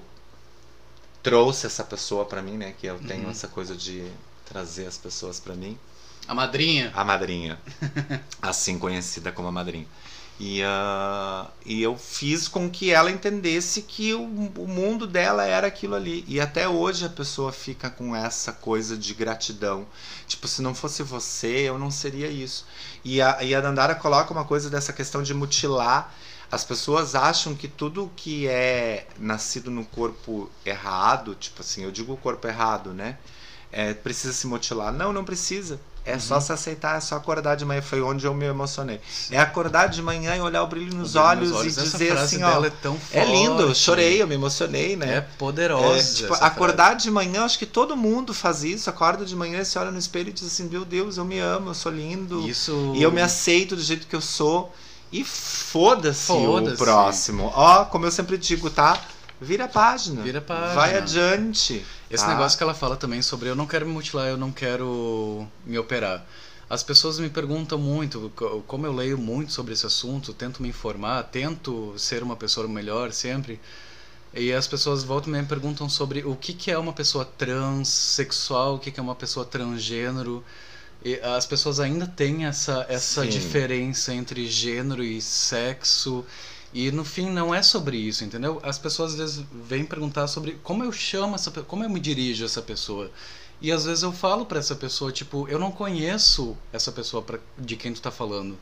[1.24, 2.74] trouxe essa pessoa para mim, né?
[2.80, 3.32] Que eu tenho Uhum.
[3.32, 4.06] essa coisa de
[4.46, 5.78] trazer as pessoas para mim.
[6.28, 6.92] A madrinha.
[6.96, 7.60] A madrinha.
[8.42, 9.88] assim conhecida como a madrinha.
[10.38, 15.68] E, ah, e eu fiz com que ela entendesse que o, o mundo dela era
[15.68, 16.26] aquilo ali.
[16.28, 19.88] E até hoje a pessoa fica com essa coisa de gratidão.
[20.28, 22.66] Tipo, se não fosse você, eu não seria isso.
[23.04, 26.14] E a, e a Dandara coloca uma coisa dessa questão de mutilar.
[26.52, 32.14] As pessoas acham que tudo que é nascido no corpo errado, tipo assim, eu digo
[32.14, 33.18] o corpo errado, né?
[33.72, 34.92] É, precisa se mutilar.
[34.92, 35.80] Não, não precisa.
[36.06, 37.82] É só se aceitar, é só acordar de manhã.
[37.82, 39.02] Foi onde eu me emocionei.
[39.32, 41.78] É acordar de manhã e olhar o brilho nos O brilho olhos, nos olhos.
[41.78, 42.64] e dizer frase assim, ó.
[42.64, 45.18] é tão É lindo, eu chorei, eu me emocionei, né?
[45.18, 45.98] É poderosa.
[45.98, 48.90] É, tipo, acordar de manhã, acho que todo mundo faz isso.
[48.90, 51.72] Acorda de manhã, se olha no espelho e diz assim: Meu Deus, eu me amo,
[51.72, 52.36] eu sou lindo.
[52.38, 52.52] frase.
[52.52, 52.94] Isso.
[52.96, 54.72] E eu me aceito do jeito que eu sou.
[55.12, 56.78] E foda-se o Foda-se.
[56.78, 57.52] próximo.
[57.56, 59.00] Ó, como eu sempre digo, tá?
[59.42, 60.22] Vira a página.
[60.22, 60.74] Vira a página.
[60.74, 61.86] Vai adiante.
[62.10, 62.30] Esse tá?
[62.32, 65.78] negócio que ela fala também sobre eu não quero me mutilar, eu não quero me
[65.78, 66.26] operar.
[66.70, 70.70] As pessoas me perguntam muito, co- como eu leio muito sobre esse assunto, tento me
[70.70, 73.60] informar, tento ser uma pessoa melhor sempre.
[74.34, 78.76] E as pessoas voltam e me perguntam sobre o que, que é uma pessoa transexual,
[78.76, 80.44] o que, que é uma pessoa transgênero.
[81.04, 83.30] E as pessoas ainda têm essa, essa Sim.
[83.30, 86.26] diferença entre gênero e sexo.
[86.76, 88.60] E no fim não é sobre isso, entendeu?
[88.62, 92.44] As pessoas às vezes vêm perguntar sobre como eu chamo essa como eu me dirijo
[92.44, 93.10] a essa pessoa.
[93.62, 97.40] E às vezes eu falo pra essa pessoa, tipo, eu não conheço essa pessoa pra,
[97.58, 98.58] de quem tu tá falando.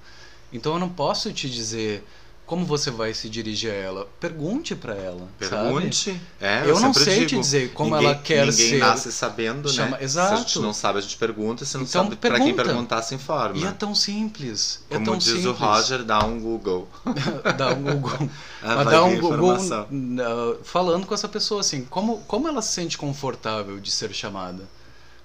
[0.51, 2.03] Então eu não posso te dizer
[2.45, 4.07] como você vai se dirigir a ela.
[4.19, 5.27] Pergunte pra ela?
[5.39, 6.19] Pergunte.
[6.41, 8.77] É, Eu não sempre sei digo, te dizer como ninguém- ela quer ninguém ser.
[8.79, 9.97] nasce sabendo, Chama- né?
[9.97, 10.37] Se a Exato.
[10.41, 11.63] gente não sabe, a gente pergunta.
[11.65, 12.63] Se não Então, sabe, pra quem pergunta.
[12.65, 13.57] perguntar, se informa.
[13.57, 14.83] E é tão simples.
[14.89, 15.45] é Como tão diz simples.
[15.45, 16.87] o Roger, dá um Google.
[17.57, 18.29] Dá um Google.
[18.65, 22.71] Ah, Mas dá um Google uh, falando com essa pessoa assim, como, como ela se
[22.73, 24.63] sente confortável de ser chamada.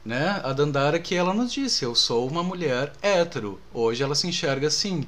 [0.04, 0.40] Né?
[0.42, 3.60] A Dandara que ela nos disse, eu sou uma mulher hétero.
[3.74, 5.06] Hoje ela se enxerga assim.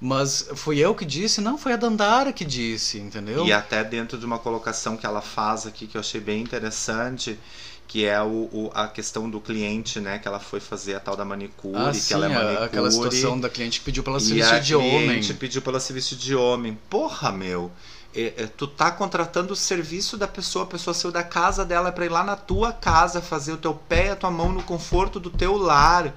[0.00, 1.40] Mas fui eu que disse?
[1.42, 3.44] Não, foi a Dandara que disse, entendeu?
[3.46, 7.38] E até dentro de uma colocação que ela faz aqui que eu achei bem interessante,
[7.86, 10.18] que é o, o- a questão do cliente, né?
[10.18, 12.64] Que ela foi fazer a tal da manicure, ah, que sim, ela é a- manicure.
[12.64, 15.08] aquela situação da cliente que pediu pra ela se e a vestir de homem.
[15.08, 16.78] cliente pediu pela se vestir de homem.
[16.88, 17.70] Porra, meu.
[18.12, 21.92] é- é, tu tá contratando o serviço da pessoa, a pessoa saiu da casa dela
[21.92, 24.62] pra ir lá na tua casa fazer o teu pé e a tua mão no
[24.64, 26.12] conforto do teu lar.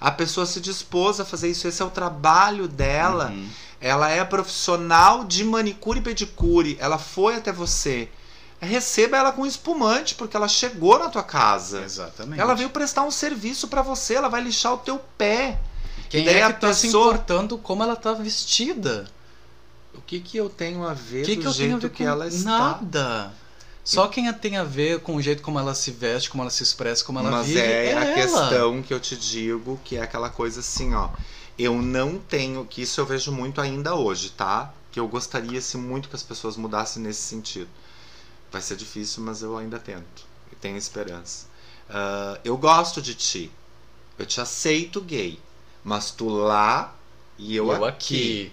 [0.00, 3.26] A pessoa se dispôs a fazer isso, esse é o trabalho dela.
[3.30, 3.48] Uhum.
[3.80, 6.76] Ela é profissional de manicure e pedicure.
[6.80, 8.08] Ela foi até você.
[8.58, 11.82] Receba ela com espumante, porque ela chegou na tua casa.
[11.82, 12.40] Exatamente.
[12.40, 15.58] Ela veio prestar um serviço pra você, ela vai lixar o teu pé.
[16.08, 19.06] Quem daí é a que tá se pessoa- importando como ela tá vestida?
[19.94, 21.90] O que que eu tenho a ver que, do que eu tenho a jeito ver
[21.90, 22.50] que com ela está?
[22.58, 23.32] nada?
[23.86, 26.62] Só quem tem a ver com o jeito como ela se veste, como ela se
[26.62, 28.14] expressa, como ela Mas vive, é, a ela.
[28.14, 31.10] questão que eu te digo, que é aquela coisa assim, ó.
[31.56, 34.74] Eu não tenho, que isso eu vejo muito ainda hoje, tá?
[34.90, 37.68] Que eu gostaria se muito que as pessoas mudassem nesse sentido.
[38.50, 40.26] Vai ser difícil, mas eu ainda tento.
[40.50, 41.46] Eu tenho esperança.
[41.88, 43.50] Ah, eu gosto de ti.
[44.18, 45.38] Eu te aceito gay.
[45.84, 46.92] Mas tu lá
[47.38, 48.48] e eu, eu aqui.
[48.48, 48.52] aqui.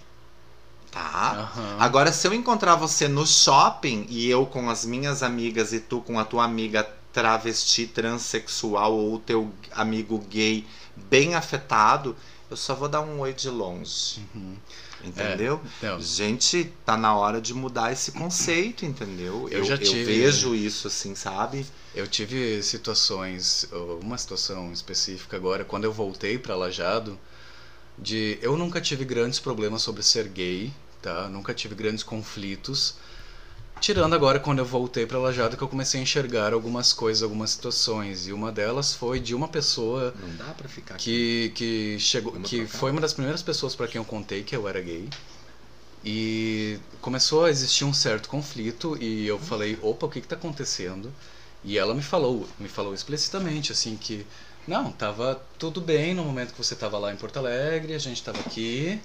[0.94, 1.50] Tá?
[1.56, 1.78] Aham.
[1.80, 6.02] Agora, se eu encontrar você no shopping e eu com as minhas amigas e tu
[6.02, 10.66] com a tua amiga travesti, transexual ou o teu amigo gay
[10.96, 12.16] bem afetado,
[12.50, 14.22] eu só vou dar um oi de longe.
[14.36, 14.56] Uhum.
[15.04, 15.60] Entendeu?
[15.82, 19.50] Não, Gente, tá na hora de mudar esse conceito, entendeu?
[19.50, 21.66] Eu já tive- vejo isso assim, sabe?
[21.94, 23.68] Eu tive situações,
[24.02, 27.20] uma situação específica agora, quando eu voltei pra Lajado,
[27.98, 30.72] de eu nunca tive grandes problemas sobre ser gay,
[31.04, 31.28] tá?
[31.30, 32.96] Nunca tive grandes conflitos.
[33.82, 37.52] Tirando agora quando eu voltei pra Lajado que eu comecei a enxergar algumas coisas, algumas
[37.52, 42.32] situações, e uma delas foi de uma pessoa Não dá pra ficar que que chegou
[42.40, 45.10] que foi uma das primeiras pessoas para quem eu contei que eu era gay.
[46.06, 50.38] E começou a existir um certo conflito e eu falei opa o que que tá
[50.38, 51.12] acontecendo?
[51.62, 54.26] E ela me falou me falou explicitamente assim que
[54.66, 58.24] não tava tudo bem no momento que você tava lá em Porto Alegre a gente
[58.24, 59.02] tava aqui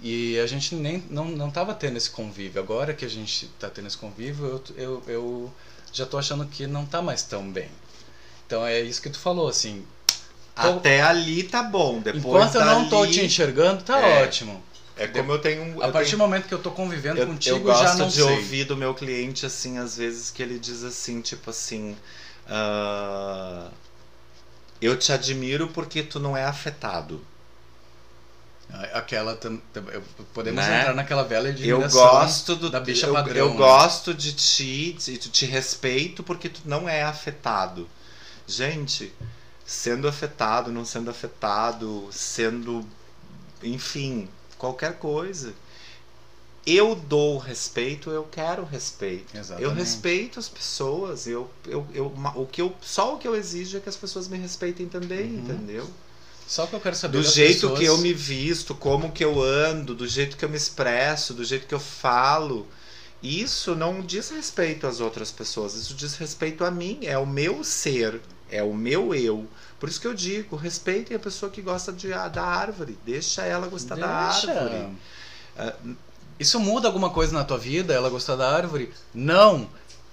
[0.00, 3.68] e a gente nem não não tava tendo esse convívio agora que a gente tá
[3.68, 5.54] tendo esse convívio eu eu, eu
[5.92, 7.68] já tô achando que não tá mais tão bem
[8.46, 9.84] então é isso que tu falou assim
[10.56, 12.00] Até ali tá bom.
[12.00, 14.24] Depois Enquanto eu não tô dali- te enxergando, tá É.
[14.24, 14.60] ótimo.
[14.96, 15.80] É como eu tenho.
[15.80, 17.94] A eu partir tenho- do momento que eu tô convivendo eu, contigo, eu gosto já
[17.94, 18.24] não de sei.
[18.24, 21.96] ouvir do meu cliente assim, às vezes que ele diz assim, tipo assim.
[22.48, 23.68] ah,
[24.80, 27.24] eu te admiro porque tu não é afetado.
[28.92, 29.34] Aquela.
[29.34, 30.02] tam- tam- eu-
[30.34, 30.80] Podemos Né?
[30.80, 33.36] entrar naquela velha Eu admiração gosto do da bicha eu, padrão.
[33.36, 33.56] eu né?
[33.56, 37.88] gosto de ti, te, te respeito porque tu não é afetado.
[38.46, 39.12] Gente,
[39.64, 42.86] sendo afetado, não sendo afetado, sendo
[43.62, 44.28] enfim,
[44.58, 45.52] qualquer coisa.
[46.66, 49.34] Eu dou respeito, eu quero respeito.
[49.34, 49.74] Eu Exatamente.
[49.78, 53.80] respeito as pessoas, eu, eu, eu, o que eu, só o que eu exijo é
[53.80, 55.38] que as pessoas me respeitem também, Uhum.
[55.38, 55.88] entendeu?
[56.48, 59.40] Só que eu quero saber Do jeito pessoas- que eu me visto, como que eu
[59.42, 62.66] ando, do jeito que eu me expresso, do jeito que eu falo.
[63.22, 67.62] Isso não diz respeito às outras pessoas, isso diz respeito a mim, é o meu
[67.62, 68.20] ser,
[68.50, 69.46] é o meu eu.
[69.78, 73.66] Por isso que eu digo, respeitem a pessoa que gosta de, da árvore, deixa ela
[73.66, 74.50] gostar da Deixa.
[74.52, 74.88] árvore.
[76.38, 77.92] Isso muda alguma coisa na tua vida?
[77.92, 78.90] Ela gostar da árvore?
[79.12, 79.68] Não.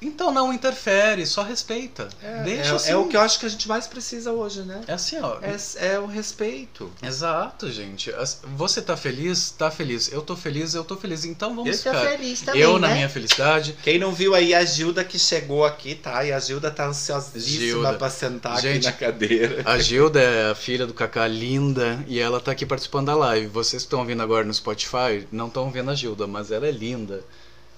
[0.06, 2.08] Então não interfere, só respeita.
[2.22, 2.92] É, Deixa é, assim.
[2.92, 4.82] é o que eu acho que a gente mais precisa hoje, né?
[4.88, 5.38] É assim, ó.
[5.42, 6.92] É, é o respeito.
[7.02, 8.12] Exato, gente.
[8.56, 9.50] Você tá feliz?
[9.52, 10.12] Tá feliz.
[10.12, 11.26] Eu tô feliz, eu tô feliz.
[11.26, 12.10] Então vamos Eu tô ficar.
[12.12, 12.94] feliz também, eu na né?
[12.96, 13.76] minha felicidade.
[13.84, 16.24] Quem não viu aí a Gilda que chegou aqui, tá?
[16.24, 17.94] E a Gilda tá ansiosíssima Gilda.
[17.94, 19.64] pra sentar Gente, aqui na cadeira.
[19.66, 23.48] A Gilda é a filha do Kaká linda e ela tá aqui participando da live.
[23.48, 26.72] Vocês que estão ouvindo agora no Spotify não estão vendo a Gilda, mas ela é
[26.72, 27.24] linda.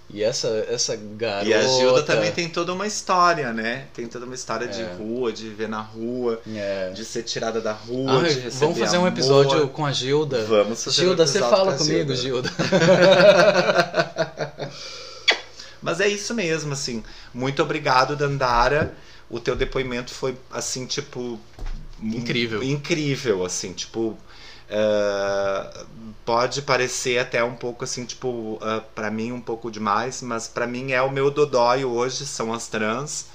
[0.09, 1.45] E essa essa garota.
[1.49, 3.87] E a Gilda também tem toda uma história, né?
[3.93, 4.93] Tem toda uma história de É.
[4.93, 6.91] rua, de viver na rua, É.
[6.91, 9.11] de ser tirada da rua, de receber vamos fazer um amor.
[9.11, 10.45] episódio com a Gilda.
[10.45, 12.49] Vamos fazer Gilda, um você fala com comigo, Gilda.
[15.81, 17.03] Mas é isso mesmo, assim.
[17.33, 18.93] Muito obrigado, Dandara.
[19.29, 21.39] O teu depoimento foi, assim, tipo.
[22.01, 22.63] Incrível.
[22.63, 24.17] Incrível, assim, tipo.
[24.69, 25.85] Eh,
[26.25, 28.27] pode parecer até um pouco assim, tipo,
[28.61, 32.53] uh, para mim um pouco demais, mas pra mim é o meu dodói hoje, são
[32.53, 33.25] as trans.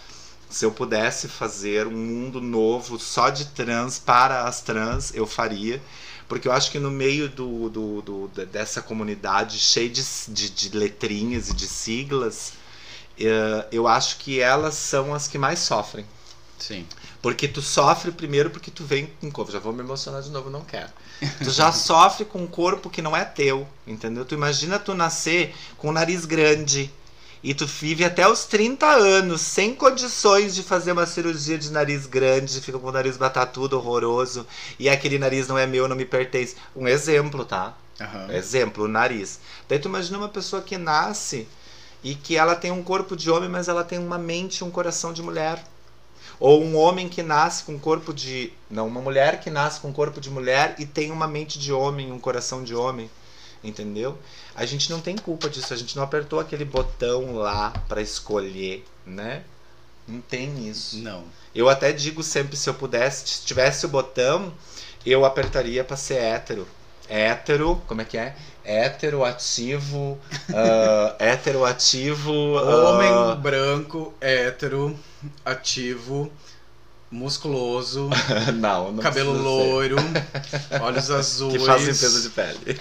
[0.50, 5.80] Se eu pudesse fazer um mundo novo só de trans para as trans, eu faria.
[6.28, 10.50] Porque eu acho que no meio do, do, do- de- dessa comunidade cheia de, de,
[10.50, 12.52] de letrinhas e de siglas,
[13.18, 16.06] eh, eu acho que elas são as que mais sofrem.
[16.58, 16.86] Sim.
[17.22, 19.52] Porque tu sofre primeiro porque tu vem com corpo.
[19.52, 20.90] Já vou me emocionar de novo, não quero.
[21.38, 24.24] Tu já sofre com um corpo que não é teu, entendeu?
[24.24, 26.92] Tu imagina tu nascer com o nariz grande
[27.42, 32.06] e tu vive até os 30 anos sem condições de fazer uma cirurgia de nariz
[32.06, 34.46] grande, fica com o nariz batatudo, horroroso,
[34.78, 36.56] e aquele nariz não é meu, não me pertence.
[36.74, 37.74] Um exemplo, tá?
[38.00, 38.32] Aham.
[38.32, 39.40] Exemplo, o nariz.
[39.68, 41.48] Daí tu imagina uma pessoa que nasce
[42.02, 44.70] e que ela tem um corpo de homem, mas ela tem uma mente e um
[44.70, 45.62] coração de mulher.
[46.42, 48.52] Ou um homem que nasce com corpo de.
[48.68, 52.10] Não, uma mulher que nasce com corpo de mulher e tem uma mente de homem,
[52.10, 53.08] um coração de homem.
[53.62, 54.18] Entendeu?
[54.52, 58.84] A gente não tem culpa disso, a gente não apertou aquele botão lá pra escolher,
[59.06, 59.44] né?
[60.08, 60.98] Não tem isso.
[60.98, 61.22] Não.
[61.54, 64.52] Eu até digo sempre, se eu pudesse, se tivesse o botão,
[65.06, 66.66] eu apertaria pra ser hétero.
[67.14, 68.34] Hétero, como é que é?
[68.64, 70.18] Hétero, ativo,
[70.54, 74.98] ah, hétero, ativo, ah, Homem branco, hétero,
[75.44, 76.32] ativo,
[77.10, 78.08] musculoso,
[78.58, 79.96] não, não cabelo loiro,
[80.80, 81.52] olhos azuis.
[81.60, 82.80] que faz limpeza de pele.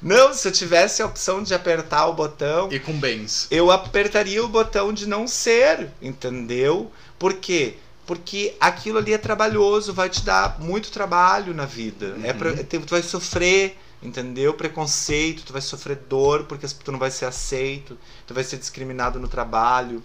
[0.00, 3.48] não, se eu tivesse a opção de apertar o botão, E com bens.
[3.50, 6.90] eu apertaria o botão de não ser, entendeu?
[7.18, 7.76] Por quê?
[8.06, 12.16] Porque aquilo ali é trabalhoso, vai te dar muito trabalho na vida.
[12.22, 12.64] É pra, Uhum.
[12.64, 14.52] tu vai sofrer, entendeu?
[14.54, 19.18] Preconceito, tu vai sofrer dor porque tu não vai ser aceito, tu vai ser discriminado
[19.18, 20.02] no trabalho.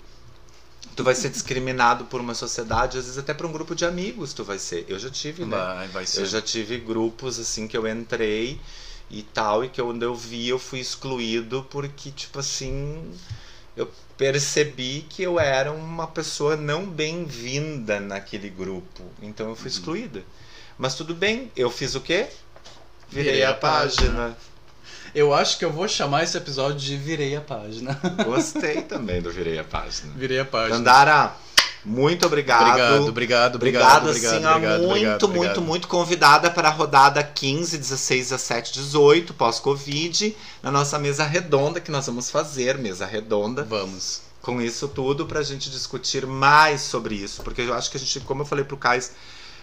[0.96, 4.34] Tu vai ser discriminado por uma sociedade, às vezes até por um grupo de amigos
[4.34, 4.86] tu vai ser.
[4.90, 5.58] Eu já tive, né?
[5.58, 6.22] Vai, vai ser.
[6.22, 8.60] Eu já tive grupos assim que eu entrei
[9.10, 13.12] e tal, e que quando eu vi eu fui excluído porque, tipo assim,
[13.78, 13.90] eu
[14.20, 19.02] percebi que eu era uma pessoa não bem-vinda naquele grupo.
[19.22, 20.22] Então eu fui excluída.
[20.78, 22.28] Mas tudo bem, eu fiz o quê?
[23.08, 24.38] Virei, a, página.
[25.16, 27.98] Eu acho que eu vou chamar esse episódio de Virei a Página.
[28.26, 30.14] Gostei também do Virei a página.
[30.14, 30.78] Virei a Página.
[30.78, 31.34] Dandara,
[31.86, 32.62] muito obrigado.
[32.62, 34.08] Obrigado, obrigado, obrigado.
[34.08, 35.62] Obrigado, assim, obrigado, muito, obrigado, muito, obrigado.
[35.62, 41.92] muito convidada para a rodada 15, 16, 17, 18, pós-Covid, na nossa mesa redonda que
[41.92, 44.22] nós vamos fazer, mesa redonda, Vamos.
[44.42, 47.42] com isso tudo, pra gente discutir mais sobre isso.
[47.44, 49.12] Porque eu acho que a gente, como eu falei pro Cais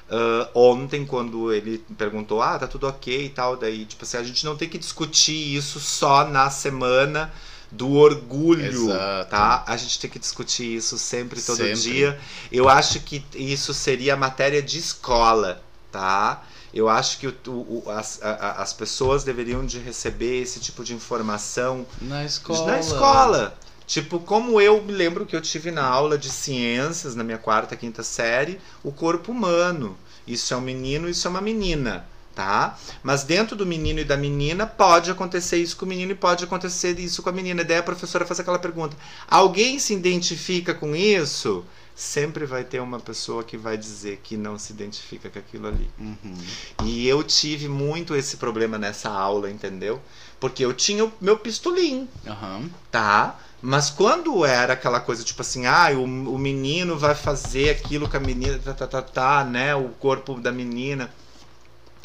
[0.09, 4.23] ah, ontem, quando ele perguntou, ah, tá tudo ok e tal, daí, tipo assim, a
[4.23, 7.33] gente não tem que discutir isso só na semana
[7.77, 9.31] do orgulho, Exato.
[9.31, 9.65] tá?
[9.67, 11.75] A gente tem que discutir isso sempre, todo Sempre.
[11.81, 12.19] dia.
[12.51, 15.63] Eu acho que isso seria matéria de escola,
[15.93, 16.43] tá?
[16.73, 20.95] Eu acho que o- o- as, a- as pessoas deveriam de receber esse tipo de
[20.95, 22.67] informação Na escola.
[22.73, 23.59] na escola.
[23.87, 27.77] Tipo, como eu me lembro que eu tive na aula de ciências, na minha quarta,
[27.77, 29.97] quinta série, o corpo humano.
[30.27, 32.05] Isso é um menino, isso é uma menina,
[32.37, 32.79] tá?
[33.03, 36.45] Mas dentro do menino e da menina, pode acontecer isso com o menino e pode
[36.45, 37.65] acontecer isso com a menina.
[37.65, 38.95] Daí a professora faz aquela pergunta:
[39.27, 41.65] alguém se identifica com isso?
[41.95, 45.89] Sempre vai ter uma pessoa que vai dizer que não se identifica com aquilo ali.
[45.99, 46.37] Uhum.
[46.85, 49.99] E eu tive muito esse problema nessa aula, entendeu?
[50.39, 52.69] Porque eu tinha o meu pistolim, Aham.
[52.91, 53.39] tá?
[53.63, 58.19] Mas quando era aquela coisa tipo assim, ah, o, o menino vai fazer aquilo com
[58.19, 59.75] a menina, tá, tá, tá, tá, né?
[59.75, 61.11] O corpo da menina.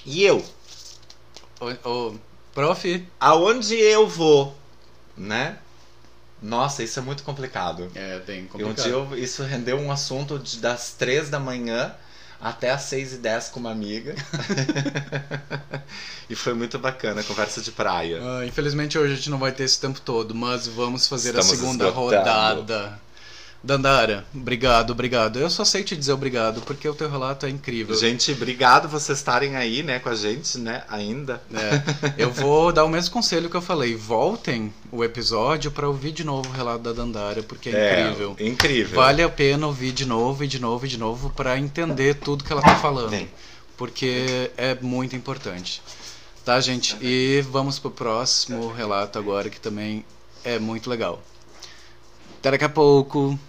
[0.05, 0.43] E eu?
[1.59, 2.15] Ô, ô,
[2.53, 3.07] prof.
[3.19, 4.57] Aonde eu vou,
[5.15, 5.57] né?
[6.41, 7.91] Nossa, isso é muito complicado.
[7.93, 8.83] É, bem E um complicado.
[8.83, 11.93] dia eu- isso rendeu um assunto de- das três da manhã
[12.39, 14.15] até às seis e dez com uma amiga.
[16.27, 18.19] e foi muito bacana, conversa de praia.
[18.21, 21.51] Ah, infelizmente hoje a gente não vai ter esse tempo todo, mas vamos fazer Estamos
[21.51, 22.59] a segunda esgotando.
[22.61, 22.99] rodada.
[23.63, 25.38] Dandara, obrigado, obrigado.
[25.38, 27.95] Eu só sei te dizer obrigado, porque o teu relato é incrível.
[27.95, 31.41] Gente, obrigado vocês estarem aí, né, com a gente, né, ainda.
[31.53, 33.95] É, eu vou dar o mesmo conselho que eu falei.
[33.95, 38.35] Voltem o episódio para ouvir de novo o relato da Dandara, porque é, incrível.
[38.39, 38.95] Incrível.
[38.99, 42.43] Vale a pena ouvir de novo e de novo e de novo para entender tudo
[42.43, 43.11] que ela tá falando.
[43.11, 43.29] Vem.
[43.77, 45.83] Porque é muito importante.
[46.43, 46.97] Tá, gente?
[46.99, 50.03] E vamos pro próximo relato agora, que também
[50.43, 51.21] é muito legal.
[52.39, 53.39] Até daqui a pouco.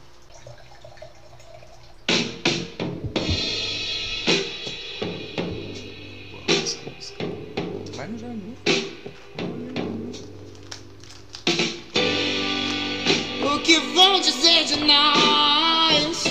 [13.95, 16.25] Vão dizer de nós?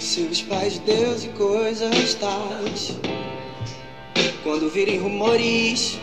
[0.00, 2.96] Se os pais de Deus e coisas tais,
[4.42, 5.98] quando virem rumores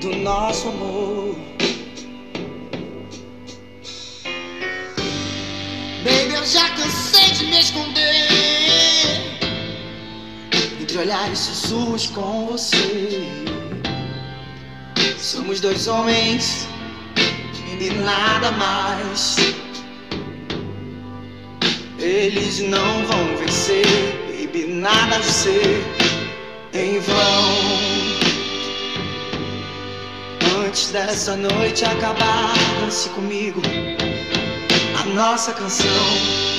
[0.00, 1.36] do nosso amor.
[6.04, 8.28] Baby, eu já cansei de me esconder
[10.80, 13.26] entre olhares sussurros com você.
[15.18, 16.68] Somos dois homens
[17.80, 19.36] e nada mais.
[21.98, 23.84] Eles não vão vencer,
[24.28, 25.84] baby, nada de ser
[26.72, 27.96] em vão.
[30.64, 33.62] Antes dessa noite acabar, dance comigo
[35.00, 36.55] a nossa canção.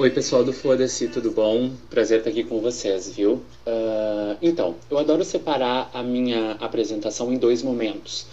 [0.00, 1.72] Oi, pessoal do Foda-se, tudo bom?
[1.90, 3.42] Prazer estar aqui com vocês, viu?
[3.66, 8.24] Ah, então, eu adoro separar a minha apresentação em dois momentos,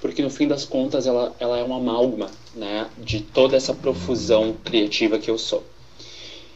[0.00, 4.56] porque no fim das contas ela, ela é uma amálgama né, de toda essa profusão
[4.64, 5.62] criativa que eu sou.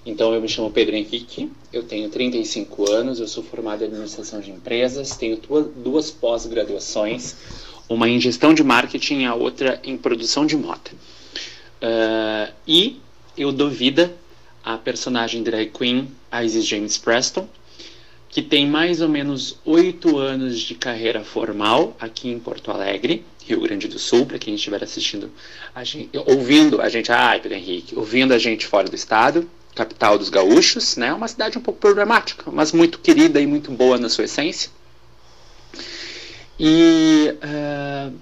[0.06, 4.40] Então, eu me chamo Pedro Henrique, eu tenho 35 anos, eu sou formado em administração
[4.40, 5.38] de empresas, tenho
[5.76, 7.36] duas, pós-graduações,
[7.86, 10.90] uma em gestão de marketing e a outra em produção de moda.
[11.82, 12.98] Ah, e
[13.36, 14.23] eu dou vida
[14.64, 16.10] a personagem drag queen
[16.42, 17.48] Isis James Preston,
[18.28, 23.60] que tem mais ou menos oito anos de carreira formal aqui em Porto Alegre, Rio
[23.60, 25.30] Grande do Sul, para quem estiver assistindo,
[25.74, 30.16] a gente, ouvindo a gente, ai, Pedro Henrique, ouvindo a gente fora do estado, capital
[30.18, 31.12] dos gaúchos, né?
[31.12, 34.70] Uma cidade um pouco problemática, mas muito querida e muito boa na sua essência.
[36.58, 38.14] E uh,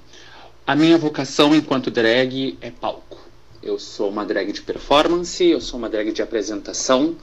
[0.66, 3.21] a minha vocação enquanto drag é palco.
[3.62, 7.14] Eu sou uma drag de performance, eu sou uma drag de apresentação,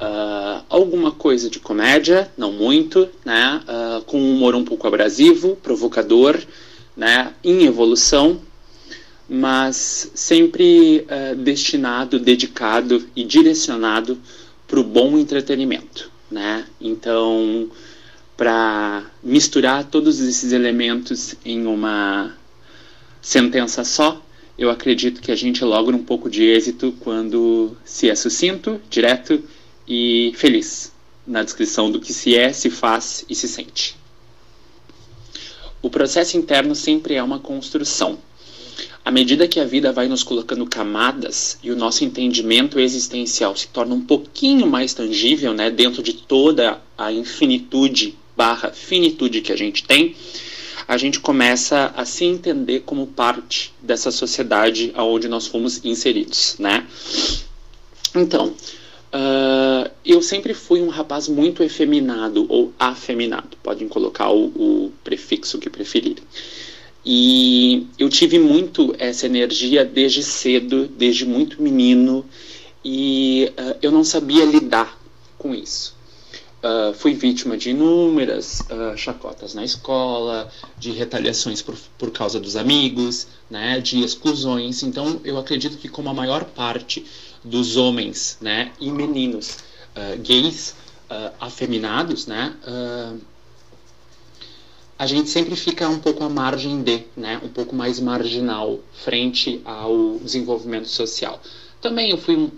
[0.00, 3.60] uh, alguma coisa de comédia, não muito, né?
[3.68, 6.40] Uh, com um humor um pouco abrasivo, provocador,
[6.96, 7.34] né?
[7.44, 8.40] Em evolução,
[9.28, 14.18] mas sempre uh, destinado, dedicado e direcionado
[14.66, 16.64] para o bom entretenimento, né?
[16.80, 17.68] Então,
[18.34, 22.34] para misturar todos esses elementos em uma
[23.20, 24.22] sentença só,
[24.62, 29.42] eu acredito que a gente logra um pouco de êxito quando se é sucinto, direto
[29.88, 30.92] e feliz
[31.26, 33.96] na descrição do que se é, se faz e se sente.
[35.82, 38.20] O processo interno sempre é uma construção.
[39.04, 43.66] À medida que a vida vai nos colocando camadas e o nosso entendimento existencial se
[43.66, 49.56] torna um pouquinho mais tangível, né, dentro de toda a infinitude barra finitude que a
[49.56, 50.14] gente tem,
[50.86, 56.86] a gente começa a se entender como parte dessa sociedade aonde nós fomos inseridos, né?
[58.14, 64.92] Então, uh, eu sempre fui um rapaz muito efeminado ou afeminado, podem colocar o, o
[65.02, 66.24] prefixo que preferirem.
[67.04, 72.24] E eu tive muito essa energia desde cedo, desde muito menino,
[72.84, 74.98] e uh, eu não sabia lidar
[75.38, 75.91] com isso.
[76.62, 80.48] Uh, fui vítima de inúmeras uh, chacotas na escola,
[80.78, 84.84] de retaliações por, por causa dos amigos, né, de exclusões.
[84.84, 87.04] Então, eu acredito que, como a maior parte
[87.42, 89.58] dos homens né, e meninos
[89.96, 90.80] uh, gays
[91.38, 92.56] afeminados, né,
[94.98, 99.60] a gente sempre fica um pouco à margem de, né, um pouco mais marginal frente
[99.64, 101.38] ao desenvolvimento social.
[101.82, 102.48] Também eu fui um,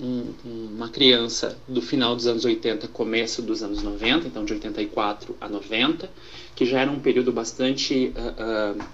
[0.45, 5.35] um, uma criança do final dos anos 80, começo dos anos 90, então de 84
[5.41, 6.11] a 90,
[6.55, 8.85] que já era um período bastante uh, uh,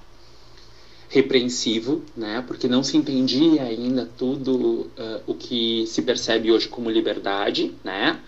[1.08, 4.52] repreensivo, né, porque não se entendia ainda tudo
[4.96, 8.20] uh, o que se percebe hoje como liberdade, né,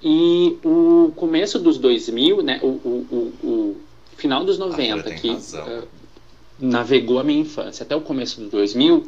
[0.00, 3.06] e o começo dos 2000, né, o, o,
[3.42, 3.76] o, o
[4.16, 5.36] final dos 90, que
[6.60, 7.82] navegou a minha infância.
[7.82, 9.06] Até o começo dos 2000,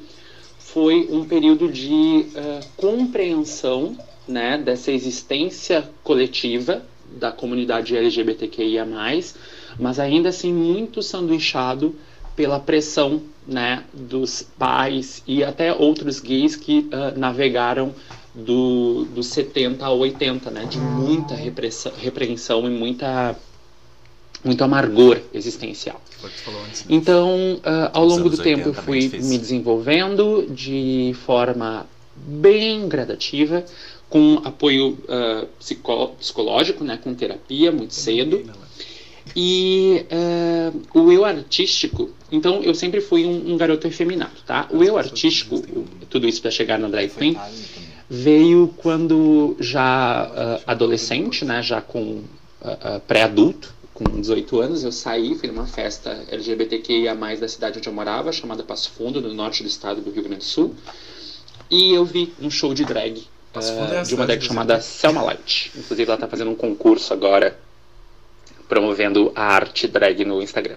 [0.72, 3.96] foi um período de uh, compreensão
[4.26, 6.82] né, dessa existência coletiva
[7.14, 8.86] da comunidade LGBTQIA+,
[9.78, 11.94] mas ainda assim muito sanduichado
[12.34, 17.94] pela pressão né, dos pais e até outros gays que uh, navegaram
[18.34, 23.36] do, dos 70 a 80, né, de muita repressão, repreensão e muita
[24.42, 26.00] muito amargor existencial.
[26.66, 26.96] Antes, né?
[26.96, 31.86] Então, uh, ao longo do tempo, eu fui me desenvolvendo de forma
[32.16, 33.64] bem gradativa,
[34.08, 38.44] com apoio uh, psicó psicológico, né, com terapia muito cedo.
[39.34, 44.68] E uh, o eu artístico, então eu sempre fui um, um garoto efeminado, tá?
[44.70, 45.62] O eu artístico,
[46.10, 47.38] tudo isso para chegar na drag queen,
[48.10, 52.22] veio quando já uh, adolescente, né, já com
[53.08, 58.32] pré-adulto, com 18 anos, eu saí, fui numa festa LGBTQIA+, da cidade onde eu morava,
[58.32, 60.74] chamada Passo Fundo, no norte do estado do Rio Grande do Sul.
[61.70, 65.72] E eu vi um show de drag, uh, é de uma drag chamada Selma Light.
[65.76, 67.58] Inclusive, ela está fazendo um concurso agora,
[68.68, 70.76] promovendo a arte drag no Instagram.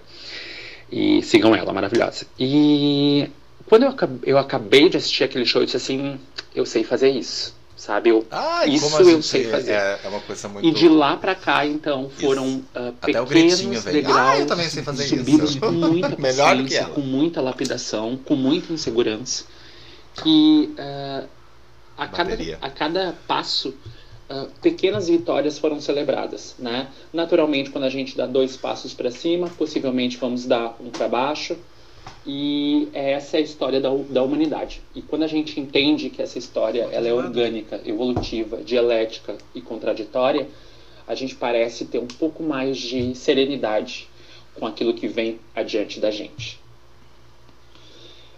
[0.90, 2.26] E sigam ela, maravilhosa.
[2.38, 3.28] E
[3.66, 3.94] quando eu
[4.24, 6.20] eu acabei de assistir aquele show, eu disse assim,
[6.54, 8.10] eu sei fazer isso sabe?
[8.10, 9.72] Eu, Ai, isso eu sei fazer.
[9.72, 10.66] É, é, uma coisa muito...
[10.66, 15.60] E de lá para cá, então, foram uh, pequenos degraus ah, sei fazer subidos isso.
[15.60, 19.44] com muita paciência, com muita lapidação, com muita insegurança,
[20.22, 21.28] que uh,
[21.96, 23.74] a, cada, a cada passo
[24.28, 26.88] Uh, pequenas vitórias foram celebradas, né?
[27.12, 31.56] Naturalmente, quando a gente dá dois passos para cima, possivelmente vamos dar um para baixo,
[32.26, 34.82] e essa é a história da, da humanidade.
[34.94, 40.48] E quando a gente entende que essa história ela é orgânica, evolutiva, dialética e contraditória,
[41.06, 44.08] a gente parece ter um pouco mais de serenidade
[44.54, 46.58] com aquilo que vem adiante da gente.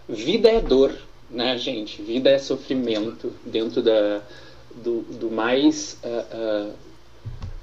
[0.07, 0.95] Vida é dor,
[1.29, 2.01] né, gente?
[2.01, 4.21] Vida é sofrimento dentro da,
[4.75, 6.73] do, do mais uh, uh,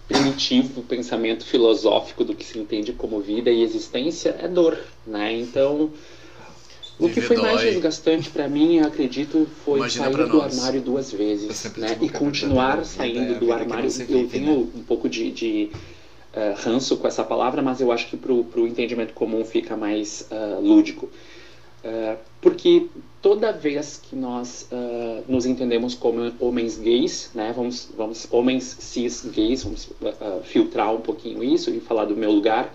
[0.08, 5.32] primitivo pensamento filosófico do que se entende como vida e existência é dor, né?
[5.32, 5.90] Então,
[6.98, 11.12] o que foi mais desgastante para mim, eu acredito, foi Imagina sair do armário duas
[11.12, 11.98] vezes, né?
[12.00, 13.90] E continuar saindo do armário.
[14.08, 15.70] Eu tenho um pouco de, de
[16.34, 20.26] uh, ranço com essa palavra, mas eu acho que para o entendimento comum fica mais
[20.30, 21.10] uh, lúdico.
[21.84, 22.86] Uh, porque
[23.20, 24.68] toda vez que nós
[25.28, 29.90] nos entendemos como homens gays, né, vamos, vamos homens cis gays, vamos
[30.44, 32.72] filtrar um pouquinho isso e falar do meu lugar,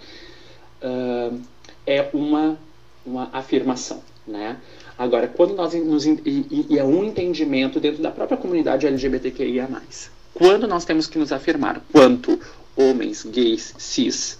[1.85, 2.57] é uma,
[3.05, 4.57] uma afirmação, né?
[4.97, 9.67] Agora, quando nós nos e, e é um entendimento dentro da própria comunidade LGBTQIA+.
[10.33, 12.39] Quando nós temos que nos afirmar quanto
[12.75, 14.39] homens, gays, cis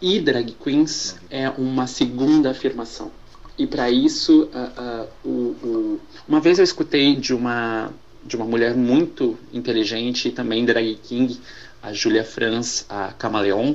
[0.00, 3.10] e drag queens é uma segunda afirmação.
[3.56, 4.48] E para isso, uh,
[4.80, 7.92] uh, o, o, uma vez eu escutei de uma
[8.24, 11.40] de uma mulher muito inteligente e também drag king,
[11.82, 13.74] a Julia Franz, a Camaleon,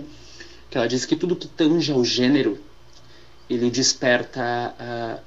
[0.69, 2.57] que ela disse que tudo que tange ao gênero
[3.49, 5.21] ele desperta uh,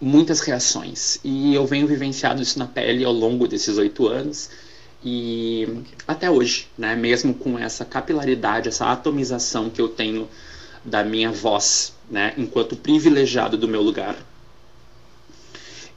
[0.00, 1.18] muitas reações.
[1.24, 4.50] E eu venho vivenciado isso na pele ao longo desses oito anos
[5.04, 5.66] e
[6.06, 10.28] até hoje, né, mesmo com essa capilaridade, essa atomização que eu tenho
[10.84, 14.16] da minha voz, né, enquanto privilegiado do meu lugar.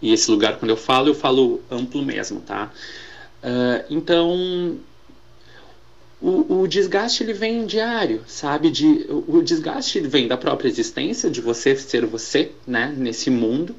[0.02, 2.72] E esse lugar, quando eu falo, eu falo amplo mesmo, tá?
[3.44, 4.78] Uh, então,
[6.22, 8.72] o, o, desgaste ele vem diário, sabe?
[8.72, 13.76] De, o, o desgaste vem da própria existência, de você ser você, né, nesse mundo.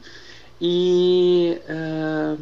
[0.61, 2.39] E uh,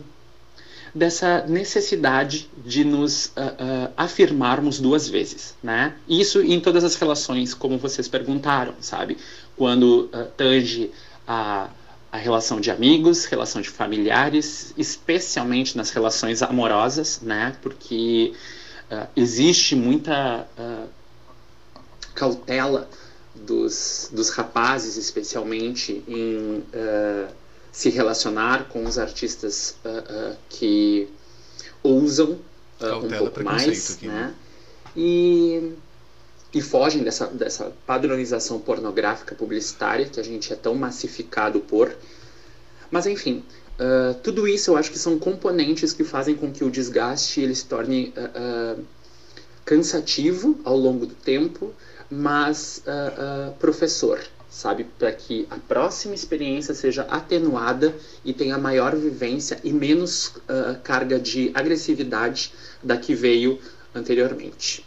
[0.94, 5.94] dessa necessidade de nos uh, uh, afirmarmos duas vezes, né?
[6.08, 9.16] Isso em todas as relações, como vocês perguntaram, sabe?
[9.56, 10.90] Quando tange
[11.26, 11.68] a,
[12.10, 17.56] a relação de amigos, relação de familiares, especialmente nas relações amorosas, né?
[17.62, 18.32] Porque
[19.16, 20.46] existe muita
[22.14, 22.88] cautela
[23.34, 26.64] dos, dos rapazes, especialmente, em
[27.74, 31.08] se relacionar com os artistas uh, uh, que
[31.82, 32.38] ousam
[32.80, 34.14] uh, um pouco mais, aqui, né?
[34.14, 34.34] né?
[34.96, 35.72] E,
[36.54, 41.92] e fogem dessa, dessa padronização pornográfica publicitária que a gente é tão massificado por.
[42.92, 43.42] Mas enfim,
[44.22, 47.64] tudo isso eu acho que são componentes que fazem com que o desgaste ele se
[47.66, 48.12] torne
[49.64, 51.72] cansativo ao longo do tempo,
[52.10, 52.82] mas
[53.58, 54.20] professor
[54.54, 54.84] sabe?
[54.84, 57.92] Para que a próxima experiência seja atenuada
[58.24, 63.58] e tenha maior vivência e menos uh, carga de agressividade da que veio
[63.92, 64.86] anteriormente.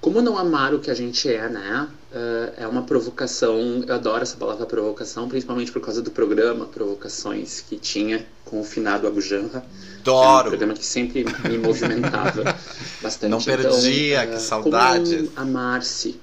[0.00, 1.88] Como não amar o que a gente é, né?
[2.10, 7.60] Uh, é uma provocação, eu adoro essa palavra provocação, principalmente por causa do programa Provocações
[7.60, 9.62] que tinha com o finado Abujanra.
[10.00, 10.38] Adoro!
[10.38, 12.56] É um programa que sempre me movimentava
[13.02, 13.30] bastante.
[13.30, 15.30] Não perdia, então, que saudade!
[15.36, 16.18] Amar-se,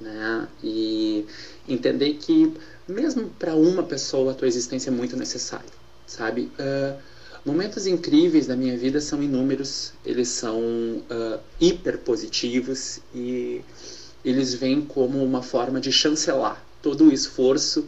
[0.00, 0.48] né?
[0.60, 1.24] E
[1.68, 2.52] entender que
[2.88, 5.70] mesmo para uma pessoa a tua existência é muito necessária,
[6.04, 6.50] sabe?
[6.58, 6.98] Uh,
[7.44, 13.60] momentos incríveis da minha vida são inúmeros, eles são uh, hiper positivos e
[14.24, 17.86] eles vêm como uma forma de chancelar todo o esforço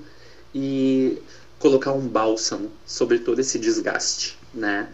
[0.55, 1.19] e
[1.59, 4.89] colocar um bálsamo sobre todo esse desgaste, né?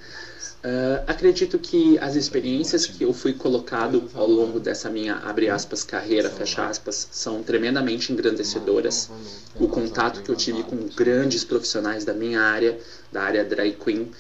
[0.63, 5.83] Uh, acredito que as experiências que eu fui colocado ao longo dessa minha, abre aspas,
[5.83, 9.09] carreira, fecha aspas, são tremendamente engrandecedoras.
[9.59, 12.79] O contato que eu tive com grandes profissionais da minha área,
[13.11, 14.11] da área drag queen,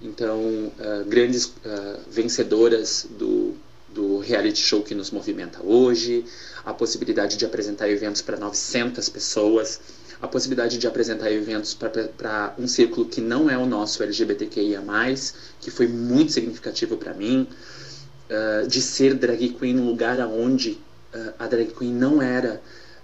[0.00, 3.54] então, uh, grandes uh, vencedoras do,
[3.94, 6.24] do reality show que nos movimenta hoje,
[6.64, 9.80] a possibilidade de apresentar eventos para 900 pessoas,
[10.20, 14.82] a possibilidade de apresentar eventos para um círculo que não é o nosso LGBTQIA,
[15.60, 17.48] que foi muito significativo para mim,
[18.30, 20.72] uh, de ser drag queen num lugar onde
[21.14, 22.60] uh, a drag queen não era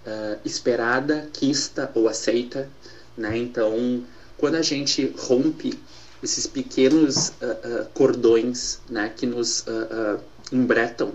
[0.06, 2.68] uh, esperada, quista ou aceita.
[3.16, 3.38] Né?
[3.38, 4.04] Então,
[4.36, 5.78] quando a gente rompe
[6.22, 7.32] esses pequenos
[7.92, 9.64] cordões né, que nos
[10.52, 11.12] embretam,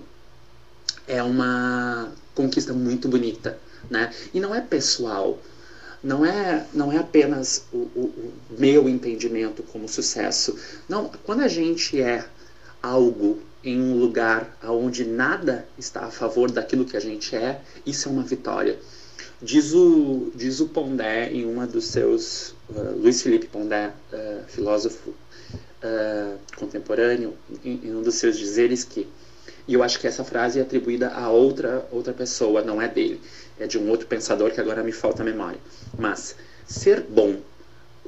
[1.07, 3.57] é uma conquista muito bonita.
[3.89, 4.13] Né?
[4.33, 5.39] E não é pessoal
[6.03, 10.57] não é, não é apenas o, o, o meu entendimento como sucesso.
[10.89, 12.25] Não, quando a gente é
[12.81, 18.09] algo em um lugar onde nada está a favor daquilo que a gente é, isso
[18.09, 18.79] é uma vitória.
[19.39, 25.09] Diz o, diz o Pondé em uma dos seus, uh, Luiz Felipe Pondé, uh, filósofo
[25.09, 29.07] uh, contemporâneo, em, em, um dos seus dizeres que,
[29.67, 33.21] e eu acho que essa frase é atribuída a outra, outra pessoa, não é dele
[33.61, 35.59] é de um outro pensador que agora me falta a memória.
[35.97, 36.35] Mas
[36.65, 37.39] ser bom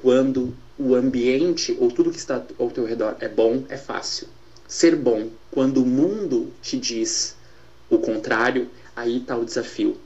[0.02, 4.28] quando o ambiente ou tudo que está ao teu redor é bom é fácil.
[4.68, 7.36] Ser bom quando o mundo te diz
[7.90, 9.98] o contrário, aí está o desafio.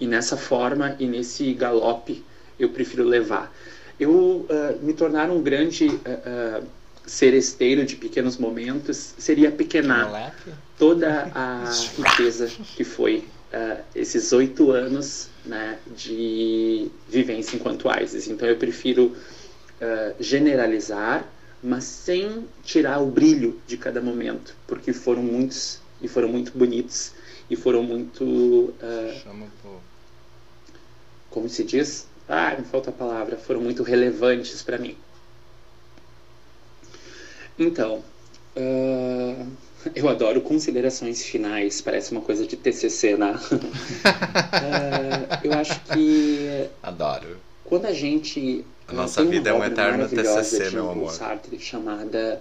[0.00, 2.24] E nessa forma e nesse galope
[2.58, 3.54] eu prefiro levar.
[4.00, 4.46] Eu uh,
[4.82, 6.66] me tornar um grande uh, uh,
[7.06, 10.50] seresteiro de pequenos momentos seria pequenar Moleque.
[10.78, 18.28] Toda a riqueza que foi ah, esses oito anos né, de vivência enquanto ISIS.
[18.28, 19.16] Então eu prefiro
[19.80, 21.26] ah, generalizar,
[21.62, 27.12] mas sem tirar o brilho de cada momento, porque foram muitos e foram muito bonitos
[27.50, 29.48] e foram muito, ah, Chama
[31.30, 32.06] como se diz?
[32.28, 33.36] Ah, me falta a palavra.
[33.36, 34.96] Foram muito relevantes para mim.
[37.58, 38.02] Então,
[38.56, 39.46] ah,
[39.94, 41.80] eu adoro considerações finais.
[41.80, 43.38] Parece uma coisa de TCC, né?
[44.04, 47.36] Ah, eu acho que Adoro.
[47.64, 51.12] quando a gente A ah, nossa uma vida é um eterno TCC, de meu amor.
[51.12, 52.40] Sartre chamada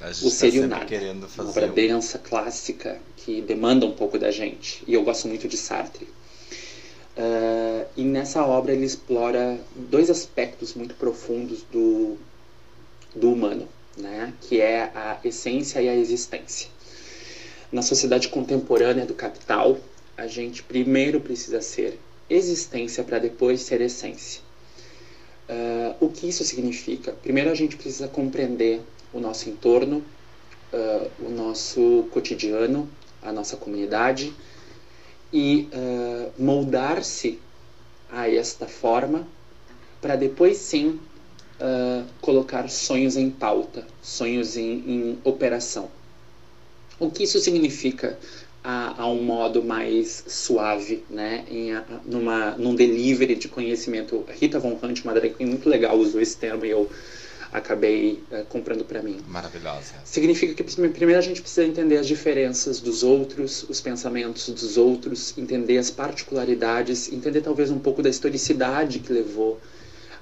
[0.00, 4.18] tá Serio sempre Nada, querendo uma fazer obra um- densa, clássica, que demanda um pouco
[4.18, 4.82] da gente.
[4.86, 6.08] E eu gosto muito de Sartre.
[7.16, 12.16] Ah, e nessa obra ele explora dois aspectos muito profundos do,
[13.14, 14.32] do humano, né?
[14.42, 16.75] que é a essência e a existência.
[17.72, 19.78] Na sociedade contemporânea do capital,
[20.16, 21.98] a gente primeiro precisa ser
[22.30, 24.40] existência para depois ser essência.
[25.48, 27.12] Ah, o que isso significa?
[27.12, 28.80] Primeiro a gente precisa compreender
[29.12, 30.02] o nosso entorno,
[30.72, 32.88] ah, o nosso cotidiano,
[33.22, 34.32] a nossa comunidade
[35.32, 37.38] e ah, moldar-se
[38.10, 39.26] a esta forma
[40.00, 41.00] para depois sim
[42.20, 45.90] colocar sonhos em pauta, sonhos em, em operação.
[46.98, 48.18] O que isso significa
[48.64, 51.44] a, a um modo mais suave, né?
[51.50, 54.24] Em, a- numa, num delivery de conhecimento.
[54.28, 56.88] Rita Von Hunt, uma drag queen muito legal, usou esse termo e eu
[57.52, 59.18] acabei eh, comprando para mim.
[59.28, 59.94] Maravilhosa.
[60.04, 64.76] Significa que prime- primeiro a gente precisa entender as diferenças dos outros, os pensamentos dos
[64.76, 69.58] outros, entender as particularidades, entender talvez um pouco da historicidade que levou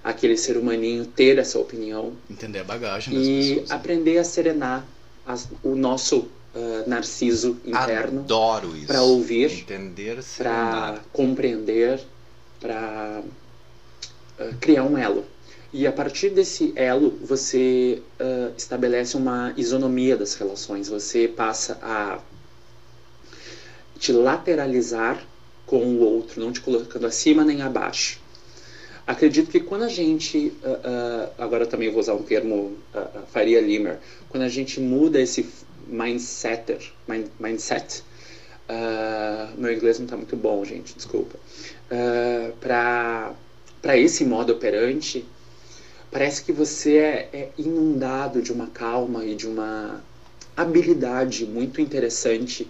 [0.03, 3.69] aquele ser humaninho ter essa opinião Entender a bagagem das e pessoas.
[3.71, 3.75] né?
[3.77, 4.85] aprender a serenar
[5.27, 8.87] as- o nosso ah, narciso interno Adoro isso.
[8.87, 12.01] para ouvir, Entender para compreender,
[12.61, 13.23] para
[14.61, 15.25] criar um elo.
[15.73, 20.89] E a partir desse elo, você ah, estabelece uma isonomia das relações.
[20.89, 22.21] Você passa a
[23.99, 25.21] te lateralizar
[25.67, 28.21] com o outro, não te colocando acima nem abaixo.
[29.07, 30.81] Acredito que quando a gente, ah,
[31.39, 33.99] ah, agora também vou usar um termo ah, Faria Limer,
[34.29, 35.47] quando a gente muda esse
[35.89, 38.03] mindsetter, mind, mindset,
[38.69, 41.39] ah, meu inglês não está muito bom, gente, desculpa,
[42.61, 43.35] para
[43.85, 45.27] para esse modo operante,
[46.11, 50.03] parece que você é, é inundado de uma calma e de uma
[50.57, 52.67] habilidade muito interessante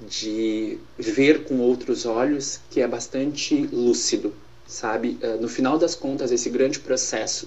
[0.00, 4.32] de ver com outros olhos que é bastante lúcido,
[4.66, 5.18] sabe?
[5.22, 7.46] Ah, no final das contas, esse grande processo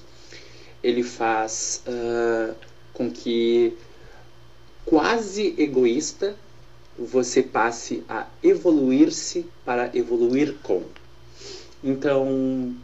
[0.83, 2.53] ele faz ah,
[2.93, 3.75] com que
[4.87, 6.35] quase egoísta
[6.97, 10.81] você passe a evoluir-se para evoluir com.
[11.83, 12.75] Então,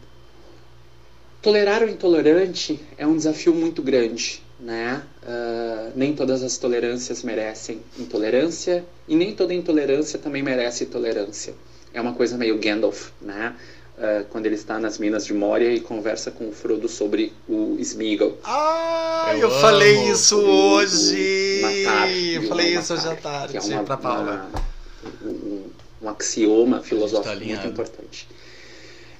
[1.42, 5.02] tolerar o intolerante é um desafio muito grande, né?
[5.24, 11.56] Ah, nem todas as tolerâncias merecem intolerância e nem toda intolerância também merece tolerância.
[11.94, 13.56] É uma coisa meio Gandalf, né?
[13.98, 17.78] Ah, quando ele está nas minas de Moria e conversa com o Frodo sobre o
[17.80, 18.38] Smeagol.
[18.44, 21.60] Ah, Eu eu, falei isso O- hoje.
[21.60, 24.49] o matar eu falei isso hoje à tarde que é uma, pra Paula.
[24.52, 25.70] uma- um,
[26.02, 28.28] um axioma filosófico tá muito importante.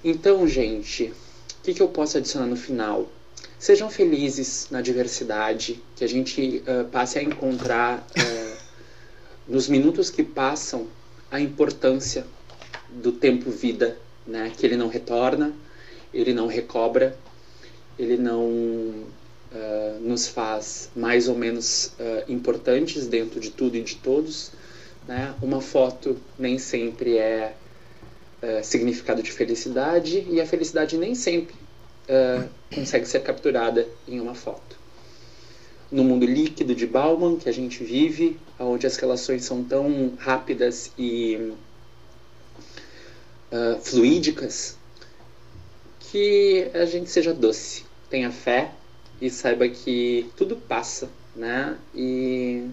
[0.04, 1.14] Então, gente, o
[1.64, 3.08] que, que eu posso adicionar no final?
[3.60, 8.54] Sejam felizes na diversidade, que a gente ah, passe a encontrar ah,
[9.48, 10.88] nos minutos que passam
[11.30, 12.26] a importância
[12.90, 14.52] do tempo vida, né?
[14.58, 15.54] Que ele não retorna,
[16.14, 17.18] ele não recobra,
[17.98, 19.06] ele não
[19.54, 24.52] ah, nos faz mais ou menos ah, importantes dentro de tudo e de todos.
[25.08, 25.34] Né?
[25.42, 27.54] Uma foto nem sempre é
[28.42, 31.56] ah, significado de felicidade e a felicidade nem sempre
[32.76, 34.76] consegue ser capturada em uma foto.
[35.90, 40.92] No mundo líquido de Bauman que a gente vive, onde as relações são tão rápidas
[40.98, 41.54] e
[43.54, 44.76] ah, fluídicas,
[46.00, 48.72] que a gente seja doce, tenha fé
[49.22, 51.78] e saiba que tudo passa, né?
[51.94, 52.68] E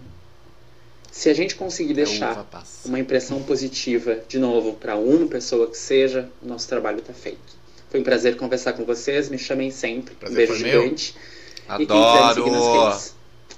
[1.12, 2.46] se a gente conseguir A deixar
[2.82, 7.60] uma impressão positiva, de novo, para uma pessoa que seja, o nosso trabalho está feito.
[7.90, 10.14] Foi um prazer conversar com vocês, me chamem sempre.
[10.14, 10.82] Prazer um beijo foi meu.
[10.82, 11.14] gigante.
[11.78, 12.88] E quem quiser me seguir nas Adoro.
[12.88, 13.14] redes,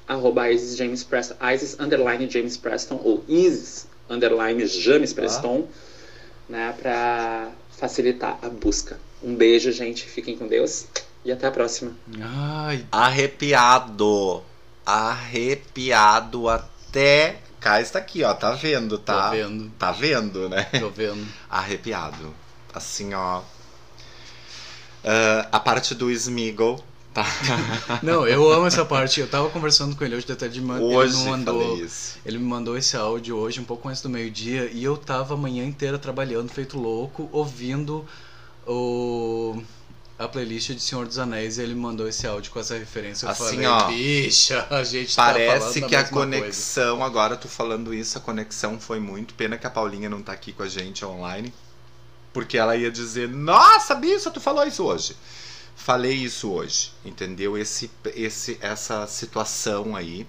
[0.09, 5.69] arroba Isis James Preston, Isis underline James Preston, ou Isis underline James Preston,
[6.48, 8.98] né, para facilitar a busca.
[9.23, 10.86] Um beijo, gente, fiquem com Deus
[11.24, 11.93] e até a próxima.
[12.20, 14.43] Ai, Arrepiado.
[14.85, 17.36] arrepiado até.
[17.60, 18.35] Cá está aqui, ó.
[18.35, 19.31] Tá vendo, tá?
[19.31, 20.64] Tô vendo, Tá vendo, né?
[20.81, 21.24] tô vendo.
[21.48, 22.35] Arrepiado.
[22.74, 23.43] Assim, ó.
[25.05, 26.82] Ah, a parte do Smiggle,
[27.12, 27.26] tá?
[28.02, 29.20] Não, eu amo essa parte.
[29.20, 30.82] Eu tava conversando com ele hoje, até de manhã.
[30.82, 32.18] Hoje ele me mandou, isso.
[32.24, 35.36] ele me mandou esse áudio hoje, um pouco antes do meio-dia, e eu tava a
[35.36, 38.05] manhã inteira trabalhando, feito louco, ouvindo
[38.66, 39.62] o
[40.18, 43.26] a playlist de Senhor dos Anéis e ele mandou esse áudio com essa referência.
[43.26, 47.02] Eu Assim, falei, ó, bicha, a gente tá Parece da que a mesma coisa." conexão,
[47.02, 49.34] agora tu falando isso, a conexão foi muito.
[49.34, 51.52] Pena que a Paulinha não tá aqui com a gente online.
[52.32, 55.14] Porque ela ia dizer, nossa, bicha, tu falou isso hoje.
[55.85, 57.59] Falei isso hoje, entendeu?
[57.59, 60.25] Esse, esse, essa situação aí.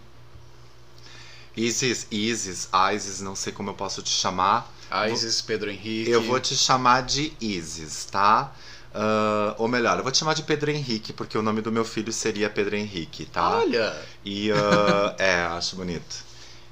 [1.56, 4.74] Isis, Isis, Isis, não sei como eu posso te chamar.
[5.12, 6.10] Isis, Pedro Henrique.
[6.10, 8.52] Eu vou te chamar de Isis, tá?
[8.94, 11.84] Ah, ou melhor, eu vou te chamar de Pedro Henrique, porque o nome do meu
[11.84, 13.58] filho seria Pedro Henrique, tá?
[13.58, 13.96] Olha!
[14.24, 16.24] E ah, é, acho bonito.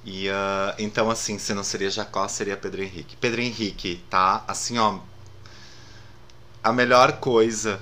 [0.04, 3.16] E ah, então assim, se não seria Jacó, seria Pedro Henrique.
[3.16, 4.44] Pedro Henrique, tá?
[4.48, 5.00] Assim, ó,
[6.64, 7.80] a melhor coisa,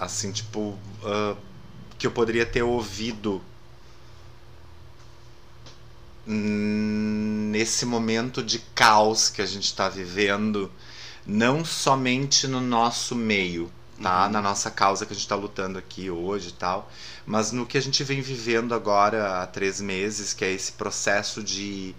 [0.00, 1.36] assim, tipo, ah,
[1.98, 3.42] que eu poderia ter ouvido
[6.26, 10.70] nesse momento de caos que a gente tá vivendo,
[11.26, 13.70] não somente no nosso meio,
[14.02, 14.26] tá?
[14.26, 14.30] Uhum.
[14.32, 16.90] Na nossa causa que a gente tá lutando aqui hoje e tal,
[17.26, 21.42] mas no que a gente vem vivendo agora há três meses, que é esse processo
[21.42, 21.94] de,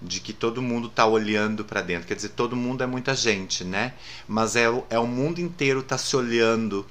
[0.00, 2.06] de que todo mundo tá olhando para dentro.
[2.08, 3.94] Quer dizer, todo mundo é muita gente, né?
[4.28, 6.86] Mas é, o- é o mundo inteiro tá se olhando,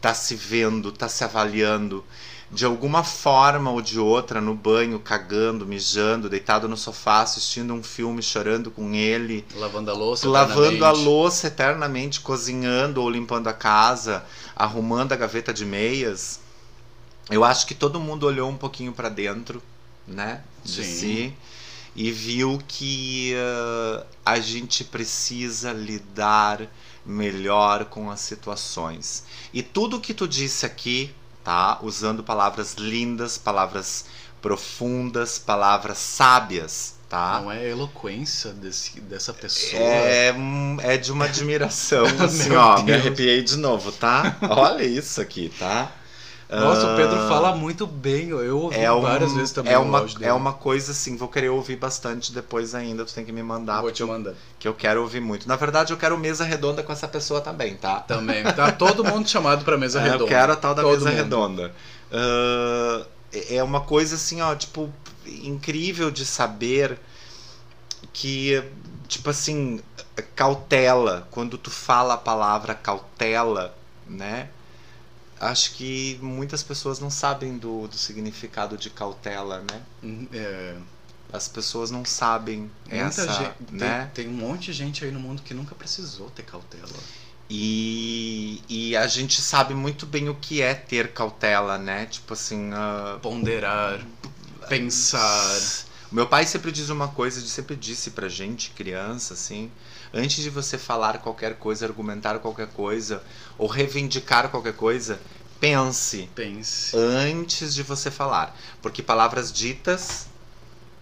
[0.00, 2.04] tá se vendo, tá se avaliando.
[2.50, 7.82] De alguma forma ou de outra, no banho, cagando, mijando, deitado no sofá, assistindo um
[7.82, 10.28] filme, chorando com ele, Lavando a louça.
[10.28, 14.24] lavando a louça eternamente, cozinhando ou limpando a casa,
[14.56, 16.40] arrumando a gaveta de meias.
[17.30, 19.62] Eu acho que todo mundo olhou um pouquinho pra dentro,
[20.06, 20.94] né, de Sim.
[20.94, 21.34] si
[21.98, 26.60] e viu que ah, a gente precisa lidar
[27.08, 29.24] melhor com as situações.
[29.52, 31.12] E tudo que tu disse aqui,
[31.42, 34.04] tá, usando palavras lindas, palavras
[34.42, 37.40] profundas, palavras sábias, tá?
[37.40, 39.82] Não é a eloquência desse, dessa pessoa.
[39.82, 40.34] É,
[40.80, 42.78] é de uma admiração, assim, ó.
[42.78, 43.00] Me Deus.
[43.00, 44.36] arrepiei de novo, tá?
[44.42, 45.90] Olha isso aqui, tá?
[46.50, 48.28] Nossa, o Pedro Ah, fala muito bem.
[48.30, 51.50] Eu ouvi é um- várias vezes também é uma, é uma coisa assim, vou querer
[51.50, 53.04] ouvir bastante depois ainda.
[53.04, 54.32] Tu tem que me mandar, Vou te mandar.
[54.58, 55.46] que eu quero ouvir muito.
[55.46, 58.00] Na verdade, eu quero mesa redonda com essa pessoa também, tá?
[58.00, 58.42] Também.
[58.44, 60.24] Tá todo mundo chamado pra mesa É, redonda.
[60.24, 61.16] Eu quero a tal da Todo mesa mundo.
[61.16, 61.74] redonda.
[62.10, 64.90] É é uma coisa assim, ó, tipo,
[65.26, 66.98] incrível de saber
[68.12, 68.62] que,
[69.06, 69.80] tipo assim,
[70.34, 73.74] cautela, quando tu fala a palavra cautela,
[74.06, 74.48] né?
[75.40, 79.82] Acho que muitas pessoas não sabem do, do significado de cautela, né?
[80.02, 80.76] Hum, É,
[81.32, 84.10] As pessoas não sabem muita essa, gente, né?
[84.14, 86.88] tem, tem um monte de gente aí no mundo que nunca precisou ter cautela.
[87.50, 92.06] E, e a gente sabe muito bem o que é ter cautela, né?
[92.06, 94.00] Tipo assim, ah, Ponderar,
[94.68, 95.60] pensar.
[96.10, 99.70] Meu pai sempre diz uma coisa, ele sempre disse pra gente, criança, assim,
[100.12, 103.22] antes de você falar qualquer coisa, argumentar qualquer coisa,
[103.56, 105.20] ou reivindicar qualquer coisa,
[105.60, 106.96] pense Pense.
[106.96, 108.56] antes de você falar.
[108.80, 110.26] Porque palavras ditas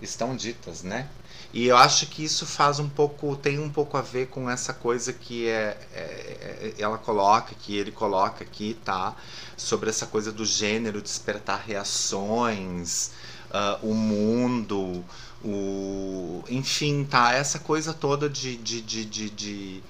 [0.01, 1.09] estão ditas, né?
[1.53, 4.75] E eu acho que isso faz um pouco, tem um pouco a ver com essa
[4.75, 9.15] coisa que é, é- é- ela coloca, que ele coloca aqui, tá?
[9.57, 13.11] Sobre essa coisa do gênero, despertar reações,
[13.51, 15.03] ah, o mundo,
[15.47, 16.45] o.
[16.49, 17.33] Enfim, tá?
[17.33, 18.57] Essa coisa toda de.
[18.57, 19.83] de, de, de, de,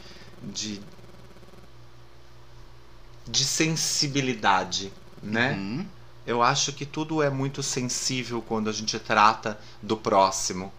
[0.43, 0.81] de,
[3.27, 4.93] de sensibilidade,
[5.23, 5.53] né?
[5.53, 5.87] Uhum.
[6.27, 10.73] Eu acho que tudo é muito sensível quando a gente trata do próximo.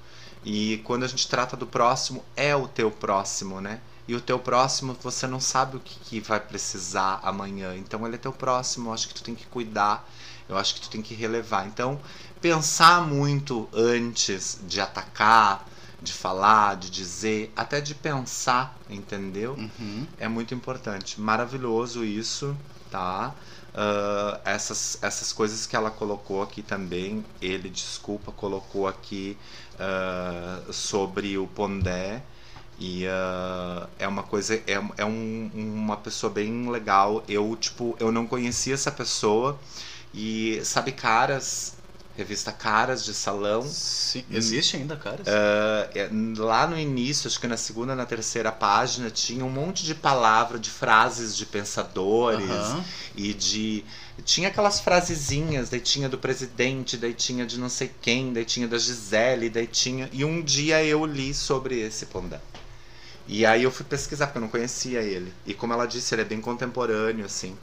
[0.43, 3.81] E quando a gente trata do próximo, é o teu próximo, né?
[4.07, 7.75] E o teu próximo, você não sabe o que, que vai precisar amanhã.
[7.75, 10.07] Então ele é teu próximo, eu acho que tu tem que cuidar,
[10.47, 11.67] eu acho que tu tem que relevar.
[11.67, 11.99] Então,
[12.39, 15.67] pensar muito antes de atacar,
[16.01, 19.55] de falar, de dizer, até de pensar, entendeu?
[19.55, 20.07] Uhum.
[20.17, 21.19] É muito importante.
[21.19, 22.55] Maravilhoso isso,
[22.89, 23.33] tá?
[23.79, 29.37] Ah, essas, essas coisas que ela colocou aqui também, ele, desculpa, colocou aqui
[29.79, 32.23] ah, sobre o Pondé.
[32.79, 37.23] E ah, é uma coisa, é, é um- uma pessoa bem legal.
[37.27, 39.59] Eu, tipo, eu não conhecia essa pessoa.
[40.13, 41.77] E sabe, caras
[42.17, 43.61] revista Caras de Salão.
[43.61, 45.21] Sim, existe ainda, cara?
[45.27, 49.85] Ah, é, lá no início, acho que na segunda, na terceira página, tinha um monte
[49.85, 52.83] de palavra, de frases de pensadores Aham.
[53.15, 53.85] e de.
[54.25, 58.67] Tinha aquelas frasezinhas, daí tinha do presidente, daí tinha de não sei quem, daí tinha
[58.67, 60.09] da Gisele, daí tinha.
[60.11, 62.39] E um dia eu li sobre esse Pondé.
[63.27, 65.33] E aí eu fui pesquisar, porque eu não conhecia ele.
[65.45, 67.57] E como ela disse, ele é bem contemporâneo, assim.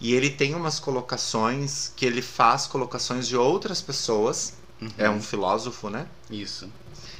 [0.00, 4.54] E ele tem umas colocações que ele faz colocações de outras pessoas.
[4.98, 6.08] É um filósofo, né?
[6.30, 6.68] Isso.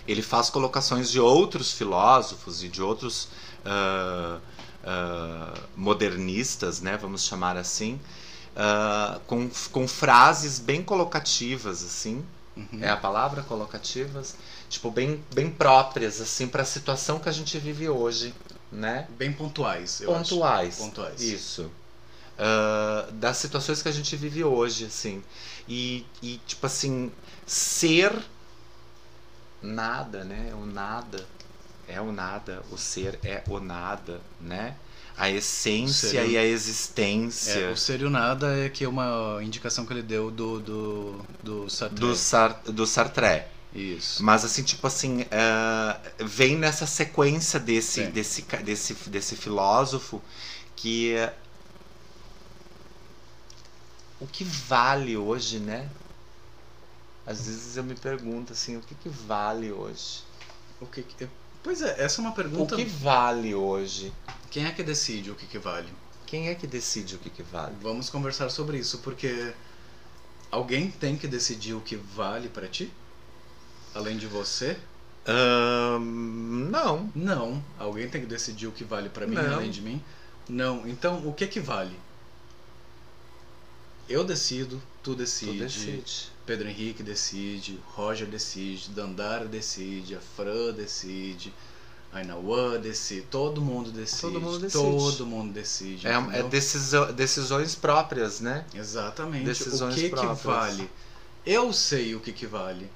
[0.06, 3.28] ele faz colocações de outros filósofos e de outros
[3.64, 4.40] ah,
[4.84, 8.00] ah, modernistas, né, vamos chamar assim,
[8.56, 12.24] ah, com, com frases bem colocativas, assim,
[12.54, 12.80] Uhum.
[12.82, 14.36] é a palavra colocativas,
[14.72, 18.34] tipo bem, bem próprias assim para a situação que a gente vive hoje,
[18.70, 19.06] né?
[19.10, 20.74] Bem pontuais, eu Pontuais.
[20.74, 20.84] acho.
[20.84, 21.20] Pontuais.
[21.20, 21.70] Isso.
[22.38, 25.22] Ah, das situações que a gente vive hoje, assim.
[25.68, 27.12] E, e, tipo assim,
[27.46, 28.12] ser
[29.62, 30.52] nada, né?
[30.54, 31.24] O nada
[31.86, 32.62] é o nada.
[32.70, 34.74] O ser é o nada, né?
[35.16, 39.38] A essência e a existência É, o ser e o nada é que é uma
[39.42, 42.00] indicação que ele deu do, do, do Sartre.
[42.00, 43.44] do, Sar do Sartre.
[43.74, 44.22] Isso.
[44.22, 48.10] Mas assim, tipo assim, ah, vem nessa sequência desse, Sim.
[48.10, 50.22] desse, desse, desse filósofo
[50.76, 51.34] que é,
[54.20, 55.88] o que vale hoje, né?
[57.26, 60.22] Às vezes eu me pergunto assim, o que, que vale hoje?
[60.80, 61.28] O que que-
[61.62, 62.74] Pois é, essa é uma pergunta.
[62.74, 64.12] O que vale hoje?
[64.50, 65.88] Quem é que decide o que, que vale?
[66.26, 67.76] Quem é que decide o que, que vale?
[67.80, 69.54] Vamos conversar sobre isso, porque
[70.50, 72.92] alguém tem que decidir o que vale pra ti?
[73.94, 74.76] Além de você?
[76.00, 77.10] Não.
[77.14, 77.62] Não.
[77.78, 79.54] Alguém tem que decidir o que vale pra mim, Não.
[79.54, 80.02] além de mim?
[80.48, 80.86] Não.
[80.88, 81.96] Então, o que que vale?
[84.08, 86.32] Eu decido, tu decide, Tu decide.
[86.44, 91.54] Pedro Henrique decide, Roger decide, Dandara decide, a Fran decide,
[92.12, 94.20] a Inauã decide, todo mundo decide.
[94.20, 94.82] Todo mundo decide.
[94.82, 96.06] Todo mundo decide.
[96.06, 98.66] É, é decisão, decisões próprias, né?
[98.74, 99.44] Exatamente.
[99.44, 100.40] Decisões o que próprias.
[100.40, 100.90] que vale?
[101.46, 102.90] Eu sei o que que vale.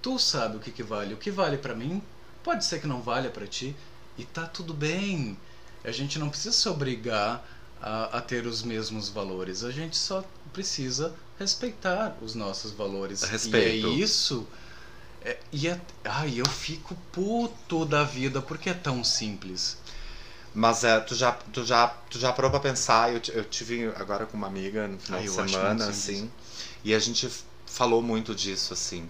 [0.00, 1.14] Tu sabe o que que vale.
[1.14, 2.02] O que vale pra mim
[2.42, 3.74] pode ser que não valha pra ti
[4.16, 5.36] e tá tudo bem.
[5.84, 7.44] A gente não precisa se obrigar
[7.80, 9.64] a, a ter os mesmos valores.
[9.64, 13.22] A gente só precisa respeitar os nossos valores.
[13.22, 13.86] Respeito.
[13.86, 14.46] E é isso.
[15.22, 19.76] É, e é, ai, eu fico puto da vida porque é tão simples.
[20.54, 24.26] Mas é, tu, já, tu, já, tu já parou pra pensar, eu, eu tive agora
[24.26, 26.30] com uma amiga no final de semana, assim,
[26.82, 27.30] e a gente
[27.66, 29.08] falou muito disso, assim.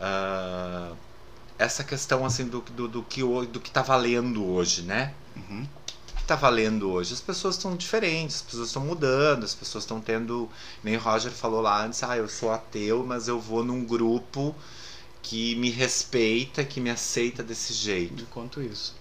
[0.00, 0.92] Ah,
[1.58, 5.14] essa questão, assim, do, do, do, que, do que tá valendo hoje, né?
[5.36, 5.66] Uhum.
[6.12, 7.14] O que tá valendo hoje?
[7.14, 10.48] As pessoas estão diferentes, as pessoas estão mudando, as pessoas estão tendo.
[10.84, 14.54] Nem o Roger falou lá antes, ah, eu sou ateu, mas eu vou num grupo
[15.22, 18.22] que me respeita, que me aceita desse jeito.
[18.22, 18.94] Enquanto isso.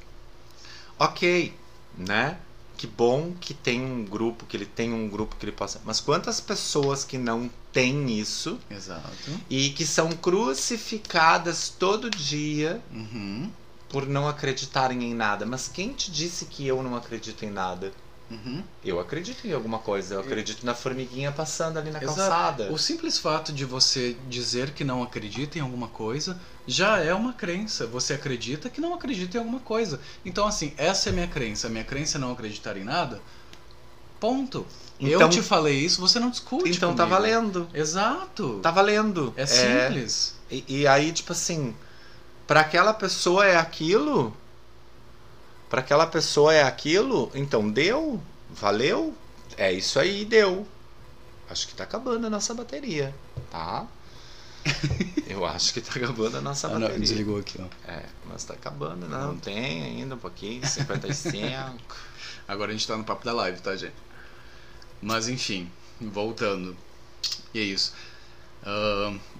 [0.99, 1.53] Ok,
[1.95, 2.37] né?
[2.77, 5.81] Que bom que tem um grupo, que ele tem um grupo que ele possa.
[5.83, 9.31] Mas quantas pessoas que não têm isso Exato.
[9.49, 13.49] e que são crucificadas todo dia Uhum.
[13.89, 15.45] por não acreditarem em nada?
[15.45, 17.91] Mas quem te disse que eu não acredito em nada?
[18.29, 18.61] Uhum.
[18.83, 22.17] Eu acredito em alguma coisa, eu acredito na formiguinha passando ali na Exato.
[22.17, 22.71] calçada.
[22.73, 26.37] O simples fato de você dizer que não acredita em alguma coisa
[26.67, 27.87] já é uma crença.
[27.87, 30.01] Você acredita que não acredita em alguma coisa.
[30.25, 31.67] Então, assim, essa é a minha crença.
[31.67, 33.21] A minha crença é não acreditar em nada.
[34.19, 34.65] Ponto.
[34.99, 36.69] Então- Eu te falei isso, você não discute.
[36.69, 37.21] Então tá comigo.
[37.21, 37.69] valendo.
[37.73, 38.59] Exato.
[38.61, 39.33] Tá valendo.
[39.37, 40.35] É simples.
[40.49, 41.73] E, e aí, tipo assim,
[42.47, 44.35] pra aquela pessoa é aquilo?
[45.69, 47.31] Pra aquela pessoa é aquilo?
[47.35, 48.21] Então deu?
[48.49, 49.13] Valeu?
[49.57, 50.65] É isso aí, deu.
[51.49, 53.13] Acho que tá acabando a nossa bateria,
[53.49, 53.85] tá?
[55.27, 56.99] Eu acho que tá acabando a nossa Ah, não, bateria.
[56.99, 57.89] desligou aqui, ó.
[57.91, 59.17] É, mas tá acabando, né?
[59.17, 61.77] Não tem ainda um pouquinho, 55.
[62.47, 63.95] Agora a gente tá no papo da live, tá, gente?
[65.01, 65.69] Mas enfim,
[66.01, 66.75] voltando.
[67.53, 67.93] E é isso.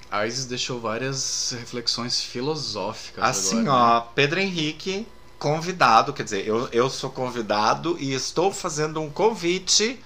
[0.10, 5.06] A Isis deixou várias reflexões filosóficas Assim, agora, ó, Pedro Henrique,
[5.40, 10.00] convidado, quer dizer, eu, eu sou convidado e estou fazendo um convite,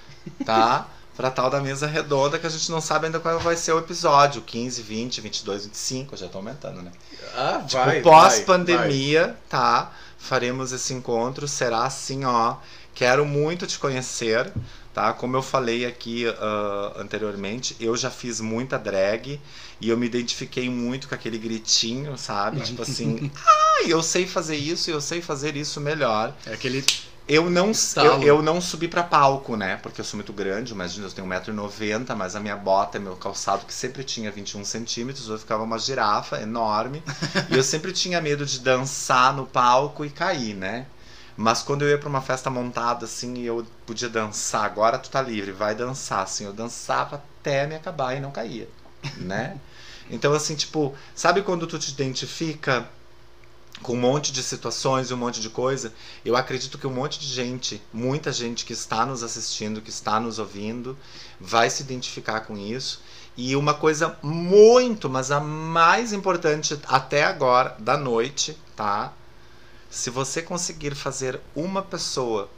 [0.46, 0.88] tá?
[1.16, 3.80] pra tal da mesa redonda que a gente não sabe ainda qual vai ser o
[3.80, 4.42] episódio.
[4.42, 6.92] 15, 20, 22, 25, já tô aumentando, né?
[7.36, 9.92] Ah, Tipo, vai, pós-pandemia, tá?
[10.18, 12.56] Faremos esse encontro, será assim, ó.
[12.94, 14.52] Quero muito te conhecer,
[14.94, 15.14] tá?
[15.14, 19.40] Como eu falei aqui ah, anteriormente, eu já fiz muita drag
[19.80, 22.62] e eu me identifiquei muito com aquele gritinho, sabe?
[22.62, 26.36] Tipo assim, ai, eu sei fazer isso e eu sei fazer isso melhor.
[26.46, 26.84] É aquele
[27.28, 27.72] Eu não,
[28.04, 29.78] eu, eu não subi pra palco, né?
[29.78, 33.66] Porque eu sou muito grande, imagina, eu tenho 1,90m, mas a minha bota, meu calçado,
[33.66, 37.02] que sempre tinha 21 centímetros, eu ficava uma girafa enorme.
[37.50, 40.88] e eu sempre tinha medo de dançar no palco e cair, né?
[41.36, 45.10] Mas quando eu ia pra uma festa montada, assim, e eu podia dançar, agora tu
[45.10, 48.70] tá livre, vai dançar, assim, eu dançava até me acabar e não caía,
[49.18, 49.58] né?
[50.10, 52.86] Então, assim, tipo, sabe quando tu te identifica
[53.82, 55.94] com um monte de situações e um monte de coisa?
[56.26, 60.20] Eu acredito que um monte de gente, muita gente que está nos assistindo, que está
[60.20, 60.98] nos ouvindo,
[61.40, 63.02] vai se identificar com isso.
[63.38, 69.14] E uma coisa muito, mas a mais importante até agora, da noite, tá?
[69.92, 72.50] Se você conseguir fazer uma pessoa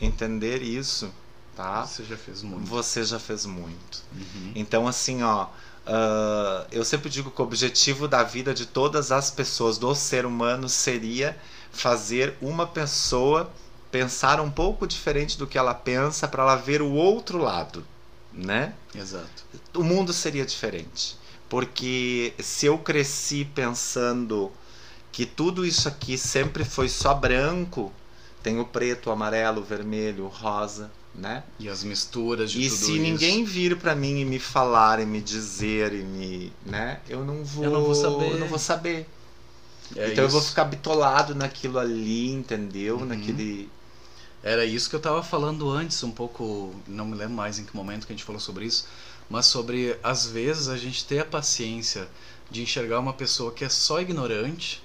[0.00, 1.10] entender isso,
[1.54, 1.86] tá?
[1.86, 2.66] Você já fez muito.
[2.66, 4.02] Você já fez muito.
[4.12, 4.52] Uhum.
[4.54, 5.46] Então, assim, ó,
[5.86, 10.26] ah, eu sempre digo que o objetivo da vida de todas as pessoas, do ser
[10.26, 11.38] humano, seria
[11.70, 13.50] fazer uma pessoa
[13.90, 17.86] pensar um pouco diferente do que ela pensa para ela ver o outro lado,
[18.32, 18.74] né?
[18.94, 19.44] Exato.
[19.74, 21.16] O mundo seria diferente.
[21.48, 24.50] Porque se eu cresci pensando
[25.16, 27.90] que tudo isso aqui sempre foi só branco,
[28.42, 31.42] tem o preto, o amarelo, o vermelho, o rosa, né?
[31.58, 33.00] E as misturas de E tudo se isso.
[33.00, 37.42] ninguém vir pra mim e me falar e me dizer e me, né, eu não
[37.42, 38.30] vou, Eu não vou saber.
[38.32, 39.08] eu não vou saber.
[39.96, 40.50] É então eu vou isso.
[40.50, 42.98] ficar bitolado naquilo ali, entendeu?
[42.98, 43.06] Uhum.
[43.06, 43.70] Naquele
[44.42, 47.74] Era isso que eu tava falando antes, um pouco, não me lembro mais em que
[47.74, 48.86] momento que a gente falou sobre isso,
[49.30, 52.06] mas sobre às vezes a gente ter a paciência
[52.50, 54.82] de enxergar uma pessoa que é só ignorante,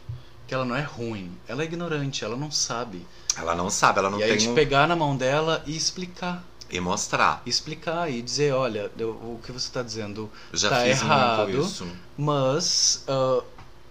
[0.52, 3.08] que ela não é ruim, ela é ignorante, ela não sabe.
[3.38, 4.54] ela não sabe, ela não e aí a tem gente um...
[4.56, 7.42] pegar na mão dela e explicar, e mostrar.
[7.46, 11.48] explicar e dizer, olha, o que você está dizendo, já Tá fiz errado.
[11.54, 11.88] muito isso.
[12.18, 13.42] mas ah,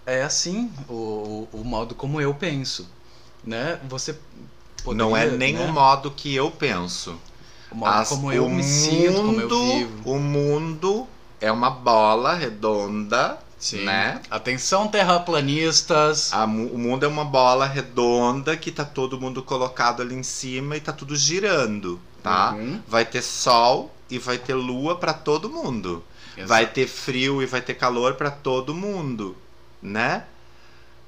[0.05, 2.87] é assim o, o, modo como eu penso,
[3.43, 3.79] né?
[3.89, 4.15] Você
[4.85, 5.65] não é poderia, nem né?
[5.65, 7.19] o modo que eu penso.
[7.71, 10.11] o modo As- como eu o me sinto, como eu mundo- vivo.
[10.11, 11.07] O mundo
[11.39, 13.85] é uma bola redonda, Sim.
[13.85, 14.19] né?
[14.29, 16.33] Atenção, terraplanistas.
[16.33, 20.75] A o mundo é uma bola redonda que tá todo mundo colocado ali em cima
[20.75, 22.53] e tá tudo girando, tá?
[22.53, 22.81] Uhum.
[22.87, 26.03] Vai ter sol e vai ter lua pra todo mundo.
[26.47, 29.37] Vai ter frio e vai ter calor pra todo mundo,
[29.81, 30.23] né?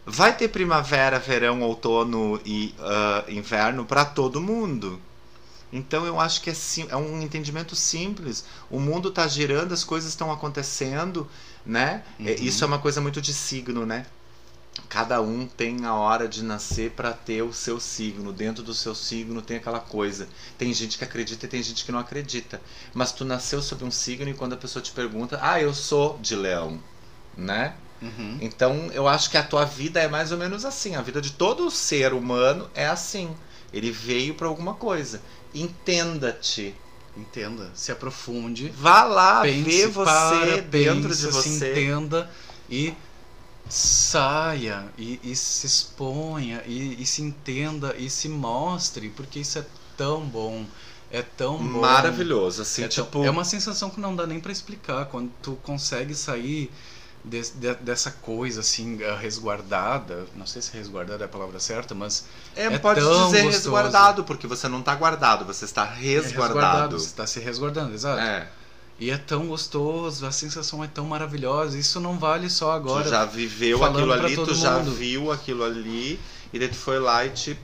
[0.05, 4.99] Vai ter primavera, verão, outono e ah, inverno pra todo mundo.
[5.71, 8.45] Então eu acho que é, sim- é um entendimento simples.
[8.69, 11.27] O mundo tá girando, as coisas estão acontecendo,
[11.65, 12.03] né?
[12.23, 12.37] É, Uhum.
[12.39, 14.05] Isso é uma coisa muito de signo, né?
[14.89, 18.33] Cada um tem a hora de nascer para ter o seu signo.
[18.33, 20.27] Dentro do seu signo tem aquela coisa.
[20.57, 22.61] Tem gente que acredita e tem gente que não acredita.
[22.93, 26.17] Mas tu nasceu sob um signo e quando a pessoa te pergunta, ah, eu sou
[26.19, 26.81] de leão,
[27.37, 27.75] né?
[28.01, 28.37] Uhum.
[28.41, 30.95] Então eu acho que a tua vida é mais ou menos assim.
[30.95, 33.35] A vida de todo ser humano é assim.
[33.71, 35.21] Ele veio para alguma coisa.
[35.53, 36.75] Entenda-te.
[37.15, 41.71] Entenda, se aprofunde, Vá lá, pense, vê você para, dentro pensa, de se você.
[41.71, 42.29] entenda
[42.69, 42.93] e
[43.69, 49.65] saia e, e se exponha e, e se entenda e se mostre, porque isso é
[49.95, 50.65] tão bom,
[51.11, 51.81] é tão bom.
[51.81, 53.23] Maravilhoso, assim, É, tão- tipo.
[53.23, 56.71] é uma sensação que não dá nem pra explicar quando tu consegue sair
[57.23, 60.25] des- de- dessa coisa assim eh, resguardada.
[60.35, 62.25] Não sei se resguardada é a palavra certa, mas
[62.55, 63.49] É, É pode tão dizer gostoso.
[63.49, 66.99] resguardado, porque você não tá guardado, você está é resguardado.
[66.99, 68.19] Você está se resguardando, exato.
[68.21, 68.47] É,
[68.99, 71.77] E é tão gostoso, a sensação é tão maravilhosa.
[71.77, 73.03] Isso não vale só agora.
[73.03, 74.91] tu já viveu aquilo ali, tu todo já mundo.
[74.91, 76.19] viu aquilo ali,
[76.53, 77.57] e daí tu foi lá e te.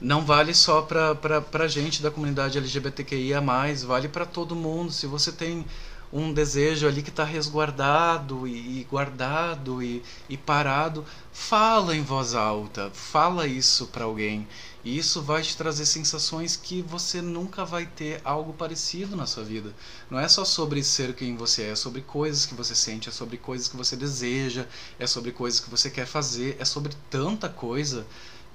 [0.00, 3.40] Não vale só pra, pra, pra gente da comunidade LGBTQIA,
[3.86, 4.92] vale pra todo mundo.
[4.92, 5.64] Se você tem
[6.12, 12.90] um desejo ali que está resguardado e, guardado e, e parado, fala em voz alta,
[12.92, 14.46] fala isso pra alguém.
[14.84, 19.44] E isso vai te trazer sensações que você nunca vai ter algo parecido na sua
[19.44, 19.74] vida.
[20.08, 23.12] Não é só sobre ser quem você é, é sobre coisas que você sente, é
[23.12, 24.66] sobre coisas que você deseja,
[24.98, 28.06] é sobre coisas que você quer fazer, é sobre tanta coisa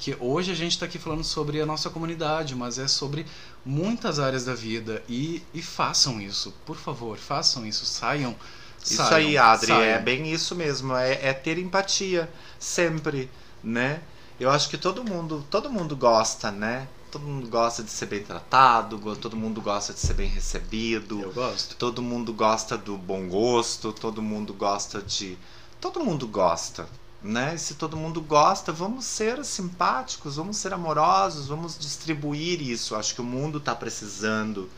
[0.04, 3.26] que hoje a gente está aqui falando sobre a nossa comunidade, mas é sobre
[3.64, 8.36] muitas áreas da vida e, e façam isso, por favor, façam isso, saiam.
[8.84, 9.82] Isso saiam, aí, Adri, saiam.
[9.82, 13.32] é bem isso mesmo, é, é ter empatia, sempre,
[13.64, 14.02] né?
[14.38, 16.86] Eu acho que todo mundo, todo mundo gosta, né?
[17.10, 21.22] Todo mundo gosta de ser bem tratado, todo mundo gosta de ser bem recebido.
[21.22, 21.78] Eu gosto.
[21.78, 25.38] Todo mundo gosta do bom gosto, todo mundo gosta de.
[25.80, 26.90] Todo mundo gosta,
[27.24, 27.56] né?
[27.58, 32.96] Se todo mundo gosta, vamos ser simpáticos, vamos ser amorosos, vamos distribuir isso.
[32.96, 34.70] Acho que o mundo tá precisando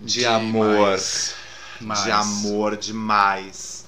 [0.00, 1.34] de, amor, mais.
[1.80, 2.04] Mais.
[2.04, 3.84] de amor demais.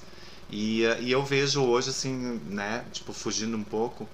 [0.49, 2.85] E, e eu vejo hoje, assim, né?
[2.91, 4.07] Tipo, fugindo um pouco.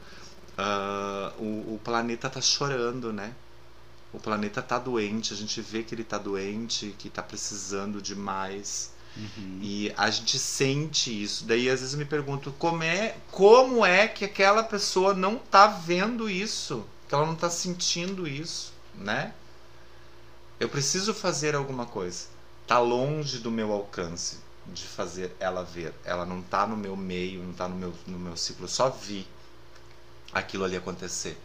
[0.58, 3.34] ah, o, o planeta tá chorando, né?
[4.14, 8.16] O planeta tá doente, a gente vê que ele tá doente, que tá precisando de
[8.16, 8.92] mais.
[9.20, 9.60] Uhum.
[9.62, 11.46] E a gente sente isso.
[11.46, 15.68] Daí às vezes eu me pergunto como é, como é que aquela pessoa não tá
[15.68, 19.34] vendo isso, que ela não tá sentindo isso, né?
[20.60, 22.28] Eu preciso fazer alguma coisa.
[22.68, 24.38] Tá longe do meu alcance
[24.68, 25.94] de fazer ela ver.
[26.04, 28.66] Ela não tá no meu meio, não tá no meu, no meu ciclo.
[28.66, 29.28] Eu só vi
[30.32, 31.38] aquilo ali acontecer.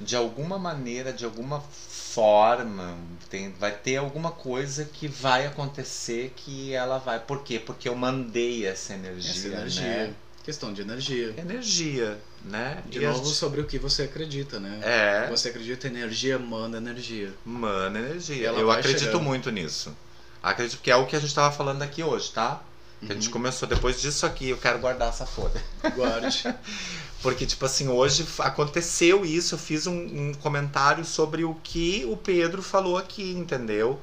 [0.00, 2.96] De alguma maneira, de alguma forma,
[3.28, 7.20] tem, vai ter alguma coisa que vai acontecer que ela vai.
[7.20, 7.58] Por quê?
[7.58, 9.30] Porque eu mandei essa energia.
[9.30, 9.82] Essa energia.
[10.08, 10.14] Né?
[10.42, 11.34] Questão de energia.
[11.36, 12.82] Energia, né?
[12.88, 14.80] De E novo, gente- sobre o que você acredita, né?
[14.82, 15.28] É.
[15.30, 17.32] Você acredita em energia, manda energia.
[17.44, 18.48] Mano, energia.
[18.48, 19.20] Eu acredito chegando.
[19.22, 19.94] muito nisso.
[20.42, 22.62] Acredito que é o que a gente tava falando aqui hoje, tá?
[23.04, 23.32] Que a gente Uhum.
[23.32, 25.62] começou depois disso aqui, eu quero guardar essa folha.
[25.94, 26.44] Guarde.
[27.22, 32.16] Porque, tipo assim, hoje aconteceu isso, eu fiz um, um comentário sobre o que o
[32.16, 33.98] Pedro falou aqui, entendeu?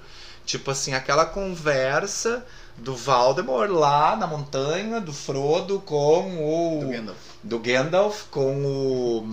[0.45, 2.45] Tipo assim, aquela conversa
[2.77, 6.79] do Valdemar lá na montanha, do Frodo com o.
[6.85, 7.17] Do Gandalf.
[7.43, 9.27] do Gandalf com o.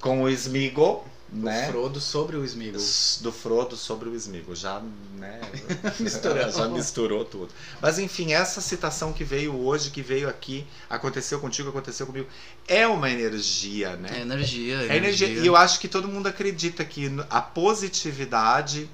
[0.00, 1.06] com o Smeagol,
[1.36, 1.68] né?
[1.68, 2.80] O Frodo sobre o Smeagol.
[3.20, 4.54] do Frodo sobre o Smeagol.
[4.54, 4.80] Já,
[5.16, 5.40] né?
[6.00, 6.50] Misturou.
[6.50, 7.52] já misturou tudo.
[7.80, 12.28] Mas enfim, essa citação que veio hoje, que veio aqui, aconteceu contigo, aconteceu comigo,
[12.66, 14.20] é uma energia, É né?
[14.20, 15.28] energia, É energia.
[15.28, 18.88] E eu acho que todo mundo acredita que a positividade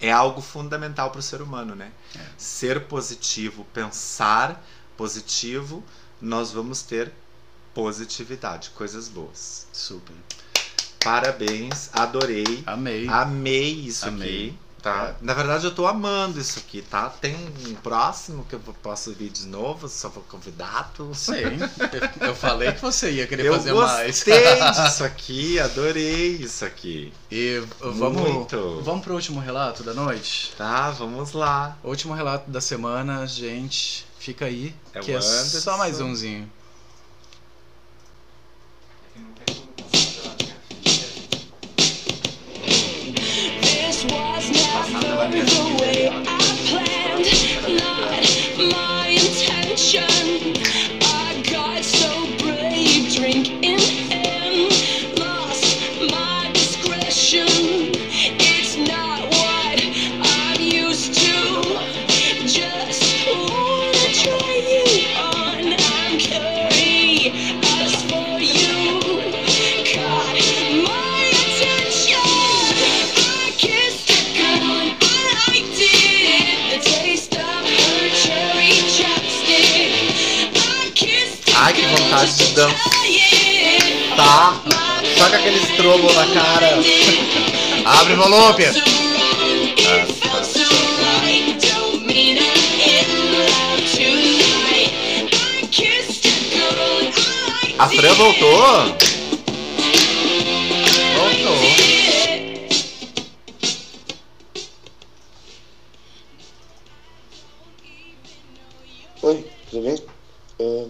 [0.00, 1.90] é algo fundamental para o ser humano, né?
[2.14, 2.20] É.
[2.36, 4.64] Ser positivo, pensar
[4.96, 5.82] positivo,
[6.20, 7.12] nós vamos ter
[7.74, 9.66] positividade, coisas boas.
[9.72, 10.14] Super.
[11.00, 12.62] Parabéns, adorei.
[12.66, 13.06] Amei.
[13.08, 14.28] Amei isso Amei.
[14.48, 14.58] aqui.
[14.80, 15.16] Tá?
[15.20, 17.10] Na verdade, eu tô amando isso aqui, tá?
[17.10, 17.34] Tem
[17.66, 21.10] um próximo que eu posso vir de novo, só vou convidado.
[21.14, 21.34] Sim.
[22.20, 24.06] Eu, eu falei que você ia querer Eu fazer mais.
[24.06, 27.12] gostei disso aqui, adorei isso aqui.
[27.28, 28.80] E vamos, Muito.
[28.84, 30.52] vamos pro último relato da noite?
[30.56, 31.76] Tá, vamos lá.
[31.82, 36.48] O último relato da semana, gente, fica aí, É que o é só mais umzinho.
[44.04, 46.38] Was never the way I
[46.68, 50.54] planned, not my intention.
[51.02, 53.57] I got so brave, drink
[82.26, 82.54] de.
[84.16, 84.60] Tá?
[85.16, 86.78] Só com aquele estrobo na cara.
[87.84, 88.64] Abre o volume.
[89.90, 90.68] It felt so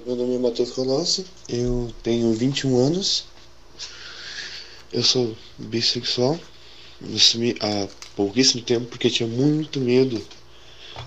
[0.08, 3.26] meu nome é Matheus Colossi, eu tenho 21 anos,
[4.90, 6.40] eu sou bissexual,
[7.02, 7.86] eu assumi há
[8.16, 10.16] pouquíssimo tempo porque tinha muito medo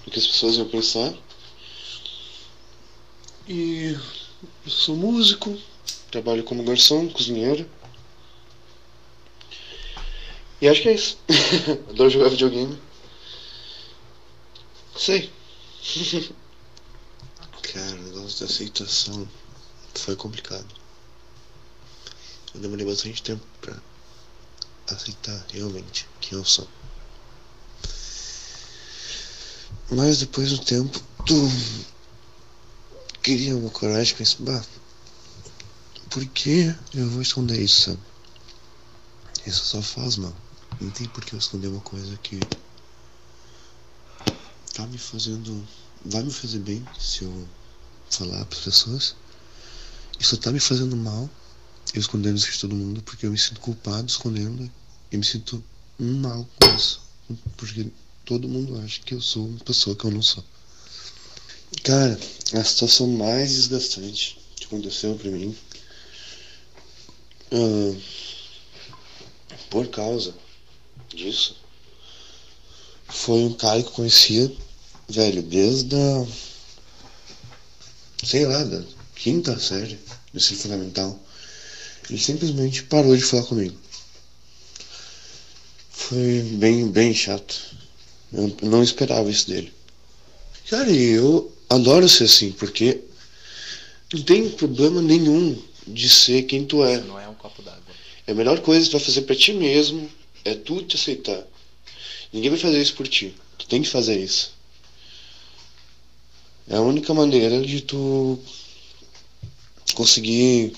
[0.06, 1.16] do que as pessoas iam pensar.
[3.48, 3.98] E
[4.64, 5.58] eu sou músico,
[6.12, 7.68] trabalho como garçom, cozinheiro.
[10.62, 11.18] E acho que é isso.
[11.90, 12.78] Adoro jogar videogame.
[14.96, 15.32] Sei.
[17.64, 19.28] Cara, o negócio da aceitação
[19.96, 20.68] foi complicado.
[22.54, 23.78] Eu demorei bastante tempo pra
[24.90, 26.68] aceitar realmente quem eu sou.
[29.90, 31.36] Mas depois do tempo, tu
[33.22, 34.64] queria uma coragem e pensei, bah,
[36.10, 38.00] por que eu vou esconder isso, sabe?
[39.46, 40.34] Isso só faz mal.
[40.80, 42.40] Não tem por que eu esconder uma coisa que
[44.74, 45.68] tá me fazendo.
[46.06, 47.48] Vai me fazer bem se eu
[48.18, 49.16] falar para as pessoas.
[50.20, 51.30] E só tá me fazendo mal
[51.94, 54.72] eu escondendo isso de todo mundo porque eu me sinto culpado escondendo
[55.12, 55.62] e me sinto
[56.00, 57.02] mal com isso.
[57.58, 57.88] Porque
[58.26, 60.44] todo mundo acha que eu sou uma pessoa que eu não sou.
[61.84, 62.18] Cara,
[62.54, 65.56] a situação mais desgastante que aconteceu pra mim.
[67.52, 67.98] ah,
[69.70, 70.34] por causa
[71.10, 71.58] disso.
[73.10, 74.52] Foi um cara que eu conhecia,
[75.10, 76.28] velho, desde a
[78.24, 78.84] sei lá, da
[79.16, 80.00] quinta série,
[80.32, 81.20] do ensino fundamental.
[82.10, 83.76] Ele simplesmente parou de falar comigo.
[85.90, 87.76] Foi bem, bem chato.
[88.34, 89.72] Eu não esperava isso dele.
[90.70, 93.02] Cara, eu adoro ser assim, porque
[94.14, 97.00] não tem problema nenhum de ser quem tu é.
[97.02, 97.82] Não é um copo d'água.
[98.28, 100.10] É a melhor coisa que tu vai fazer pra ti mesmo
[100.44, 101.46] é tu te aceitar.
[102.32, 103.34] Ninguém vai fazer isso por ti.
[103.58, 104.54] Tu tem que fazer isso.
[106.68, 108.40] É a única maneira de tu
[109.94, 110.74] conseguir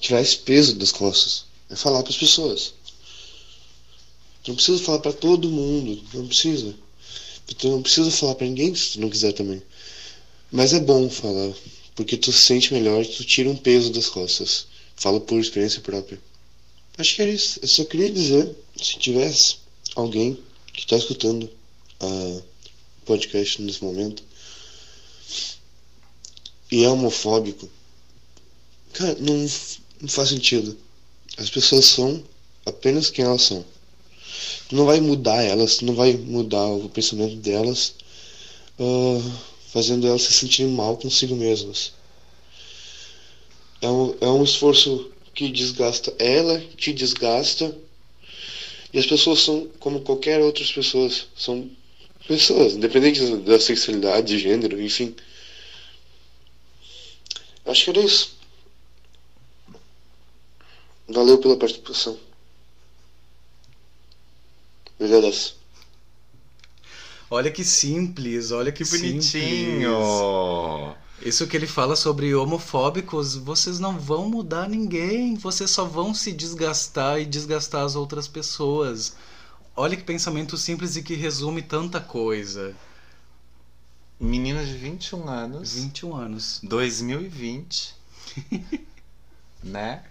[0.00, 1.44] tirar esse peso das costas.
[1.70, 2.74] É falar para as pessoas.
[4.42, 6.74] Tu não precisa falar para todo mundo, não precisa.
[7.58, 9.62] Tu não precisa falar para ninguém se tu não quiser também.
[10.50, 11.52] Mas é bom falar,
[11.94, 14.66] porque tu se sente melhor, tu tira um peso das costas.
[14.96, 16.20] Falo por experiência própria.
[16.96, 17.58] Acho que era isso.
[17.60, 19.56] Eu só queria dizer, se tivesse
[19.94, 20.38] alguém
[20.72, 21.50] que está escutando
[22.00, 22.42] a
[23.06, 24.22] podcast nesse momento
[26.70, 27.68] e é homofóbico,
[28.92, 29.46] cara, não,
[30.00, 30.76] não faz sentido.
[31.36, 32.22] As pessoas são
[32.64, 33.64] apenas quem elas são.
[34.68, 37.94] Tu não vai mudar elas, tu não vai mudar o pensamento delas,
[38.78, 39.32] uh,
[39.68, 41.92] fazendo elas se sentirem mal consigo mesmas.
[43.80, 47.76] É um, é um esforço que desgasta ela, te desgasta.
[48.92, 51.26] E as pessoas são como qualquer outras pessoas.
[51.36, 51.70] São
[52.26, 55.14] pessoas, independente da sexualidade, de gênero, enfim.
[57.64, 58.36] Acho que era isso.
[61.08, 62.18] Valeu pela participação.
[64.98, 65.56] Obrigadaço.
[67.28, 69.20] Olha que simples, olha que Bonitinho!
[69.20, 71.06] simples.
[71.22, 76.30] Isso que ele fala sobre homofóbicos, vocês não vão mudar ninguém, vocês só vão se
[76.30, 79.16] desgastar e desgastar as outras pessoas.
[79.76, 82.74] Olha que pensamento simples e que resume tanta coisa.
[84.18, 87.94] Menina de 21 anos, 21 anos 2020,
[89.62, 90.02] né?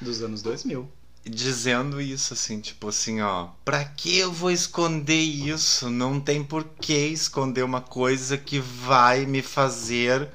[0.00, 0.88] dos anos 2000.
[1.24, 5.88] Dizendo isso assim, tipo assim, ó, pra que eu vou esconder isso?
[5.88, 10.28] Não tem por que esconder uma coisa que vai me fazer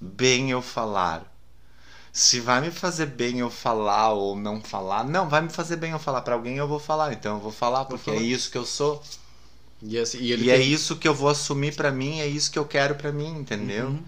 [0.00, 1.30] bem eu falar.
[2.16, 5.90] Se vai me fazer bem eu falar ou não falar, não, vai me fazer bem
[5.90, 7.12] eu falar pra alguém, eu vou falar.
[7.12, 8.18] Então eu vou falar porque falar.
[8.18, 9.02] é isso que eu sou.
[9.82, 12.52] E, assim, e E é tem- isso que eu vou assumir pra mim, é isso
[12.52, 13.88] que eu quero pra mim, entendeu?
[13.88, 14.02] Uhum.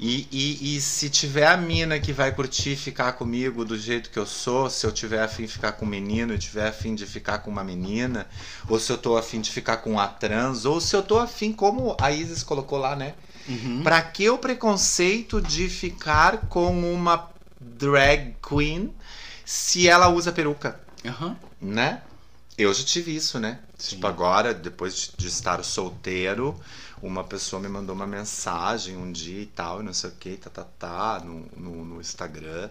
[0.00, 4.18] E, e, e se tiver a mina que vai curtir ficar comigo do jeito que
[4.18, 7.06] eu sou, se eu tiver afim de ficar com um menino, e tiver afim de
[7.06, 8.26] ficar com uma menina,
[8.68, 11.52] ou se eu tô afim de ficar com a trans, ou se eu tô afim,
[11.52, 13.14] como a Isis colocou lá, né?
[13.48, 13.82] Uhum.
[13.84, 17.30] Pra que o preconceito de ficar com uma
[17.82, 18.94] drag queen
[19.44, 20.80] se ela usa peruca?
[21.04, 21.36] Aham.
[21.60, 22.02] né?
[22.56, 23.58] Eu já tive isso, né?
[23.76, 23.96] Sim.
[23.96, 26.58] Tipo, agora, depois de, de estar solteiro,
[27.02, 30.36] uma pessoa me mandou uma mensagem um dia e tal, e não sei o que,
[30.36, 32.70] tá, tá, tá, no, no, no Instagram,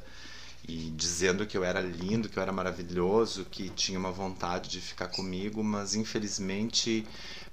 [0.65, 4.79] e dizendo que eu era lindo, que eu era maravilhoso, que tinha uma vontade de
[4.79, 7.05] ficar comigo, mas infelizmente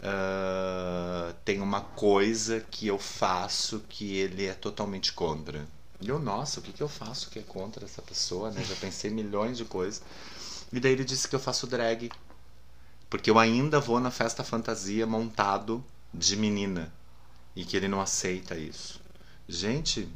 [0.02, 5.66] ah, tem uma coisa que eu faço que ele é totalmente contra.
[6.00, 8.62] E eu, nossa, o que, que eu faço que é contra essa pessoa, né?
[8.64, 10.02] Já pensei milhões de coisas.
[10.72, 12.10] E daí ele disse que eu faço drag.
[13.10, 16.92] Porque eu ainda vou na festa fantasia montado de menina.
[17.56, 19.00] E que ele não aceita isso.
[19.48, 20.08] Gente,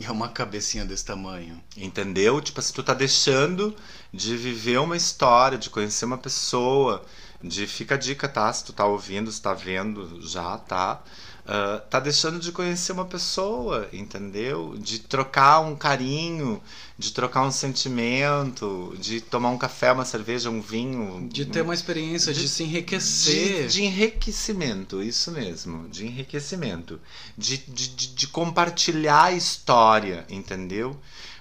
[0.00, 1.62] É uma cabecinha desse tamanho.
[1.76, 2.40] entendeu?
[2.40, 3.74] Tipo, se tu tá deixando
[4.12, 7.04] de viver uma história, de conhecer uma pessoa,
[7.42, 8.52] de fica a dica, tá?
[8.52, 11.02] Se tu tá ouvindo, se tá vendo já, tá?
[11.48, 14.76] Ah, tá deixando de conhecer uma pessoa, entendeu?
[14.78, 16.60] De trocar um carinho,
[16.98, 21.28] de trocar um sentimento, de tomar um café, uma cerveja, um vinho.
[21.28, 23.68] De ter uma experiência, de, De- se enriquecer.
[23.68, 27.00] De, de enriquecimento, isso mesmo, de enriquecimento.
[27.38, 30.98] De, de, de, de compartilhar a história, entendeu?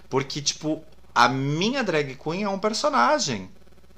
[0.10, 0.84] Porque, tipo,
[1.14, 3.50] a minha drag queen é um personagem.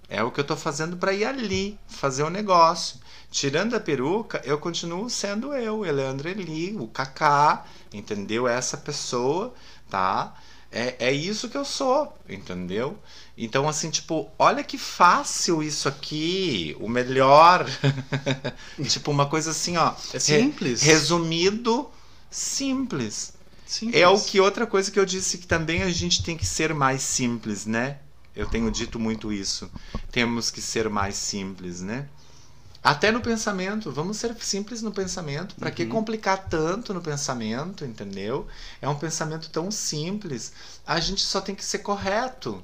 [0.10, 2.98] É o que eu tô fazendo pra ir ali, fazer o negócio.
[3.38, 8.48] Tirando a peruca, eu continuo sendo eu, Eleandro Eli, o Kaká, entendeu?
[8.48, 9.54] Essa pessoa,
[9.88, 10.34] tá?
[10.72, 12.98] É, é isso que eu sou, entendeu?
[13.38, 17.68] Então, assim, tipo, olha que fácil isso aqui, o melhor.
[18.90, 19.94] tipo, uma coisa assim, ó.
[20.12, 20.82] É simples.
[20.82, 21.92] re- resumido,
[22.32, 23.34] simples.
[23.68, 24.02] Simples.
[24.02, 26.74] É o que outra coisa que eu disse que também a gente tem que ser
[26.74, 28.00] mais simples, né?
[28.36, 29.70] Eu tenho dito muito isso.
[30.12, 32.08] Temos que ser mais simples, né?
[32.88, 35.56] Até no pensamento, vamos ser simples no pensamento.
[35.56, 35.90] Para que Uhum.
[35.90, 38.48] complicar tanto no pensamento, entendeu?
[38.82, 40.54] É um pensamento tão simples.
[40.86, 42.64] A gente só tem que ser correto.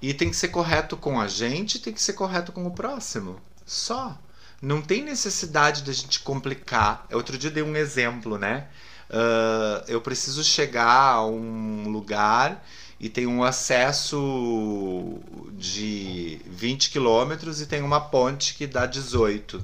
[0.00, 3.42] E tem que ser correto com a gente, tem que ser correto com o próximo.
[3.66, 4.18] Só.
[4.60, 7.06] Não tem necessidade da gente complicar.
[7.12, 8.68] Outro dia eu dei um exemplo, né?
[9.10, 12.64] Ah, eu preciso chegar a um lugar
[13.02, 15.18] e tem um acesso
[15.58, 19.62] de 20 quilômetros e tem uma ponte que dá 18.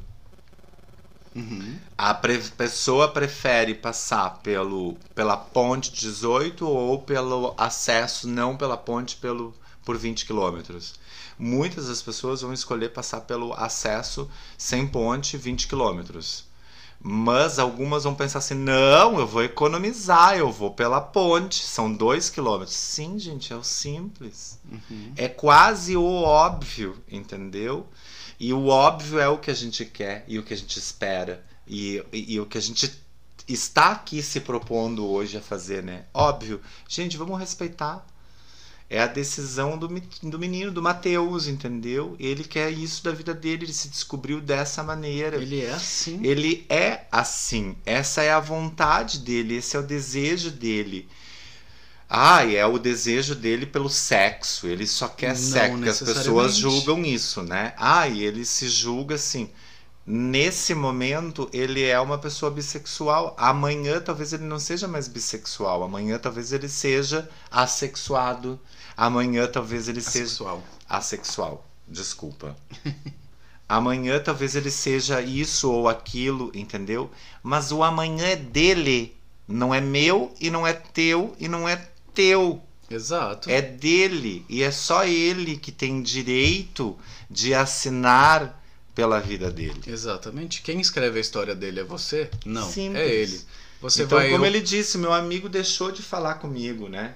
[1.37, 1.79] Uhum.
[1.97, 9.17] A pre- pessoa prefere passar pelo, pela ponte 18 ou pelo acesso, não pela ponte,
[9.17, 9.55] pelo,
[9.85, 10.95] por 20 quilômetros.
[11.39, 16.48] Muitas das pessoas vão escolher passar pelo acesso sem ponte 20 quilômetros.
[17.01, 22.31] Mas algumas vão pensar assim: não, eu vou economizar, eu vou pela ponte, são 2
[22.31, 22.77] quilômetros.
[22.77, 24.59] Sim, gente, é o simples.
[24.71, 25.13] Uhum.
[25.17, 27.87] É quase o óbvio, entendeu?
[28.41, 31.45] E o óbvio é o que a gente quer e o que a gente espera.
[31.67, 32.91] E, e, e o que a gente
[33.47, 36.05] está aqui se propondo hoje a fazer, né?
[36.13, 36.61] Óbvio.
[36.89, 38.07] Gente, vamos respeitar.
[38.91, 39.87] É a decisão do,
[40.23, 42.17] do menino, do Mateus, entendeu?
[42.19, 45.37] Ele quer isso da vida dele, ele se descobriu dessa maneira.
[45.37, 46.21] Ele é assim.
[46.25, 47.77] Ele é assim.
[47.85, 51.07] Essa é a vontade dele, esse é o desejo dele.
[52.09, 54.67] Ah, é o desejo dele pelo sexo.
[54.67, 57.75] Ele só quer Não sexo, as pessoas julgam isso, né?
[57.77, 59.51] Ah, e ele se julga assim.
[60.07, 63.37] Nesse momento, ele é uma pessoa bissexual.
[63.39, 65.83] Amanhã, talvez ele não seja mais bissexual.
[65.83, 68.59] Amanhã, talvez ele seja assexuado.
[68.99, 70.65] Amanhã, talvez ele seja Sexual.
[70.89, 71.65] assexual.
[71.87, 72.57] Desculpa.
[73.69, 77.09] amanhã talvez ele seja isso ou aquilo, entendeu?
[77.41, 79.17] Mas o amanhã é dele.
[79.47, 81.77] Não é meu e não é teu e não é
[82.13, 82.61] teu.
[82.91, 83.49] Exato.
[83.49, 84.45] É dele.
[84.49, 86.99] E é só ele que tem direito
[87.31, 88.61] de assinar
[88.97, 89.81] pela vida dele.
[89.87, 90.61] Exatamente.
[90.61, 92.29] Quem escreve a história dele é você?
[92.45, 93.01] Não, Simples.
[93.01, 93.41] é ele.
[93.81, 97.15] Você então, vai como ele disse, meu amigo deixou de falar comigo, né?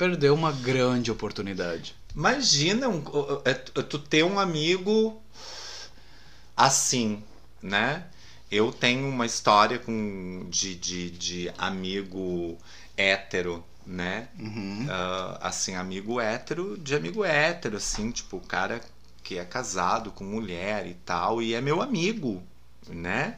[0.00, 1.94] Perder uma grande oportunidade.
[2.16, 3.04] Imagina um,
[3.44, 5.20] é, tu ter um amigo
[6.56, 7.22] assim,
[7.62, 8.06] né?
[8.50, 12.56] Eu tenho uma história com, de, de, de amigo
[12.96, 14.28] hétero, né?
[14.38, 14.86] Uhum.
[14.88, 18.80] Ah, assim, amigo hétero, de amigo hétero, assim, tipo, o cara
[19.22, 22.42] que é casado com mulher e tal, e é meu amigo,
[22.88, 23.36] né?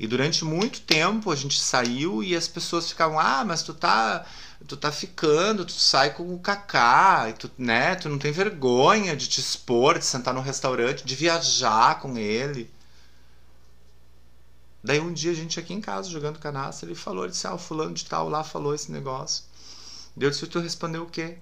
[0.00, 4.24] E durante muito tempo a gente saiu e as pessoas ficavam, ah, mas tu tá,
[4.66, 7.94] tu tá ficando, tu sai com o Kaká, e tu, né?
[7.94, 12.70] Tu não tem vergonha de te expor, de sentar no restaurante, de viajar com ele.
[14.82, 17.54] Daí um dia a gente aqui em casa jogando canastra, ele falou, ele disse, ah,
[17.54, 19.44] o fulano de tal lá falou esse negócio.
[20.18, 21.38] Eu disse, tu respondeu o quê?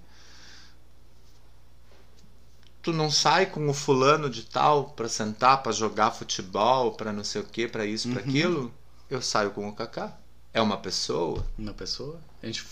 [2.81, 7.23] Tu não sai com o fulano de tal pra sentar, pra jogar futebol, pra não
[7.23, 8.27] sei o que, pra isso, pra Uhum.
[8.29, 8.73] aquilo?
[9.09, 10.17] Eu saio com o Kaká.
[10.53, 11.45] É uma pessoa.
[11.57, 12.19] Uma pessoa.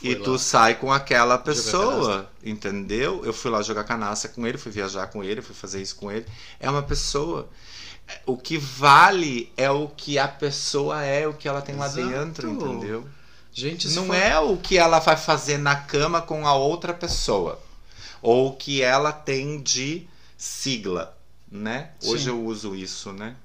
[0.01, 0.23] E lá.
[0.23, 3.25] tu sai com aquela pessoa, entendeu?
[3.25, 6.11] Eu fui lá jogar canastra com ele, fui viajar com ele, fui fazer isso com
[6.11, 6.25] ele.
[6.59, 7.49] É uma pessoa.
[8.25, 12.07] O que vale é o que a pessoa é, o que ela tem lá Exato.
[12.07, 13.07] dentro, entendeu?
[13.51, 17.59] Gente, Não foi- é o que ela vai fazer na cama com a outra pessoa.
[18.21, 20.07] Ou o que ela tem de
[20.37, 21.17] sigla,
[21.51, 21.89] né?
[22.03, 22.29] Hoje Sim.
[22.29, 23.35] eu uso isso, né?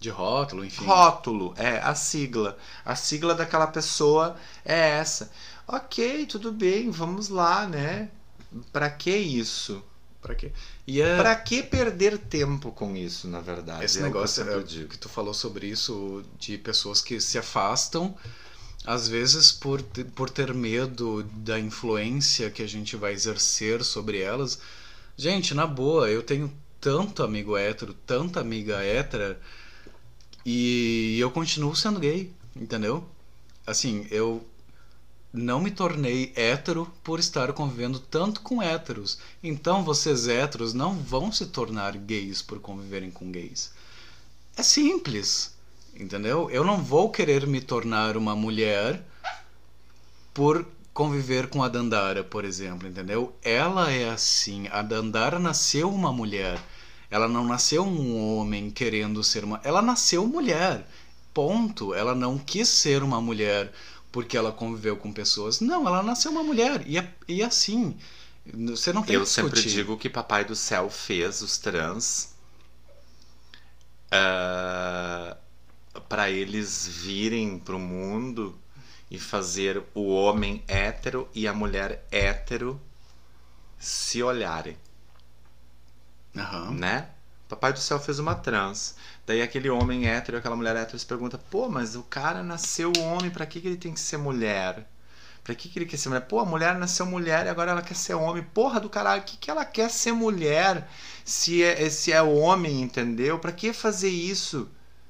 [0.00, 0.84] de rótulo, enfim.
[0.84, 2.56] Rótulo, é a sigla.
[2.84, 5.28] A sigla daquela pessoa é essa.
[5.68, 8.10] Ok, tudo bem, vamos lá, né?
[8.72, 9.84] Pra que isso?
[10.20, 10.52] Pra quê?
[10.86, 13.84] E é Pra que perder tempo com isso, na verdade?
[13.84, 14.88] esse é que eu negócio sempre é, digo.
[14.88, 18.16] que tu falou sobre isso de pessoas que se afastam
[18.86, 19.82] às vezes por,
[20.14, 24.60] por ter medo da influência que a gente vai exercer sobre elas.
[25.16, 29.40] Gente, na boa, eu tenho tanto amigo hétero, tanta amiga hétera
[30.44, 33.06] e eu continuo sendo gay, entendeu?
[33.66, 34.44] Assim, eu
[35.32, 39.18] não me tornei hétero por estar convivendo tanto com héteros.
[39.42, 43.70] Então vocês héteros não vão se tornar gays por conviverem com gays.
[44.56, 45.54] É simples,
[45.94, 46.50] entendeu?
[46.50, 49.04] Eu não vou querer me tornar uma mulher
[50.32, 53.32] por conviver com a Dandara, por exemplo, entendeu?
[53.42, 56.58] Ela é assim, a Dandara nasceu uma mulher.
[57.10, 60.86] Ela não nasceu um homem querendo ser uma, ela nasceu mulher.
[61.32, 61.94] Ponto.
[61.94, 63.72] Ela não quis ser uma mulher
[64.10, 65.60] porque ela conviveu com pessoas.
[65.60, 66.82] Não, ela nasceu uma mulher.
[66.86, 67.96] E, é, e assim,
[68.46, 72.34] você não tem Eu sempre digo que Papai do Céu fez os trans
[74.10, 75.36] ah,
[76.08, 78.58] para eles virem pro mundo
[79.10, 82.80] e fazer o homem hétero e a mulher hétero
[83.78, 84.76] se olharem,
[86.36, 86.72] Aham.
[86.72, 87.10] né?
[87.48, 88.96] Papai do Céu fez uma trans.
[89.28, 93.30] Daí aquele homem hétero, aquela mulher hétero se pergunta: "Pô, mas o cara nasceu homem,
[93.30, 94.88] pra que que ele tem que ser mulher?"
[95.44, 96.22] Pra que, que ele quer ser mulher?
[96.22, 98.42] Pô, a mulher nasceu mulher e agora ela quer ser homem.
[98.42, 100.86] Porra do caralho, o que, que ela quer ser mulher
[101.24, 103.38] se é, se é homem, entendeu?
[103.38, 104.68] Pra que fazer isso?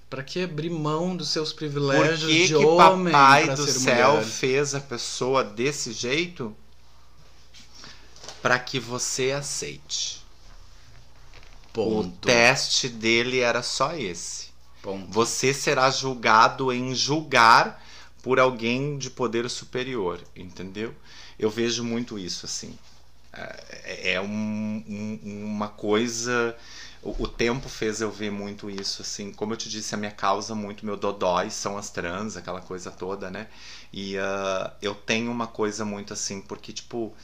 [0.09, 4.13] Pra que abrir mão dos seus Por privilégios que, de que homem papai do céu
[4.13, 4.25] mulher?
[4.25, 6.57] fez a pessoa desse jeito?
[8.41, 10.25] Pra que você aceite.
[11.83, 12.19] O Ponto.
[12.25, 14.49] teste dele era só esse.
[14.83, 15.07] Ponto.
[15.07, 17.83] Você será julgado em julgar
[18.23, 20.95] por alguém de poder superior, entendeu?
[21.39, 22.79] Eu vejo muito isso assim.
[23.33, 26.57] É, é um- um- uma coisa.
[27.03, 29.33] O, o tempo fez eu ver muito isso, assim.
[29.33, 32.91] Como eu te disse, a minha causa, muito meu dodói são as trans, aquela coisa
[32.91, 33.47] toda, né?
[33.93, 37.15] E ah, eu tenho uma coisa muito assim, porque, tipo,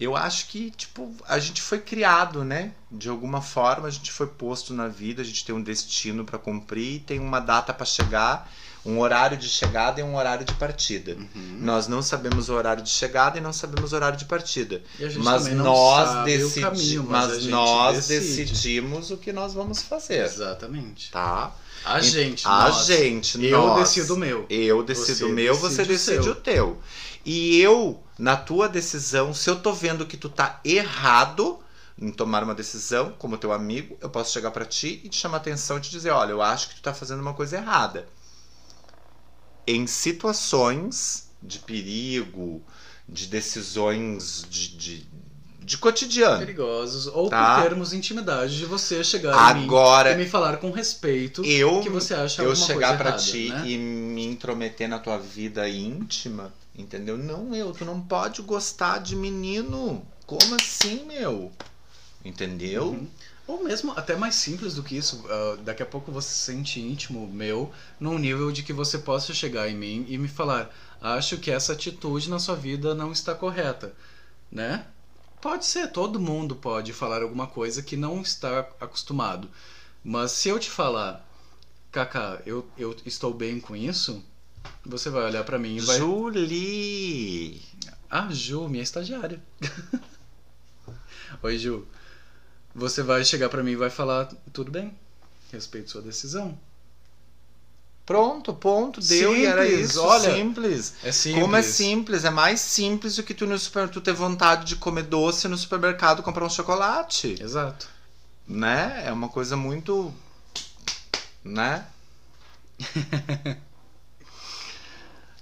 [0.00, 2.72] eu acho que, tipo, a gente foi criado, né?
[2.90, 6.38] De alguma forma, a gente foi posto na vida, a gente tem um destino para
[6.38, 8.50] cumprir, tem uma data para chegar,
[8.84, 11.12] um horário de chegada e um horário de partida.
[11.12, 11.58] Uhum.
[11.60, 14.82] Nós não sabemos o horário de chegada e não sabemos o horário de partida.
[15.22, 18.50] Mas nós, sabe o decidi caminho, mas, nós decide.
[18.52, 20.24] decidimos o que nós vamos fazer.
[20.24, 21.10] Exatamente.
[21.10, 21.54] Tá?
[21.84, 22.86] A gente, A nós.
[22.86, 23.80] gente, Eu nós.
[23.80, 24.46] decido o meu.
[24.48, 26.32] Eu decido Você o meu, você decide o decide seu.
[26.32, 26.78] o teu.
[27.24, 31.58] E eu, na tua decisão, se eu tô vendo que tu tá errado
[31.98, 35.38] em tomar uma decisão, como teu amigo, eu posso chegar pra ti e te chamar
[35.38, 38.06] atenção e te dizer, olha, eu acho que tu tá fazendo uma coisa errada.
[39.66, 42.62] Em situações de perigo,
[43.08, 45.06] de decisões de, de,
[45.58, 46.40] de cotidiano.
[46.40, 47.06] Perigosos.
[47.06, 47.54] Ou Tá.
[47.56, 51.80] por termos intimidade de você chegar em mim Agora, e me falar com respeito eu,
[51.80, 53.62] que você acha eu chegar errada, ti né?
[53.66, 57.16] e me intrometer na tua vida íntima, entendeu?
[57.16, 60.06] Não, eu, tu não pode gostar de menino.
[60.26, 61.50] Como assim, meu?
[62.24, 62.90] Entendeu?
[62.90, 63.08] Uhum.
[63.46, 65.24] Ou mesmo até mais simples do que isso.
[65.28, 69.34] ah, daqui a pouco você se sente íntimo meu num nível de que você possa
[69.34, 73.34] chegar em mim e me falar: acho que essa atitude na sua vida não está
[73.34, 73.92] correta,
[74.52, 74.86] né?
[75.40, 79.50] Pode ser, todo mundo pode falar alguma coisa que não está acostumado.
[80.04, 81.26] Mas se eu te falar,
[81.90, 84.22] Kaká, eu, eu estou bem com isso,
[84.84, 85.98] você vai olhar pra mim e vai.
[85.98, 87.62] Julie!
[88.10, 89.40] Ah, Ju, minha estagiária.
[91.42, 91.86] Oi, Ju.
[92.74, 94.96] Você vai chegar pra mim e vai falar: tudo bem,
[95.52, 96.58] respeito sua decisão.
[98.06, 100.02] Pronto, ponto, deu e era Simples, isso.
[100.02, 100.34] olha.
[100.34, 100.94] simples.
[101.04, 101.42] É simples.
[101.42, 102.24] Como é simples?
[102.24, 105.56] É mais simples do que tu, no super, tu ter vontade de comer doce no
[105.56, 107.36] supermercado comprar um chocolate.
[107.40, 107.88] Exato.
[108.48, 109.04] Né?
[109.06, 110.12] É uma coisa muito.
[111.44, 111.86] Né?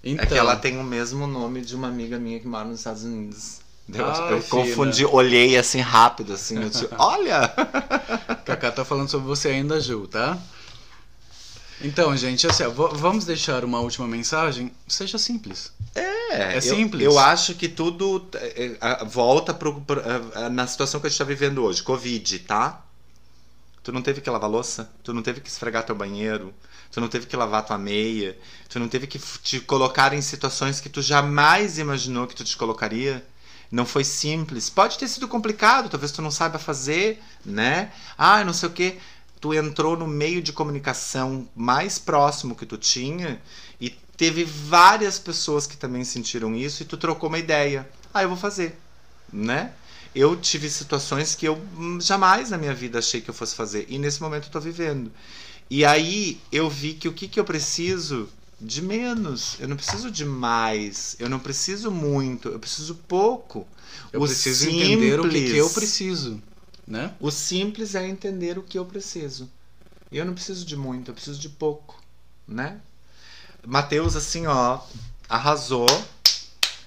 [0.03, 2.79] Então, É que ela tem o mesmo nome de uma amiga minha que mora nos
[2.79, 3.59] Estados Unidos.
[3.93, 7.49] Eu, Ai, eu confundi, olhei assim rápido, assim, eu disse, olha!
[8.45, 10.39] Kaká tá falando sobre você ainda, Ju, tá?
[11.81, 14.73] Então, gente, assim, ó, vamos deixar uma última mensagem?
[14.87, 15.73] Seja simples.
[15.95, 17.03] É, É eu- simples.
[17.05, 20.01] Eu, acho que tudo é, é, volta pro, pro-
[20.35, 22.85] é, na situação que a gente tá vivendo hoje, Covid, tá?
[23.83, 26.53] Tu não teve que lavar louça, tu não teve que esfregar teu banheiro,
[26.91, 30.81] tu não teve que lavar tua meia, tu não teve que te colocar em situações
[30.81, 33.25] que tu jamais imaginou que tu te colocaria.
[33.71, 34.71] Não foi simples.
[34.71, 37.93] Pode ter sido complicado, talvez tu não saiba fazer, né?
[38.17, 38.99] Ah, não sei o que.
[39.41, 43.41] Tu entrou no meio de comunicação mais próximo que tu tinha
[43.81, 47.89] e teve várias pessoas que também sentiram isso e tu trocou uma ideia.
[48.13, 48.77] Ah, eu vou fazer,
[49.33, 49.73] né?
[50.19, 53.87] Eu tive situações que eu hum, jamais na minha vida achei que eu fosse fazer
[53.89, 55.13] e nesse momento eu tô vivendo.
[55.71, 58.29] E aí eu vi que o que, que eu preciso
[58.61, 63.67] de menos, eu não preciso de mais, eu não preciso muito, eu preciso pouco.
[64.13, 65.73] Eu O preciso entender o que, que eu simples.
[65.75, 66.43] preciso,
[66.87, 67.15] né?
[67.21, 69.49] O simples é entender o que eu preciso.
[70.11, 72.03] E eu não preciso de muito, eu preciso de pouco,
[72.47, 72.81] né?
[73.67, 74.81] Mateus, assim, ó,
[75.29, 75.87] arrasou.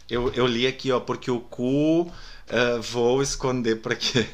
[0.10, 2.12] Eu, eu li aqui, ó, porque o cu
[2.52, 4.28] eh, vou esconder pra quê?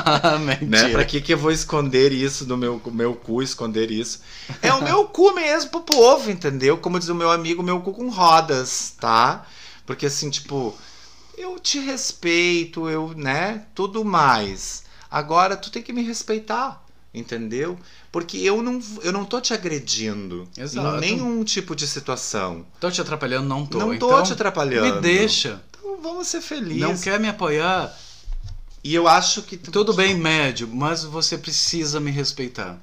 [0.66, 0.88] né?
[0.88, 4.22] Pra que que eu vou esconder isso do meu, meu cu, esconder isso?
[4.62, 6.78] É o meu cu mesmo pro povo, entendeu?
[6.78, 9.46] Como diz o meu amigo, meu cu com rodas, tá?
[9.84, 10.74] Porque assim, tipo,
[11.36, 14.84] eu te respeito, eu, né, tudo mais.
[15.10, 16.82] Agora tu tem que me respeitar,
[17.12, 17.78] entendeu?
[18.10, 20.96] Porque eu não, eu não tô te agredindo Exato.
[20.96, 22.64] em nenhum tipo de situação.
[22.80, 23.46] Tô te atrapalhando?
[23.46, 23.78] Não tô.
[23.80, 24.94] não tô então, te atrapalhando.
[24.94, 25.60] Me deixa.
[26.04, 26.80] Vamos ser felizes.
[26.82, 27.98] Não quer me apoiar?
[28.84, 32.78] E eu acho que tu- Tudo bem, médio, mas você precisa me respeitar.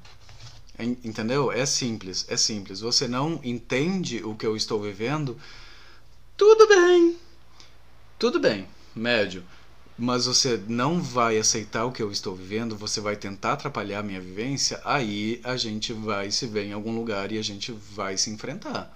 [0.80, 1.51] En- Entendeu?
[1.51, 2.80] É simples, é simples.
[2.80, 5.38] Você não entende o que eu estou vivendo?
[6.35, 7.16] Tudo bem.
[8.17, 9.43] Tudo bem, médio.
[9.95, 14.03] Mas você não vai aceitar o que eu estou vivendo, você vai tentar atrapalhar a
[14.03, 18.17] minha vivência, aí a gente vai se ver em algum lugar e a gente vai
[18.17, 18.91] se enfrentar.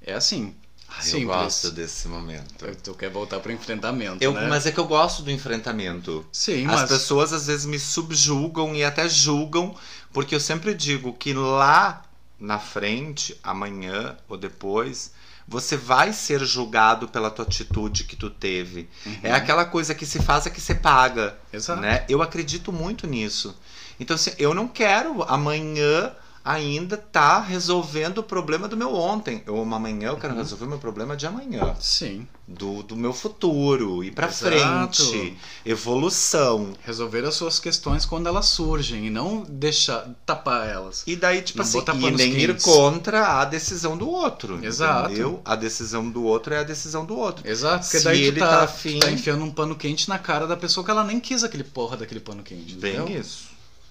[0.00, 0.54] É assim.
[0.98, 2.54] Ai, eu gosto desse momento.
[2.82, 4.48] Tu quer voltar pro enfrentamento, Eu, né?
[4.48, 6.26] Mas é que eu gosto do enfrentamento.
[6.32, 6.90] Sim, As mas...
[6.90, 9.74] pessoas às vezes me subjugam e até julgam,
[10.12, 12.02] porque eu sempre digo que lá
[12.38, 15.12] na frente, amanhã ou depois,
[15.46, 18.88] você vai ser julgado pela tua atitude que tu teve.
[19.22, 21.80] É aquela coisa que se faz é que você paga, Exato.
[21.80, 22.04] né?
[22.08, 23.58] Eu acredito muito nisso.
[23.98, 26.12] Então, assim, eu não quero amanhã
[26.44, 29.42] ainda tá resolvendo o problema do meu ontem.
[29.46, 32.26] Eu amanhã eu quero resolver o meu problema de amanhã, Sim.
[32.48, 35.04] do, do meu futuro, ir pra Exato.
[35.04, 36.72] frente, evolução.
[36.84, 41.02] Resolver as suas questões quando elas surgem e não deixar tapar elas.
[41.06, 42.64] E daí, tipo Não assim, e nem ir quentes.
[42.64, 44.64] contra a decisão do outro.
[44.64, 45.10] Exato.
[45.10, 45.40] Entendeu?
[45.44, 47.46] A decisão do outro é a decisão do outro.
[47.48, 50.18] Exato, porque Se daí ele tá, tá tu afim- tá enfiando um pano quente na
[50.18, 52.74] cara da pessoa que ela nem quis aquele porra daquele pano quente.
[52.76, 53.20] Bem entendeu?
[53.20, 53.49] isso.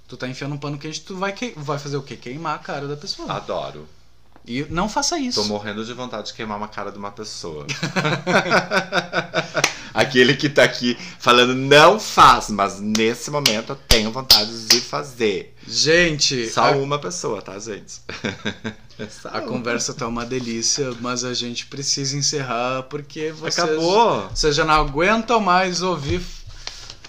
[0.09, 1.53] Tu tá enfiando um pano quente, tu vai, que...
[1.55, 2.17] vai fazer o quê?
[2.17, 3.31] Queimar a cara da pessoa.
[3.31, 3.87] Adoro.
[4.43, 5.39] E não faça isso.
[5.39, 7.67] Tô morrendo de vontade de queimar uma cara de uma pessoa.
[9.93, 15.55] Aquele que tá aqui falando não faz, mas nesse momento eu tenho vontade de fazer.
[15.67, 18.01] Gente, Só a, uma pessoa, tá, gente?
[19.25, 19.47] A uma.
[19.47, 24.27] conversa tá uma delícia, mas a gente precisa encerrar porque vocês, Acabou.
[24.27, 26.21] vocês já não aguentam mais ouvir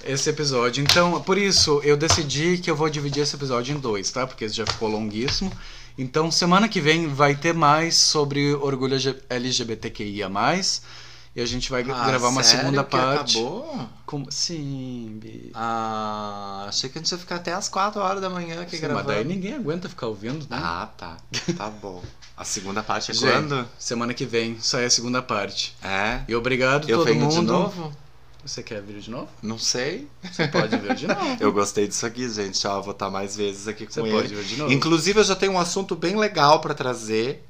[0.04, 0.82] esse episódio.
[0.82, 4.26] Então, por isso, eu decidi que eu vou dividir esse episódio em dois, tá?
[4.26, 5.52] Porque esse já ficou longuíssimo.
[5.98, 8.96] Então, semana que vem vai ter mais sobre orgulho
[9.28, 10.30] LGBTQIA+.
[11.36, 13.38] E a gente vai Ah, gravar uma sério segunda que parte.
[13.38, 13.88] Acabou?
[14.04, 14.26] Com...
[14.30, 15.52] Sim, Bi.
[15.54, 18.82] Ah, achei que a gente ia ficar até as 4 horas da manhã aqui Sim,
[18.82, 19.06] gravando.
[19.06, 20.58] mas daí ninguém aguenta ficar ouvindo, né?
[20.60, 21.16] Ah, tá.
[21.56, 22.02] Tá bom.
[22.36, 23.68] A segunda parte é Gente, quando?
[23.78, 25.76] Semana que vem sai a segunda parte.
[25.84, 26.22] É.
[26.26, 27.30] E obrigado Eu todo mundo.
[27.32, 27.92] de novo?
[28.44, 29.28] Você quer vir de novo?
[29.42, 30.08] Não sei.
[30.32, 31.36] Você pode vir de novo.
[31.38, 32.66] Eu gostei disso aqui, gente.
[32.66, 34.10] Ó, vou estar mais vezes aqui com Você ele.
[34.12, 34.72] pode vir de novo.
[34.72, 37.44] Inclusive, eu já tenho um assunto bem legal pra trazer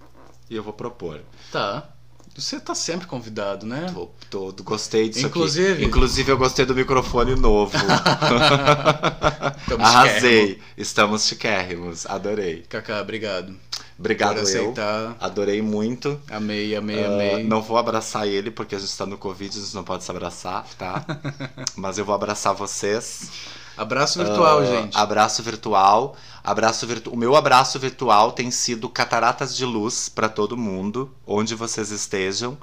[0.48, 1.20] e eu vou propor.
[1.52, 1.88] Tá.
[2.36, 3.92] Você tá sempre convidado, né?
[4.30, 5.84] Tô, tô- gostei disso Inclusive- aqui.
[5.84, 7.72] Inclusive, eu gostei do microfone novo.
[9.78, 10.58] Arrasei.
[10.76, 12.06] Estamos chiquérrimos.
[12.06, 12.64] Adorei.
[12.68, 13.54] Cacá, obrigado.
[13.98, 14.42] Obrigado, por eu.
[14.44, 15.16] aceitar.
[15.20, 16.18] Adorei muito.
[16.30, 17.44] Amei, amei, Ah, amei.
[17.44, 20.10] não vou abraçar ele porque a gente tá no Covid, a gente não pode se
[20.10, 21.04] abraçar, tá?
[21.76, 23.28] Mas eu vou abraçar vocês.
[23.76, 24.96] Abraço virtual, Ah, gente.
[24.96, 26.16] Abraço virtual.
[26.42, 27.10] Abraço virtu...
[27.10, 32.56] O meu abraço virtual tem sido cataratas de luz pra todo mundo, onde vocês estejam,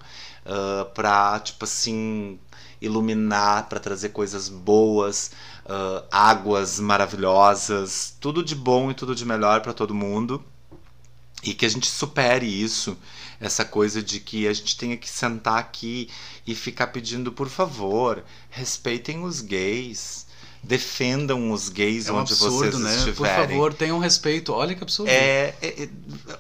[0.45, 2.39] ah, pra tipo assim
[2.81, 5.31] iluminar, pra trazer coisas boas,
[5.65, 10.43] ah, águas maravilhosas, tudo de bom e tudo de melhor pra todo mundo.
[11.43, 12.97] E que a gente supere isso,
[13.39, 16.09] essa coisa de que a gente tenha que sentar aqui
[16.47, 20.26] e ficar pedindo, por favor, respeitem os gays.
[20.67, 22.95] Defendam os gays É um onde absurdo, vocês né?
[22.97, 23.15] estiverem.
[23.47, 24.51] Por favor, tenham respeito.
[24.51, 25.09] Olha que absurdo.
[25.09, 25.89] É, é, é,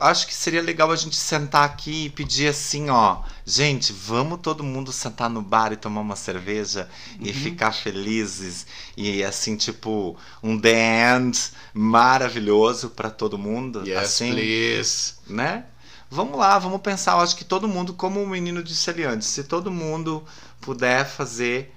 [0.01, 4.63] acho que seria legal a gente sentar aqui e pedir assim, ó, gente, vamos todo
[4.65, 6.89] mundo sentar no bar e tomar uma cerveja
[7.21, 7.33] e Uhum.
[7.33, 11.39] ficar felizes e assim tipo um the end
[11.73, 15.13] maravilhoso pra todo mundo, Yes, assim, please.
[15.27, 15.65] né?
[16.09, 17.13] Vamos lá, vamos pensar.
[17.13, 20.23] Eu acho que todo mundo, como o menino disse ali antes, se todo mundo
[20.61, 21.73] puder fazer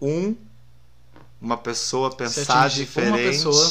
[0.00, 0.34] um
[1.40, 3.70] uma pessoa pensar diferente, pessoa,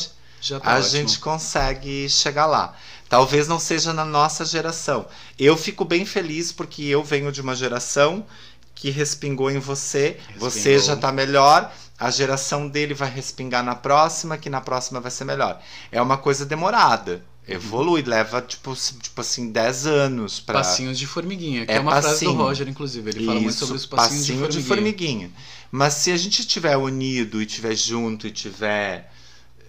[0.59, 0.89] tá a ótimo.
[0.89, 2.73] gente consegue chegar lá.
[3.07, 5.07] Talvez não seja na nossa geração.
[5.37, 8.25] Eu fico bem feliz porque eu venho de uma geração
[8.75, 10.79] que respingou em você, você Respingou.
[10.79, 15.25] já tá melhor, a geração dele vai respingar na próxima, que na próxima vai ser
[15.25, 15.59] melhor.
[15.91, 17.23] É uma coisa demorada.
[17.53, 21.91] Evolui, leva tipo, tipo assim 10 anos para Passinhos de formiguinha, que é, É uma
[21.91, 22.31] frase passinho.
[22.31, 23.09] do Roger, inclusive.
[23.09, 25.27] Ele fala muito sobre os passinhos passinho de formiguinha.
[25.27, 25.31] formiguinha.
[25.71, 29.11] Mas se a gente estiver unido e estiver junto e estiver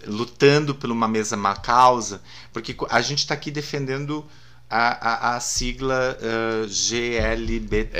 [0.06, 4.24] lutando por uma mesma causa, porque a gente está aqui defendendo
[4.68, 7.90] a, a, a sigla uh, GLBTQIA+.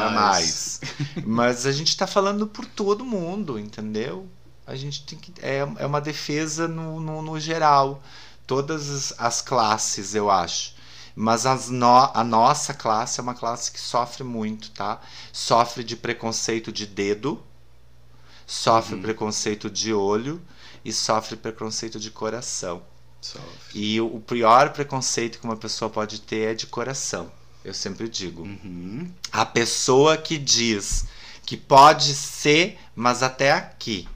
[1.24, 4.26] Mas a gente está falando por todo mundo, entendeu?
[4.66, 5.32] A gente tem que.
[5.42, 8.02] É, é uma defesa no, no, no geral.
[8.46, 10.74] Todas as, as classes, eu acho.
[11.16, 15.00] Mas as no, a nossa classe é uma classe que sofre muito, tá?
[15.32, 17.42] Sofre de preconceito de dedo,
[18.46, 20.42] sofre preconceito de olho
[20.84, 22.82] e sofre preconceito de coração.
[23.20, 23.46] Sofre.
[23.72, 27.30] E o, o pior preconceito que uma pessoa pode ter é de coração.
[27.64, 28.42] Eu sempre digo.
[28.42, 29.10] Uhum.
[29.32, 31.06] A pessoa que diz
[31.46, 34.06] que pode ser, mas até aqui,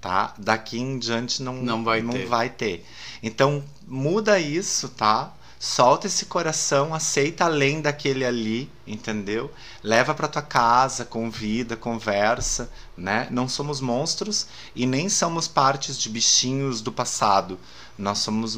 [0.00, 0.34] tá?
[0.38, 2.26] Daqui em diante não, Não vai não ter.
[2.26, 2.86] vai ter.
[3.22, 5.32] Então muda isso, tá?
[5.60, 9.52] Solta esse coração, aceita além daquele ali, entendeu?
[9.82, 13.26] Leva para tua casa, convida, conversa, né?
[13.30, 17.58] Não somos monstros e nem somos partes de bichinhos do passado.
[17.98, 18.56] Nós somos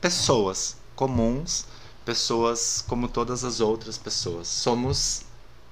[0.00, 1.66] pessoas comuns,
[2.06, 4.48] pessoas como todas as outras pessoas.
[4.48, 5.22] Somos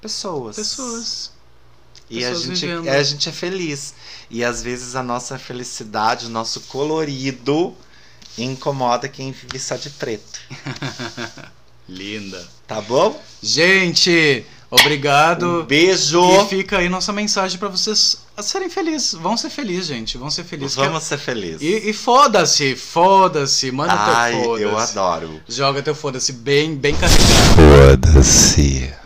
[0.03, 0.57] pessoas.
[0.57, 1.33] Pessoas.
[2.11, 3.95] E a gente, a gente é feliz.
[4.29, 7.75] E às vezes a nossa felicidade, o nosso colorido
[8.39, 10.41] Incomoda quem vive só de preto.
[11.89, 12.43] Linda.
[12.67, 13.21] Tá bom?
[13.43, 15.61] Gente, obrigado.
[15.61, 16.23] Um beijo.
[16.43, 19.13] E fica aí nossa mensagem para vocês serem felizes.
[19.13, 20.17] Vão ser felizes, gente.
[20.17, 20.77] Vão ser felizes.
[20.77, 21.61] Vamos ser felizes.
[21.61, 23.71] E, e foda-se, foda-se.
[23.71, 24.65] Manda Ai, teu foda-se.
[24.65, 25.41] Eu adoro.
[25.49, 28.01] Joga teu foda-se bem, bem carregado.
[28.01, 29.02] Foda-se.